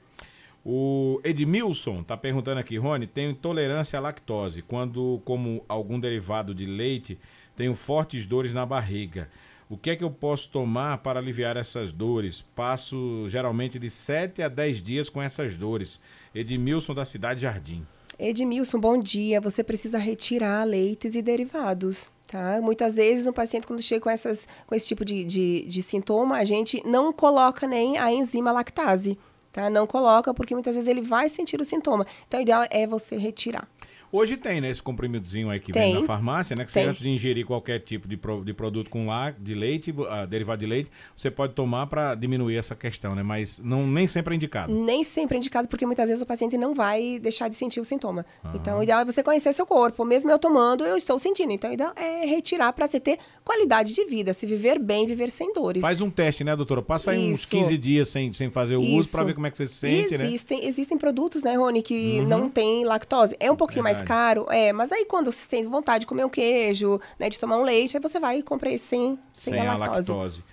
O 0.65 1.21
Edmilson 1.23 2.03
tá 2.03 2.17
perguntando 2.17 2.61
aqui, 2.61 2.79
Rony, 2.79 3.07
tenho 3.07 3.33
intolerância 3.33 3.99
à 3.99 4.01
lactose. 4.01 4.63
Quando 4.63 5.21
como 5.27 5.63
algum 5.69 6.01
derivado 6.01 6.55
de 6.55 6.65
leite, 6.65 7.19
tenho 7.55 7.75
fortes 7.75 8.27
dores 8.27 8.55
na 8.55 8.65
barriga. 8.65 9.29
O 9.71 9.77
que 9.77 9.91
é 9.91 9.97
que 9.97 10.03
eu 10.03 10.11
posso 10.11 10.49
tomar 10.49 10.97
para 10.99 11.21
aliviar 11.21 11.55
essas 11.59 11.93
dores? 11.93 12.43
Passo 12.57 13.27
geralmente 13.29 13.79
de 13.79 13.91
7 13.91 14.43
a 14.43 14.49
10 14.49 14.83
dias 14.83 15.11
com 15.11 15.21
essas 15.21 15.59
dores. 15.59 16.01
Edmilson 16.35 16.95
da 16.95 17.05
Cidade 17.05 17.43
Jardim. 17.43 17.87
Edmilson, 18.19 18.81
bom 18.81 18.99
dia. 18.99 19.43
Você 19.43 19.63
precisa 19.63 19.99
retirar 19.99 20.65
leites 20.65 21.15
e 21.15 21.21
derivados. 21.21 22.11
Tá? 22.27 22.63
Muitas 22.63 22.97
vezes 22.97 23.27
um 23.27 23.33
paciente, 23.33 23.67
quando 23.67 23.83
chega 23.83 24.01
com, 24.01 24.09
essas, 24.09 24.49
com 24.67 24.75
esse 24.75 24.89
tipo 24.89 25.05
de, 25.05 25.23
de, 25.25 25.67
de 25.69 25.83
sintoma, 25.83 26.39
a 26.39 26.45
gente 26.45 26.83
não 26.87 27.13
coloca 27.13 27.67
nem 27.67 27.99
a 27.99 28.11
enzima 28.11 28.51
lactase. 28.51 29.19
Tá? 29.53 29.69
Não 29.69 29.87
coloca, 29.87 30.33
porque 30.33 30.55
muitas 30.55 30.77
vezes 30.77 30.89
ele 30.89 31.03
vai 31.03 31.29
sentir 31.29 31.61
o 31.61 31.65
sintoma. 31.65 32.07
Então, 32.27 32.41
o 32.41 32.43
ideal 32.43 32.65
é 32.71 32.87
você 32.87 33.19
retirar. 33.19 33.69
Hoje 34.11 34.37
tem, 34.37 34.61
né, 34.61 34.71
esse 34.71 34.83
comprimidozinho 34.83 35.51
aí 35.51 35.61
que 35.61 35.73
tem. 35.73 35.93
vem 35.93 36.01
na 36.01 36.07
farmácia, 36.07 36.57
né? 36.57 36.65
Que 36.65 36.73
você 36.73 36.81
antes 36.81 37.03
de 37.03 37.11
ingerir 37.11 37.45
qualquer 37.45 37.81
tipo 37.81 38.09
de, 38.09 38.17
pro, 38.17 38.45
de 38.45 38.53
produto 38.53 38.89
com 38.89 39.07
lá, 39.07 39.31
de 39.31 39.55
leite, 39.55 39.91
uh, 39.91 40.27
derivado 40.27 40.61
de 40.61 40.67
leite, 40.67 40.91
você 41.17 41.31
pode 41.31 41.53
tomar 41.55 41.87
para 41.87 42.15
diminuir 42.15 42.57
essa 42.57 42.75
questão, 42.75 43.15
né? 43.15 43.23
Mas 43.23 43.59
não, 43.59 43.87
nem 43.87 44.07
sempre 44.07 44.35
é 44.35 44.37
indicado. 44.37 44.73
Nem 44.73 45.05
sempre 45.05 45.37
é 45.37 45.39
indicado, 45.39 45.69
porque 45.69 45.85
muitas 45.85 46.09
vezes 46.09 46.23
o 46.23 46.27
paciente 46.27 46.57
não 46.57 46.75
vai 46.75 47.19
deixar 47.19 47.49
de 47.49 47.57
sentir 47.57 47.81
o 47.81 47.85
sintoma. 47.85 48.25
Então, 48.55 48.79
o 48.79 48.83
ideal 48.83 49.01
é 49.01 49.05
você 49.05 49.23
conhecer 49.23 49.53
seu 49.53 49.67
corpo. 49.67 50.05
Mesmo 50.05 50.31
eu 50.31 50.39
tomando, 50.39 50.85
eu 50.85 50.97
estou 50.97 51.19
sentindo. 51.19 51.53
Então, 51.53 51.71
o 51.71 51.75
ideal 51.75 51.93
é 51.97 52.25
retirar 52.25 52.73
para 52.73 52.87
você 52.87 52.99
ter 52.99 53.19
qualidade 53.45 53.95
de 53.95 54.05
vida, 54.07 54.33
se 54.33 54.47
viver 54.47 54.79
bem, 54.79 55.07
viver 55.07 55.31
sem 55.31 55.53
dores. 55.53 55.83
Faz 55.83 56.01
um 56.01 56.11
teste, 56.11 56.45
né, 56.45 56.57
doutora? 56.57 56.83
Passa 56.83 57.11
aí 57.11 57.31
Isso. 57.31 57.45
uns 57.45 57.51
15 57.51 57.79
dias 57.79 58.09
sem, 58.09 58.33
sem 58.33 58.51
fazer 58.51 58.77
o 58.77 58.83
Isso. 58.83 58.99
uso 58.99 59.13
para 59.13 59.25
ver 59.25 59.35
como 59.35 59.47
é 59.47 59.51
que 59.51 59.57
você 59.57 59.67
se 59.67 59.75
sente, 59.75 60.13
e 60.13 60.15
existem, 60.15 60.61
né? 60.61 60.67
Existem 60.67 60.99
produtos, 60.99 61.43
né, 61.43 61.55
Rony, 61.57 61.83
que 61.83 62.21
uhum. 62.21 62.27
não 62.27 62.51
tem 62.51 62.85
lactose. 62.85 63.37
É 63.39 63.51
um 63.51 63.57
pouquinho 63.57 63.83
Verdade. 63.83 63.98
mais 63.98 63.98
caro, 64.05 64.47
é, 64.51 64.73
mas 64.73 64.93
aí 64.93 65.05
quando 65.05 65.31
você 65.31 65.47
sente 65.47 65.67
vontade 65.67 66.01
de 66.01 66.07
comer 66.07 66.25
um 66.25 66.29
queijo, 66.29 67.01
né, 67.19 67.29
de 67.29 67.39
tomar 67.39 67.59
um 67.59 67.63
leite, 67.63 67.97
aí 67.97 68.03
você 68.03 68.19
vai 68.19 68.39
e 68.39 68.43
compra 68.43 68.71
esse 68.71 68.87
sem, 68.87 69.19
sem, 69.33 69.55
sem 69.55 69.67
a, 69.67 69.77
lactose. 69.77 70.11
a 70.11 70.15
lactose. 70.15 70.45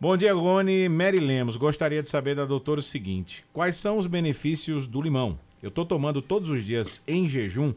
Bom 0.00 0.16
dia, 0.16 0.32
Gone. 0.32 0.88
Mary 0.88 1.18
Lemos. 1.18 1.56
Gostaria 1.56 2.02
de 2.02 2.08
saber 2.08 2.36
da 2.36 2.44
doutora 2.44 2.78
o 2.78 2.82
seguinte: 2.82 3.44
quais 3.52 3.76
são 3.76 3.98
os 3.98 4.06
benefícios 4.06 4.86
do 4.86 5.02
limão? 5.02 5.38
Eu 5.60 5.70
estou 5.70 5.84
tomando 5.84 6.22
todos 6.22 6.50
os 6.50 6.64
dias 6.64 7.02
em 7.06 7.28
jejum 7.28 7.74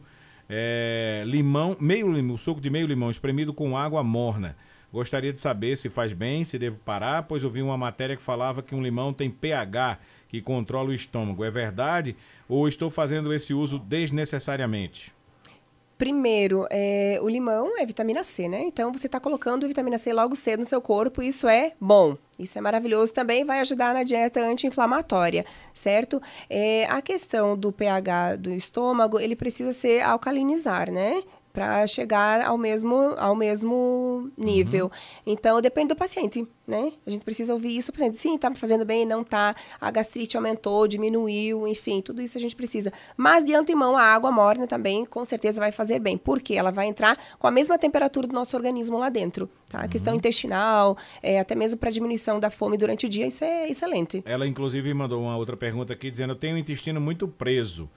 é, 0.53 1.23
limão, 1.25 1.77
meio 1.79 2.11
limão, 2.11 2.37
suco 2.37 2.59
de 2.59 2.69
meio 2.69 2.85
limão 2.85 3.09
espremido 3.09 3.53
com 3.53 3.77
água 3.77 4.03
morna. 4.03 4.55
Gostaria 4.91 5.31
de 5.31 5.39
saber 5.39 5.77
se 5.77 5.89
faz 5.89 6.11
bem, 6.11 6.43
se 6.43 6.59
devo 6.59 6.77
parar, 6.81 7.23
pois 7.23 7.41
eu 7.41 7.49
vi 7.49 7.61
uma 7.61 7.77
matéria 7.77 8.17
que 8.17 8.21
falava 8.21 8.61
que 8.61 8.75
um 8.75 8.83
limão 8.83 9.13
tem 9.13 9.31
pH 9.31 9.97
que 10.31 10.41
controla 10.41 10.91
o 10.91 10.93
estômago. 10.93 11.43
É 11.43 11.51
verdade 11.51 12.15
ou 12.47 12.65
estou 12.65 12.89
fazendo 12.89 13.33
esse 13.33 13.53
uso 13.53 13.77
desnecessariamente? 13.77 15.13
Primeiro, 15.97 16.65
é, 16.71 17.19
o 17.21 17.27
limão 17.27 17.77
é 17.77 17.85
vitamina 17.85 18.23
C, 18.23 18.47
né? 18.47 18.63
Então 18.63 18.91
você 18.91 19.05
está 19.05 19.19
colocando 19.19 19.67
vitamina 19.67 19.97
C 19.97 20.11
logo 20.11 20.35
cedo 20.35 20.61
no 20.61 20.65
seu 20.65 20.81
corpo, 20.81 21.21
isso 21.21 21.47
é 21.47 21.73
bom. 21.79 22.17
Isso 22.39 22.57
é 22.57 22.61
maravilhoso, 22.61 23.13
também 23.13 23.45
vai 23.45 23.59
ajudar 23.59 23.93
na 23.93 24.03
dieta 24.03 24.39
anti-inflamatória, 24.39 25.45
certo? 25.73 26.19
É, 26.49 26.85
a 26.85 27.01
questão 27.01 27.55
do 27.55 27.71
pH 27.71 28.37
do 28.37 28.51
estômago, 28.51 29.19
ele 29.19 29.35
precisa 29.35 29.73
ser 29.73 30.01
alcalinizar, 30.01 30.89
né? 30.89 31.21
Para 31.51 31.85
chegar 31.87 32.41
ao 32.41 32.57
mesmo, 32.57 32.95
ao 33.17 33.35
mesmo 33.35 34.29
nível. 34.37 34.85
Uhum. 34.85 34.91
Então, 35.25 35.61
depende 35.61 35.89
do 35.89 35.95
paciente, 35.95 36.47
né? 36.65 36.93
A 37.05 37.09
gente 37.09 37.23
precisa 37.23 37.53
ouvir 37.53 37.75
isso. 37.75 37.91
O 37.91 37.93
paciente, 37.93 38.17
sim, 38.17 38.37
tá 38.37 38.53
fazendo 38.55 38.85
bem, 38.85 39.05
não 39.05 39.23
tá. 39.23 39.55
A 39.79 39.91
gastrite 39.91 40.37
aumentou, 40.37 40.87
diminuiu, 40.87 41.67
enfim, 41.67 42.01
tudo 42.01 42.21
isso 42.21 42.37
a 42.37 42.41
gente 42.41 42.55
precisa. 42.55 42.91
Mas, 43.17 43.43
de 43.43 43.53
antemão, 43.53 43.97
a 43.97 44.03
água 44.03 44.31
morna 44.31 44.65
também, 44.65 45.05
com 45.05 45.23
certeza, 45.25 45.59
vai 45.59 45.71
fazer 45.71 45.99
bem. 45.99 46.17
Porque 46.17 46.55
ela 46.55 46.71
vai 46.71 46.87
entrar 46.87 47.17
com 47.37 47.47
a 47.47 47.51
mesma 47.51 47.77
temperatura 47.77 48.27
do 48.27 48.33
nosso 48.33 48.55
organismo 48.55 48.97
lá 48.97 49.09
dentro, 49.09 49.49
tá? 49.69 49.79
A 49.79 49.83
uhum. 49.83 49.89
questão 49.89 50.15
intestinal, 50.15 50.97
é, 51.21 51.39
até 51.39 51.55
mesmo 51.55 51.77
para 51.77 51.91
diminuição 51.91 52.39
da 52.39 52.49
fome 52.49 52.77
durante 52.77 53.05
o 53.05 53.09
dia, 53.09 53.27
isso 53.27 53.43
é 53.43 53.69
excelente. 53.69 54.21
Ela, 54.25 54.47
inclusive, 54.47 54.93
mandou 54.93 55.21
uma 55.21 55.35
outra 55.35 55.57
pergunta 55.57 55.93
aqui, 55.93 56.09
dizendo, 56.09 56.31
eu 56.31 56.37
tenho 56.37 56.55
o 56.55 56.59
intestino 56.59 57.01
muito 57.01 57.27
preso. 57.27 57.89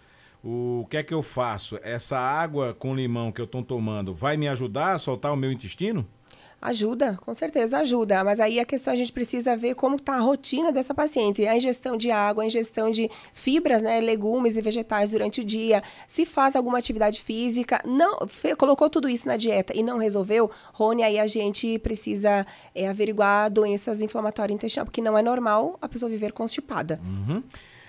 O 0.46 0.86
que 0.90 0.98
é 0.98 1.02
que 1.02 1.14
eu 1.14 1.22
faço? 1.22 1.78
Essa 1.82 2.18
água 2.18 2.76
com 2.78 2.94
limão 2.94 3.32
que 3.32 3.40
eu 3.40 3.46
estou 3.46 3.62
tomando 3.62 4.14
vai 4.14 4.36
me 4.36 4.46
ajudar 4.46 4.92
a 4.92 4.98
soltar 4.98 5.32
o 5.32 5.36
meu 5.36 5.50
intestino? 5.50 6.06
Ajuda, 6.60 7.18
com 7.24 7.32
certeza 7.32 7.78
ajuda. 7.78 8.22
Mas 8.22 8.40
aí 8.40 8.60
a 8.60 8.64
questão 8.64 8.92
a 8.92 8.96
gente 8.96 9.10
precisa 9.10 9.56
ver 9.56 9.74
como 9.74 9.96
está 9.96 10.16
a 10.16 10.20
rotina 10.20 10.70
dessa 10.70 10.92
paciente. 10.94 11.46
A 11.46 11.56
ingestão 11.56 11.96
de 11.96 12.10
água, 12.10 12.42
a 12.42 12.46
ingestão 12.46 12.90
de 12.90 13.10
fibras, 13.32 13.80
né, 13.80 14.00
legumes 14.02 14.54
e 14.56 14.60
vegetais 14.60 15.12
durante 15.12 15.40
o 15.40 15.44
dia. 15.44 15.82
Se 16.06 16.26
faz 16.26 16.56
alguma 16.56 16.78
atividade 16.78 17.22
física, 17.22 17.80
não 17.82 18.18
colocou 18.58 18.90
tudo 18.90 19.08
isso 19.08 19.26
na 19.26 19.38
dieta 19.38 19.74
e 19.74 19.82
não 19.82 19.96
resolveu, 19.96 20.50
Rony, 20.74 21.02
aí 21.02 21.18
a 21.18 21.26
gente 21.26 21.78
precisa 21.78 22.46
é, 22.74 22.88
averiguar 22.88 23.50
doenças 23.50 24.02
inflamatórias 24.02 24.54
intestinais, 24.54 24.86
porque 24.86 25.00
não 25.00 25.16
é 25.16 25.22
normal 25.22 25.78
a 25.80 25.88
pessoa 25.88 26.10
viver 26.10 26.32
constipada. 26.32 27.00
Uhum. 27.02 27.42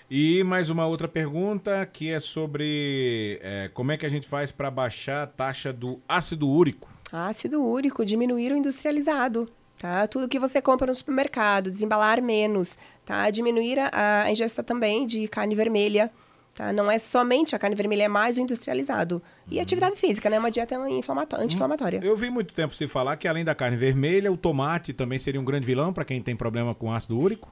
E 0.09 0.43
mais 0.43 0.69
uma 0.69 0.85
outra 0.85 1.07
pergunta 1.07 1.85
que 1.85 2.11
é 2.11 2.19
sobre 2.19 3.39
é, 3.41 3.69
como 3.73 3.91
é 3.91 3.97
que 3.97 4.05
a 4.05 4.09
gente 4.09 4.27
faz 4.27 4.51
para 4.51 4.69
baixar 4.69 5.23
a 5.23 5.27
taxa 5.27 5.73
do 5.73 5.99
ácido 6.07 6.47
úrico. 6.47 6.87
Ácido 7.11 7.63
úrico, 7.63 8.05
diminuir 8.05 8.51
o 8.51 8.57
industrializado. 8.57 9.49
Tá? 9.79 10.07
Tudo 10.07 10.29
que 10.29 10.39
você 10.39 10.61
compra 10.61 10.87
no 10.87 10.95
supermercado, 10.95 11.69
desembalar 11.69 12.21
menos, 12.21 12.77
tá? 13.05 13.29
Diminuir 13.29 13.79
a, 13.79 14.23
a 14.23 14.31
ingesta 14.31 14.63
também 14.63 15.05
de 15.05 15.27
carne 15.27 15.53
vermelha, 15.53 16.11
Tá? 16.55 16.71
Não 16.71 16.89
é 16.89 16.97
somente 16.97 17.53
a 17.53 17.59
carne 17.59 17.75
vermelha, 17.75 18.03
é 18.03 18.07
mais 18.07 18.37
o 18.37 18.41
industrializado. 18.41 19.21
E 19.51 19.59
atividade 19.59 19.97
física, 19.97 20.29
né? 20.29 20.39
Uma 20.39 20.49
dieta 20.49 20.77
anti-inflamatória. 20.77 21.99
Eu 22.01 22.15
vi 22.15 22.29
muito 22.29 22.53
tempo 22.53 22.73
se 22.73 22.87
falar 22.87 23.17
que 23.17 23.27
além 23.27 23.43
da 23.43 23.53
carne 23.53 23.75
vermelha, 23.75 24.31
o 24.31 24.37
tomate 24.37 24.93
também 24.93 25.19
seria 25.19 25.39
um 25.39 25.43
grande 25.43 25.65
vilão 25.65 25.91
para 25.91 26.05
quem 26.05 26.21
tem 26.21 26.33
problema 26.33 26.73
com 26.73 26.93
ácido 26.93 27.19
úrico. 27.19 27.51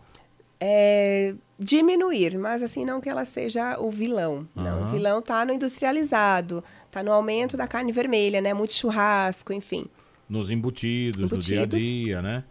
É, 0.65 1.35
diminuir, 1.59 2.37
mas 2.37 2.63
assim 2.63 2.85
não 2.85 3.01
que 3.01 3.09
ela 3.09 3.25
seja 3.25 3.77
o 3.79 3.91
vilão. 3.91 4.47
Não, 4.55 4.77
Aham. 4.77 4.83
o 4.85 4.87
vilão 4.87 5.21
tá 5.21 5.45
no 5.45 5.51
industrializado, 5.51 6.63
tá 6.89 7.03
no 7.03 7.11
aumento 7.11 7.57
da 7.57 7.67
carne 7.67 7.91
vermelha, 7.91 8.39
né? 8.39 8.53
Muito 8.53 8.73
churrasco, 8.73 9.51
enfim. 9.51 9.87
Nos 10.29 10.49
embutidos, 10.49 11.29
do 11.29 11.37
dia 11.37 11.59
a 11.59 11.63
Embutidos. 11.63 11.85
dia, 11.85 12.21
né? 12.21 12.45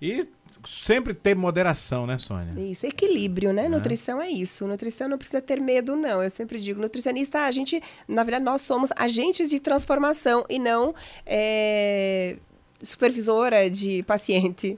E 0.00 0.26
sempre 0.64 1.12
ter 1.12 1.36
moderação, 1.36 2.06
né, 2.06 2.16
Sônia? 2.16 2.58
Isso, 2.58 2.86
equilíbrio, 2.86 3.52
né? 3.52 3.68
Nutrição 3.68 4.18
é 4.18 4.30
isso. 4.30 4.66
Nutrição 4.66 5.06
não 5.06 5.18
precisa 5.18 5.42
ter 5.42 5.60
medo, 5.60 5.94
não. 5.94 6.22
Eu 6.22 6.30
sempre 6.30 6.58
digo, 6.58 6.80
nutricionista, 6.80 7.40
a 7.40 7.50
gente, 7.50 7.82
na 8.08 8.24
verdade, 8.24 8.46
nós 8.46 8.62
somos 8.62 8.88
agentes 8.96 9.50
de 9.50 9.60
transformação 9.60 10.42
e 10.48 10.58
não 10.58 10.94
é, 11.26 12.36
supervisora 12.80 13.68
de 13.68 14.02
paciente. 14.04 14.74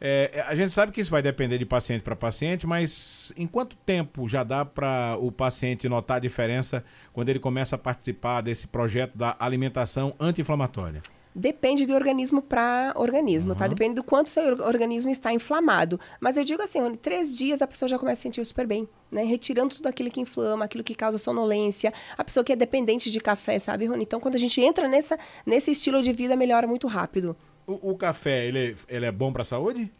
É, 0.00 0.44
a 0.46 0.54
gente 0.54 0.72
sabe 0.72 0.92
que 0.92 1.00
isso 1.00 1.10
vai 1.10 1.22
depender 1.22 1.56
de 1.58 1.64
paciente 1.64 2.02
para 2.02 2.14
paciente, 2.14 2.66
mas 2.66 3.32
em 3.36 3.46
quanto 3.46 3.76
tempo 3.76 4.28
já 4.28 4.44
dá 4.44 4.64
para 4.64 5.16
o 5.18 5.32
paciente 5.32 5.88
notar 5.88 6.18
a 6.18 6.20
diferença 6.20 6.84
quando 7.12 7.30
ele 7.30 7.38
começa 7.38 7.76
a 7.76 7.78
participar 7.78 8.42
desse 8.42 8.66
projeto 8.68 9.16
da 9.16 9.34
alimentação 9.38 10.14
anti-inflamatória? 10.20 11.00
Depende 11.38 11.84
de 11.84 11.92
organismo 11.92 12.40
para 12.40 12.94
organismo, 12.96 13.54
tá? 13.54 13.66
Depende 13.66 13.96
do 13.96 14.02
quanto 14.02 14.30
seu 14.30 14.42
or- 14.54 14.60
organismo 14.62 15.10
está 15.10 15.34
inflamado. 15.34 16.00
Mas 16.18 16.38
eu 16.38 16.44
digo 16.44 16.62
assim, 16.62 16.80
Rony, 16.80 16.96
três 16.96 17.36
dias 17.36 17.60
a 17.60 17.66
pessoa 17.66 17.86
já 17.86 17.98
começa 17.98 18.20
a 18.20 18.22
sentir 18.22 18.42
super 18.46 18.66
bem, 18.66 18.88
né? 19.10 19.22
Retirando 19.22 19.74
tudo 19.74 19.86
aquilo 19.86 20.10
que 20.10 20.18
inflama, 20.18 20.64
aquilo 20.64 20.82
que 20.82 20.94
causa 20.94 21.18
sonolência. 21.18 21.92
A 22.16 22.24
pessoa 22.24 22.42
que 22.42 22.52
é 22.52 22.56
dependente 22.56 23.10
de 23.10 23.20
café, 23.20 23.58
sabe, 23.58 23.84
Rony? 23.84 24.04
Então, 24.04 24.18
quando 24.18 24.34
a 24.34 24.38
gente 24.38 24.62
entra 24.62 24.88
nessa, 24.88 25.18
nesse 25.44 25.72
estilo 25.72 26.02
de 26.02 26.10
vida, 26.10 26.34
melhora 26.36 26.66
muito 26.66 26.86
rápido. 26.86 27.36
O, 27.66 27.92
o 27.92 27.96
café, 27.96 28.46
ele, 28.46 28.76
ele 28.88 29.06
é 29.06 29.12
bom 29.12 29.32
para 29.32 29.42
a 29.42 29.44
saúde? 29.44 29.90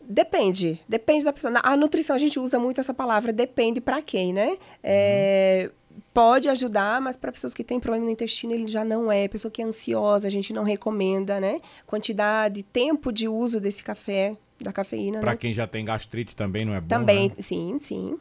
Depende, 0.00 0.80
depende 0.86 1.24
da 1.24 1.32
pessoa. 1.32 1.54
A 1.62 1.76
nutrição, 1.76 2.14
a 2.14 2.18
gente 2.18 2.38
usa 2.38 2.58
muito 2.58 2.80
essa 2.80 2.92
palavra, 2.92 3.32
depende 3.32 3.80
para 3.80 4.02
quem, 4.02 4.32
né? 4.32 4.58
É, 4.82 5.70
Pode 6.12 6.48
ajudar, 6.48 7.00
mas 7.00 7.16
para 7.16 7.30
pessoas 7.30 7.54
que 7.54 7.62
têm 7.62 7.78
problema 7.78 8.04
no 8.04 8.10
intestino, 8.10 8.52
ele 8.52 8.66
já 8.66 8.84
não 8.84 9.10
é. 9.10 9.28
Pessoa 9.28 9.50
que 9.50 9.62
é 9.62 9.64
ansiosa, 9.64 10.26
a 10.26 10.30
gente 10.30 10.52
não 10.52 10.64
recomenda, 10.64 11.40
né? 11.40 11.60
Quantidade, 11.86 12.62
tempo 12.64 13.12
de 13.12 13.28
uso 13.28 13.60
desse 13.60 13.82
café, 13.82 14.36
da 14.60 14.72
cafeína, 14.72 15.20
Para 15.20 15.32
né? 15.32 15.36
quem 15.36 15.52
já 15.54 15.66
tem 15.66 15.84
gastrite 15.84 16.34
também 16.34 16.64
não 16.64 16.74
é 16.74 16.80
bom? 16.80 16.88
Também, 16.88 17.28
né? 17.28 17.34
sim, 17.38 17.76
sim. 17.78 18.18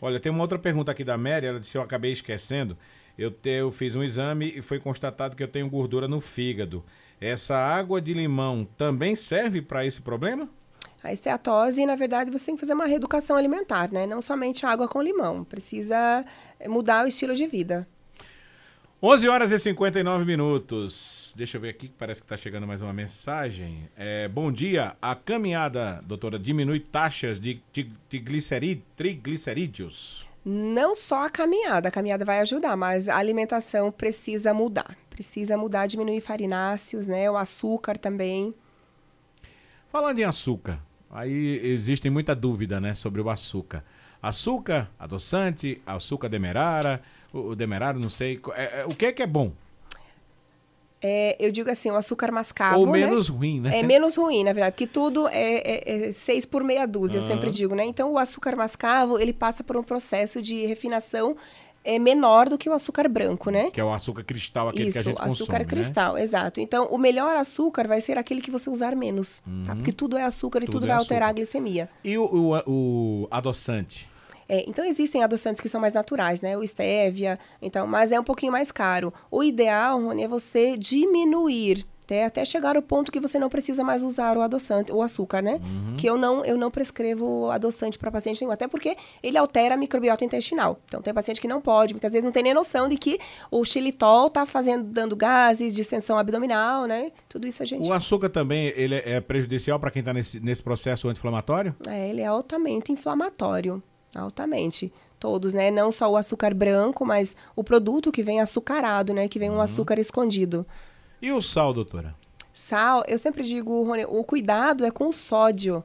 Olha, 0.00 0.20
tem 0.20 0.30
uma 0.30 0.42
outra 0.42 0.58
pergunta 0.58 0.90
aqui 0.92 1.02
da 1.02 1.16
Mary, 1.16 1.46
ela 1.46 1.60
disse, 1.60 1.76
eu 1.76 1.82
acabei 1.82 2.12
esquecendo. 2.12 2.76
Eu, 3.16 3.30
te- 3.30 3.48
eu 3.50 3.70
fiz 3.70 3.96
um 3.96 4.02
exame 4.02 4.52
e 4.56 4.62
foi 4.62 4.78
constatado 4.78 5.34
que 5.34 5.42
eu 5.42 5.48
tenho 5.48 5.68
gordura 5.68 6.06
no 6.06 6.20
fígado. 6.20 6.84
Essa 7.22 7.56
água 7.56 8.00
de 8.00 8.12
limão 8.12 8.66
também 8.76 9.14
serve 9.14 9.62
para 9.62 9.86
esse 9.86 10.02
problema? 10.02 10.48
A 11.04 11.12
esteatose, 11.12 11.86
na 11.86 11.94
verdade, 11.96 12.30
você 12.30 12.46
tem 12.46 12.54
que 12.56 12.60
fazer 12.60 12.74
uma 12.74 12.86
reeducação 12.86 13.36
alimentar, 13.36 13.92
né? 13.92 14.06
Não 14.06 14.20
somente 14.20 14.66
água 14.66 14.88
com 14.88 15.00
limão. 15.00 15.44
Precisa 15.44 16.24
eh, 16.58 16.68
mudar 16.68 17.04
o 17.04 17.08
estilo 17.08 17.34
de 17.34 17.46
vida. 17.46 17.86
11 19.00 19.28
horas 19.28 19.50
e 19.50 19.58
59 19.58 20.24
minutos. 20.24 21.32
Deixa 21.36 21.56
eu 21.56 21.60
ver 21.60 21.70
aqui, 21.70 21.88
que 21.88 21.94
parece 21.98 22.20
que 22.20 22.24
está 22.24 22.36
chegando 22.36 22.66
mais 22.68 22.80
uma 22.82 22.92
mensagem. 22.92 23.88
É, 23.96 24.28
bom 24.28 24.50
dia. 24.52 24.96
A 25.02 25.14
caminhada, 25.16 26.00
doutora, 26.04 26.38
diminui 26.38 26.78
taxas 26.78 27.40
de 27.40 27.60
ti- 27.72 27.92
trigliceri- 28.08 28.84
triglicerídeos. 28.96 30.24
Não 30.44 30.94
só 30.94 31.26
a 31.26 31.30
caminhada, 31.30 31.88
a 31.88 31.92
caminhada 31.92 32.24
vai 32.24 32.40
ajudar, 32.40 32.76
mas 32.76 33.08
a 33.08 33.16
alimentação 33.16 33.90
precisa 33.90 34.54
mudar. 34.54 34.96
Precisa 35.12 35.56
mudar, 35.58 35.86
diminuir 35.86 36.20
farináceos, 36.22 37.06
né? 37.06 37.30
O 37.30 37.36
açúcar 37.36 37.98
também. 37.98 38.54
Falando 39.90 40.18
em 40.18 40.24
açúcar, 40.24 40.80
aí 41.10 41.60
existe 41.62 42.08
muita 42.08 42.34
dúvida, 42.34 42.80
né, 42.80 42.94
sobre 42.94 43.20
o 43.20 43.28
açúcar. 43.28 43.84
Açúcar, 44.22 44.90
adoçante, 44.98 45.82
açúcar 45.84 46.28
demerara, 46.28 47.02
o 47.30 47.54
demerara, 47.54 47.98
não 47.98 48.08
sei. 48.08 48.40
é- 48.54 48.80
é- 48.80 48.86
o 48.86 48.94
que 48.94 49.06
é 49.06 49.12
que 49.12 49.22
é 49.22 49.26
bom? 49.26 49.52
É, 51.04 51.36
eu 51.44 51.50
digo 51.50 51.68
assim, 51.68 51.90
o 51.90 51.96
açúcar 51.96 52.30
mascavo, 52.30 52.78
Ou 52.78 52.86
né? 52.86 53.04
menos 53.04 53.28
ruim, 53.28 53.60
né? 53.60 53.80
É 53.80 53.82
menos 53.82 54.16
ruim, 54.16 54.44
na 54.44 54.52
verdade, 54.52 54.72
porque 54.74 54.86
tudo 54.86 55.26
é, 55.26 55.56
é- 55.56 56.06
é 56.08 56.12
seis 56.12 56.46
por 56.46 56.62
meia 56.62 56.86
dúzia, 56.86 57.18
eu 57.18 57.22
sempre 57.22 57.50
digo, 57.50 57.74
né? 57.74 57.84
Então, 57.84 58.12
o 58.12 58.18
açúcar 58.18 58.56
mascavo, 58.56 59.18
ele 59.18 59.32
passa 59.32 59.64
por 59.64 59.76
um 59.76 59.82
processo 59.82 60.40
de 60.40 60.64
refinação 60.64 61.36
é, 61.84 61.98
menor 61.98 62.48
do 62.48 62.56
que 62.56 62.68
o 62.68 62.72
açúcar 62.72 63.08
branco, 63.08 63.50
né? 63.50 63.70
Que 63.70 63.80
é 63.80 63.84
o 63.84 63.92
açúcar 63.92 64.22
cristal, 64.24 64.68
aquele 64.68 64.88
Isso, 64.88 64.92
que 64.92 64.98
a 64.98 65.02
gente 65.10 65.20
açúcar 65.20 65.36
consome, 65.38 65.58
né? 65.58 65.64
cristal, 65.64 66.18
exato. 66.18 66.60
Então, 66.60 66.86
o 66.86 66.98
melhor 66.98 67.34
açúcar 67.36 67.88
vai 67.88 68.00
ser 68.00 68.16
aquele 68.18 68.40
que 68.40 68.50
você 68.50 68.70
usar 68.70 68.94
menos, 68.94 69.42
tá? 69.66 69.74
Porque 69.74 69.92
tudo 69.92 70.16
é 70.16 70.22
açúcar 70.22 70.60
e 70.60 70.62
Uhum. 70.62 70.66
Tudo 70.66 70.72
tudo, 70.80 70.84
é 70.84 70.88
vai 70.88 70.96
alterar 70.98 71.28
açúcar. 71.28 71.30
a 71.30 71.32
glicemia. 71.34 71.90
E 72.04 72.16
o, 72.16 72.24
o, 72.24 73.22
o 73.24 73.28
adoçante? 73.30 74.08
É, 74.48 74.64
então 74.68 74.84
existem 74.84 75.22
adoçantes 75.22 75.60
que 75.60 75.68
são 75.68 75.80
mais 75.80 75.94
naturais, 75.94 76.40
né? 76.40 76.56
O 76.56 76.66
stevia, 76.66 77.38
então, 77.60 77.86
mas 77.86 78.12
é 78.12 78.20
um 78.20 78.24
pouquinho 78.24 78.52
mais 78.52 78.70
caro. 78.70 79.12
O 79.30 79.42
ideal, 79.42 80.00
Rony, 80.00 80.24
é 80.24 80.28
você 80.28 80.76
diminuir 80.76 81.86
até, 82.04 82.24
até 82.24 82.44
chegar 82.44 82.76
ao 82.76 82.82
ponto 82.82 83.12
que 83.12 83.20
você 83.20 83.38
não 83.38 83.48
precisa 83.48 83.84
mais 83.84 84.02
usar 84.02 84.36
o 84.36 84.42
adoçante, 84.42 84.92
o 84.92 85.02
açúcar, 85.02 85.40
né? 85.40 85.60
Uhum. 85.62 85.96
Que 85.96 86.08
eu 86.08 86.16
não, 86.16 86.44
eu 86.44 86.58
não 86.58 86.70
prescrevo 86.70 87.50
adoçante 87.50 87.98
para 87.98 88.10
paciente 88.10 88.40
nenhum, 88.40 88.52
até 88.52 88.66
porque 88.66 88.96
ele 89.22 89.38
altera 89.38 89.74
a 89.74 89.78
microbiota 89.78 90.24
intestinal. 90.24 90.78
Então 90.84 91.00
tem 91.00 91.14
paciente 91.14 91.40
que 91.40 91.48
não 91.48 91.60
pode, 91.60 91.94
muitas 91.94 92.12
vezes 92.12 92.24
não 92.24 92.32
tem 92.32 92.42
nem 92.42 92.54
noção 92.54 92.88
de 92.88 92.96
que 92.96 93.18
o 93.50 93.64
xilitol 93.64 94.28
tá 94.28 94.44
fazendo, 94.44 94.84
dando 94.84 95.14
gases, 95.14 95.74
distensão 95.74 96.18
abdominal, 96.18 96.86
né? 96.86 97.12
Tudo 97.28 97.46
isso 97.46 97.62
a 97.62 97.66
gente. 97.66 97.88
O 97.88 97.92
açúcar 97.92 98.28
também 98.28 98.72
ele 98.76 98.96
é 98.96 99.20
prejudicial 99.20 99.78
para 99.78 99.90
quem 99.90 100.00
está 100.00 100.12
nesse, 100.12 100.40
nesse 100.40 100.62
processo 100.62 101.08
anti-inflamatório? 101.08 101.74
É, 101.88 102.10
ele 102.10 102.20
é 102.20 102.26
altamente 102.26 102.90
inflamatório. 102.92 103.82
Altamente. 104.14 104.92
Todos, 105.18 105.54
né? 105.54 105.70
Não 105.70 105.92
só 105.92 106.10
o 106.10 106.16
açúcar 106.16 106.52
branco, 106.52 107.06
mas 107.06 107.36
o 107.54 107.62
produto 107.62 108.10
que 108.10 108.24
vem 108.24 108.40
açucarado, 108.40 109.14
né? 109.14 109.28
Que 109.28 109.38
vem 109.38 109.50
um 109.50 109.60
açúcar 109.60 109.98
escondido. 110.00 110.66
E 111.22 111.30
o 111.30 111.40
sal, 111.40 111.72
doutora? 111.72 112.16
Sal, 112.52 113.04
eu 113.06 113.16
sempre 113.16 113.44
digo, 113.44 113.82
Rony, 113.84 114.04
o 114.06 114.24
cuidado 114.24 114.84
é 114.84 114.90
com 114.90 115.06
o 115.08 115.12
sódio, 115.12 115.84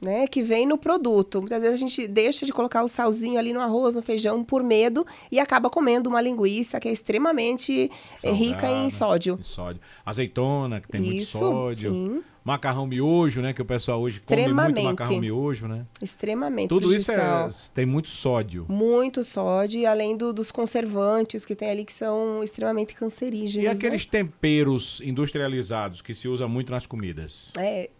né? 0.00 0.26
Que 0.26 0.42
vem 0.42 0.66
no 0.66 0.78
produto. 0.78 1.40
Muitas 1.40 1.60
vezes 1.60 1.74
a 1.76 1.78
gente 1.78 2.08
deixa 2.08 2.46
de 2.46 2.52
colocar 2.52 2.82
o 2.82 2.88
salzinho 2.88 3.38
ali 3.38 3.52
no 3.52 3.60
arroz, 3.60 3.94
no 3.94 4.02
feijão, 4.02 4.42
por 4.42 4.62
medo, 4.62 5.06
e 5.30 5.38
acaba 5.38 5.68
comendo 5.68 6.08
uma 6.08 6.20
linguiça 6.22 6.80
que 6.80 6.88
é 6.88 6.92
extremamente 6.92 7.90
eh, 8.22 8.30
rica 8.32 8.66
em 8.70 8.88
Salgada, 8.88 8.90
sódio. 8.90 9.36
em 9.38 9.42
sódio. 9.42 9.80
Azeitona, 10.06 10.80
que 10.80 10.88
tem 10.88 11.02
Isso, 11.02 11.38
muito 11.38 11.52
sódio. 11.54 11.92
sim. 11.92 12.22
Macarrão 12.48 12.86
miojo, 12.86 13.42
né? 13.42 13.52
Que 13.52 13.60
o 13.60 13.64
pessoal 13.64 14.00
hoje 14.00 14.22
come 14.22 14.40
muito 14.40 14.50
Extremamente. 14.50 14.84
macarrão 14.84 15.20
miojo, 15.20 15.68
né? 15.68 15.84
Extremamente 16.02 16.68
Tudo 16.70 16.94
isso 16.94 17.12
é, 17.12 17.48
tem 17.74 17.84
muito 17.84 18.08
sódio. 18.08 18.64
Muito 18.68 19.22
sódio, 19.22 19.80
e 19.80 19.84
além 19.86 20.16
do- 20.16 20.32
dos 20.32 20.50
conservantes 20.50 21.44
que 21.44 21.54
tem 21.54 21.68
ali 21.70 21.84
que 21.84 21.92
são 21.92 22.42
extremamente 22.42 22.94
cancerígenos. 22.94 23.54
E 23.66 23.68
né? 23.68 23.70
aqueles 23.74 24.06
temperos 24.06 25.02
industrializados 25.04 26.00
que 26.00 26.14
se 26.14 26.26
usa 26.26 26.48
muito 26.48 26.70
nas 26.72 26.86
comidas? 26.86 27.52
É, 27.58 27.90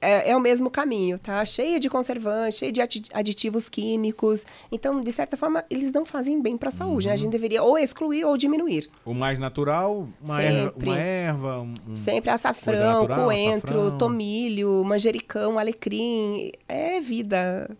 é, 0.00 0.30
é 0.30 0.36
o 0.36 0.40
mesmo 0.40 0.70
caminho, 0.70 1.18
tá? 1.18 1.44
Cheio 1.44 1.80
de 1.80 1.88
conservantes, 1.88 2.58
cheio 2.58 2.72
de 2.72 2.80
adi- 2.80 3.04
aditivos 3.12 3.68
químicos. 3.68 4.44
Então, 4.70 5.00
de 5.00 5.12
certa 5.12 5.36
forma, 5.36 5.64
eles 5.70 5.92
não 5.92 6.04
fazem 6.04 6.40
bem 6.42 6.56
para 6.56 6.68
a 6.68 6.72
saúde, 6.72 7.06
Uhum. 7.06 7.10
né? 7.10 7.14
A 7.14 7.16
gente 7.16 7.30
deveria 7.32 7.62
ou 7.62 7.78
excluir 7.78 8.24
ou 8.24 8.36
diminuir. 8.36 8.88
O 9.04 9.14
mais 9.14 9.38
natural, 9.38 10.08
uma 10.22 10.42
erva, 10.42 10.70
Sempre. 10.72 10.88
uma 10.90 10.98
erva 10.98 11.60
um, 11.60 11.96
Sempre 11.96 12.30
açafrão, 12.30 13.02
natural, 13.02 13.24
coentro, 13.24 13.80
açafrão. 13.80 13.98
tomilho, 13.98 14.84
manjericão, 14.84 15.58
alecrim. 15.58 16.50
É 16.68 17.00
vida. 17.00 17.70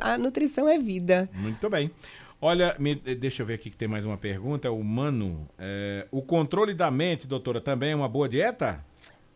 A 0.00 0.16
nutrição 0.16 0.68
é 0.68 0.78
vida. 0.78 1.28
Muito 1.34 1.68
bem. 1.68 1.90
Olha, 2.40 2.74
me- 2.78 2.94
deixa 2.96 3.42
eu 3.42 3.46
ver 3.46 3.54
aqui 3.54 3.70
que 3.70 3.76
tem 3.76 3.86
mais 3.88 4.04
uma 4.04 4.16
pergunta. 4.16 4.70
O 4.70 4.82
Mano, 4.82 5.48
é, 5.58 6.06
o 6.10 6.20
controle 6.22 6.74
da 6.74 6.90
mente, 6.90 7.26
doutora, 7.26 7.60
também 7.60 7.90
é 7.92 7.96
uma 7.96 8.08
boa 8.08 8.28
dieta? 8.28 8.84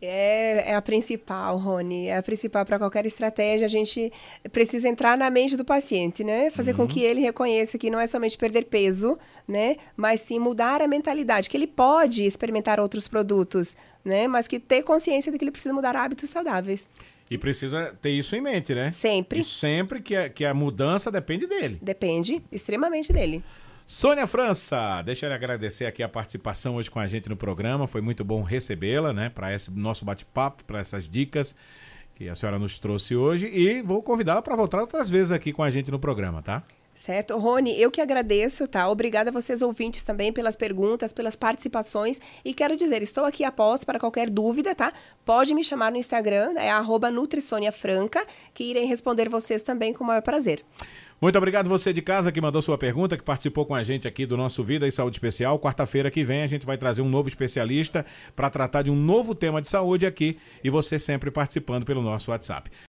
É, 0.01 0.73
é 0.73 0.75
a 0.75 0.83
principal, 0.83 1.57
Rony. 1.59 2.07
É 2.09 2.17
a 2.19 2.23
principal 2.23 2.65
para 2.65 2.79
qualquer 2.79 3.07
estratégia. 3.07 3.65
A 3.65 3.69
gente 3.69 4.13
precisa 4.53 4.89
entrar 4.89 5.17
na 5.17 5.31
mente 5.31 5.57
do 5.57 5.65
paciente, 5.65 6.23
né? 6.23 6.51
Fazer 6.51 6.73
Uhum. 6.73 6.79
com 6.79 6.87
que 6.87 7.01
ele 7.03 7.21
reconheça 7.21 7.79
que 7.79 7.89
não 7.91 7.99
é 7.99 8.07
somente 8.07 8.37
perder 8.37 8.67
peso, 8.67 9.19
né? 9.49 9.77
Mas 9.97 10.21
sim 10.21 10.39
mudar 10.39 10.83
a 10.83 10.87
mentalidade, 10.89 11.49
que 11.49 11.57
ele 11.57 11.67
pode 11.67 12.25
experimentar 12.25 12.79
outros 12.79 13.09
produtos, 13.09 13.77
né? 14.05 14.29
Mas 14.29 14.47
que 14.47 14.59
ter 14.61 14.83
consciência 14.83 15.33
de 15.33 15.39
que 15.39 15.45
ele 15.45 15.51
precisa 15.51 15.73
mudar 15.75 15.97
hábitos 15.97 16.29
saudáveis. 16.31 16.91
E 17.29 17.37
precisa 17.37 17.97
ter 18.01 18.11
isso 18.11 18.37
em 18.37 18.41
mente, 18.41 18.73
né? 18.75 18.93
Sempre. 18.93 19.41
E 19.41 19.45
sempre 19.45 20.01
que 20.01 20.15
a, 20.15 20.29
que 20.29 20.45
a 20.45 20.55
mudança 20.55 21.11
depende 21.11 21.47
dele. 21.47 21.79
Depende 21.83 22.41
extremamente 22.53 23.13
dele. 23.13 23.43
Sônia 23.87 24.27
França, 24.27 25.01
deixa 25.03 25.27
eu 25.27 25.33
agradecer 25.33 25.87
aqui 25.87 26.03
a 26.03 26.09
participação 26.09 26.75
hoje 26.75 26.91
com 26.91 26.99
a 26.99 27.07
gente 27.07 27.29
no 27.29 27.37
programa. 27.37 27.87
Foi 27.87 28.01
muito 28.01 28.25
bom 28.25 28.43
recebê-la, 28.43 29.13
né, 29.13 29.31
para 29.33 29.55
esse 29.55 29.71
nosso 29.71 30.05
bate-papo, 30.05 30.65
para 30.65 30.81
essas 30.81 31.09
dicas 31.09 31.55
que 32.17 32.29
a 32.29 32.35
senhora 32.35 32.59
nos 32.59 32.81
trouxe 32.81 33.15
hoje. 33.15 33.47
E 33.47 33.83
vou 33.83 34.03
convidá-la 34.03 34.43
para 34.43 34.57
voltar 34.57 34.81
outras 34.81 35.09
vezes 35.09 35.31
aqui 35.31 35.53
com 35.53 35.63
a 35.63 35.71
gente 35.71 35.89
no 35.93 36.01
programa, 36.01 36.43
tá? 36.43 36.65
Certo. 36.97 37.37
Rony, 37.39 37.81
eu 37.81 37.91
que 37.91 38.01
agradeço, 38.01 38.67
tá? 38.67 38.89
Obrigada 38.89 39.31
a 39.31 39.33
vocês 39.33 39.63
ouvintes 39.63 40.03
também 40.03 40.33
pelas 40.33 40.57
perguntas, 40.57 41.13
pelas 41.13 41.37
participações. 41.37 42.21
E 42.45 42.53
quero 42.53 42.75
dizer, 42.75 43.03
estou 43.03 43.25
aqui 43.25 43.45
após 43.45 43.85
para 43.85 44.01
qualquer 44.01 44.31
dúvida, 44.31 44.75
tá? 44.75 44.93
Pode 45.25 45.55
me 45.55 45.63
chamar 45.63 45.93
no 45.93 45.99
Instagram, 45.99 46.55
é 46.57 46.71
arroba 46.71 47.09
que 48.53 48.65
irei 48.65 48.87
responder 48.87 49.29
vocês 49.29 49.63
também 49.63 49.93
com 49.93 50.03
o 50.03 50.07
maior 50.07 50.23
prazer. 50.23 50.65
Muito 51.19 51.39
obrigado 51.39 51.67
você 51.67 51.95
de 51.95 52.03
casa 52.03 52.31
que 52.31 52.43
mandou 52.43 52.61
sua 52.61 52.77
pergunta, 52.77 53.17
que 53.17 53.23
participou 53.23 53.65
com 53.65 53.75
a 53.75 53.83
gente 53.83 54.07
aqui 54.07 54.27
do 54.27 54.37
nosso 54.37 54.63
Vida 54.63 54.87
e 54.87 54.93
Saúde 54.93 55.17
Especial. 55.17 55.59
Quarta-feira 55.59 56.11
que 56.11 56.23
vem 56.23 56.43
a 56.43 56.47
gente 56.47 56.67
vai 56.67 56.77
trazer 56.77 57.01
um 57.01 57.09
novo 57.09 57.27
especialista 57.27 58.05
para 58.35 58.51
tratar 58.51 58.83
de 58.83 58.91
um 58.91 58.95
novo 58.95 59.35
tema 59.35 59.63
de 59.63 59.69
saúde 59.69 60.05
aqui 60.05 60.37
e 60.63 60.69
você 60.69 60.99
sempre 60.99 61.31
participando 61.31 61.87
pelo 61.87 62.03
nosso 62.03 62.31
WhatsApp. 62.31 62.71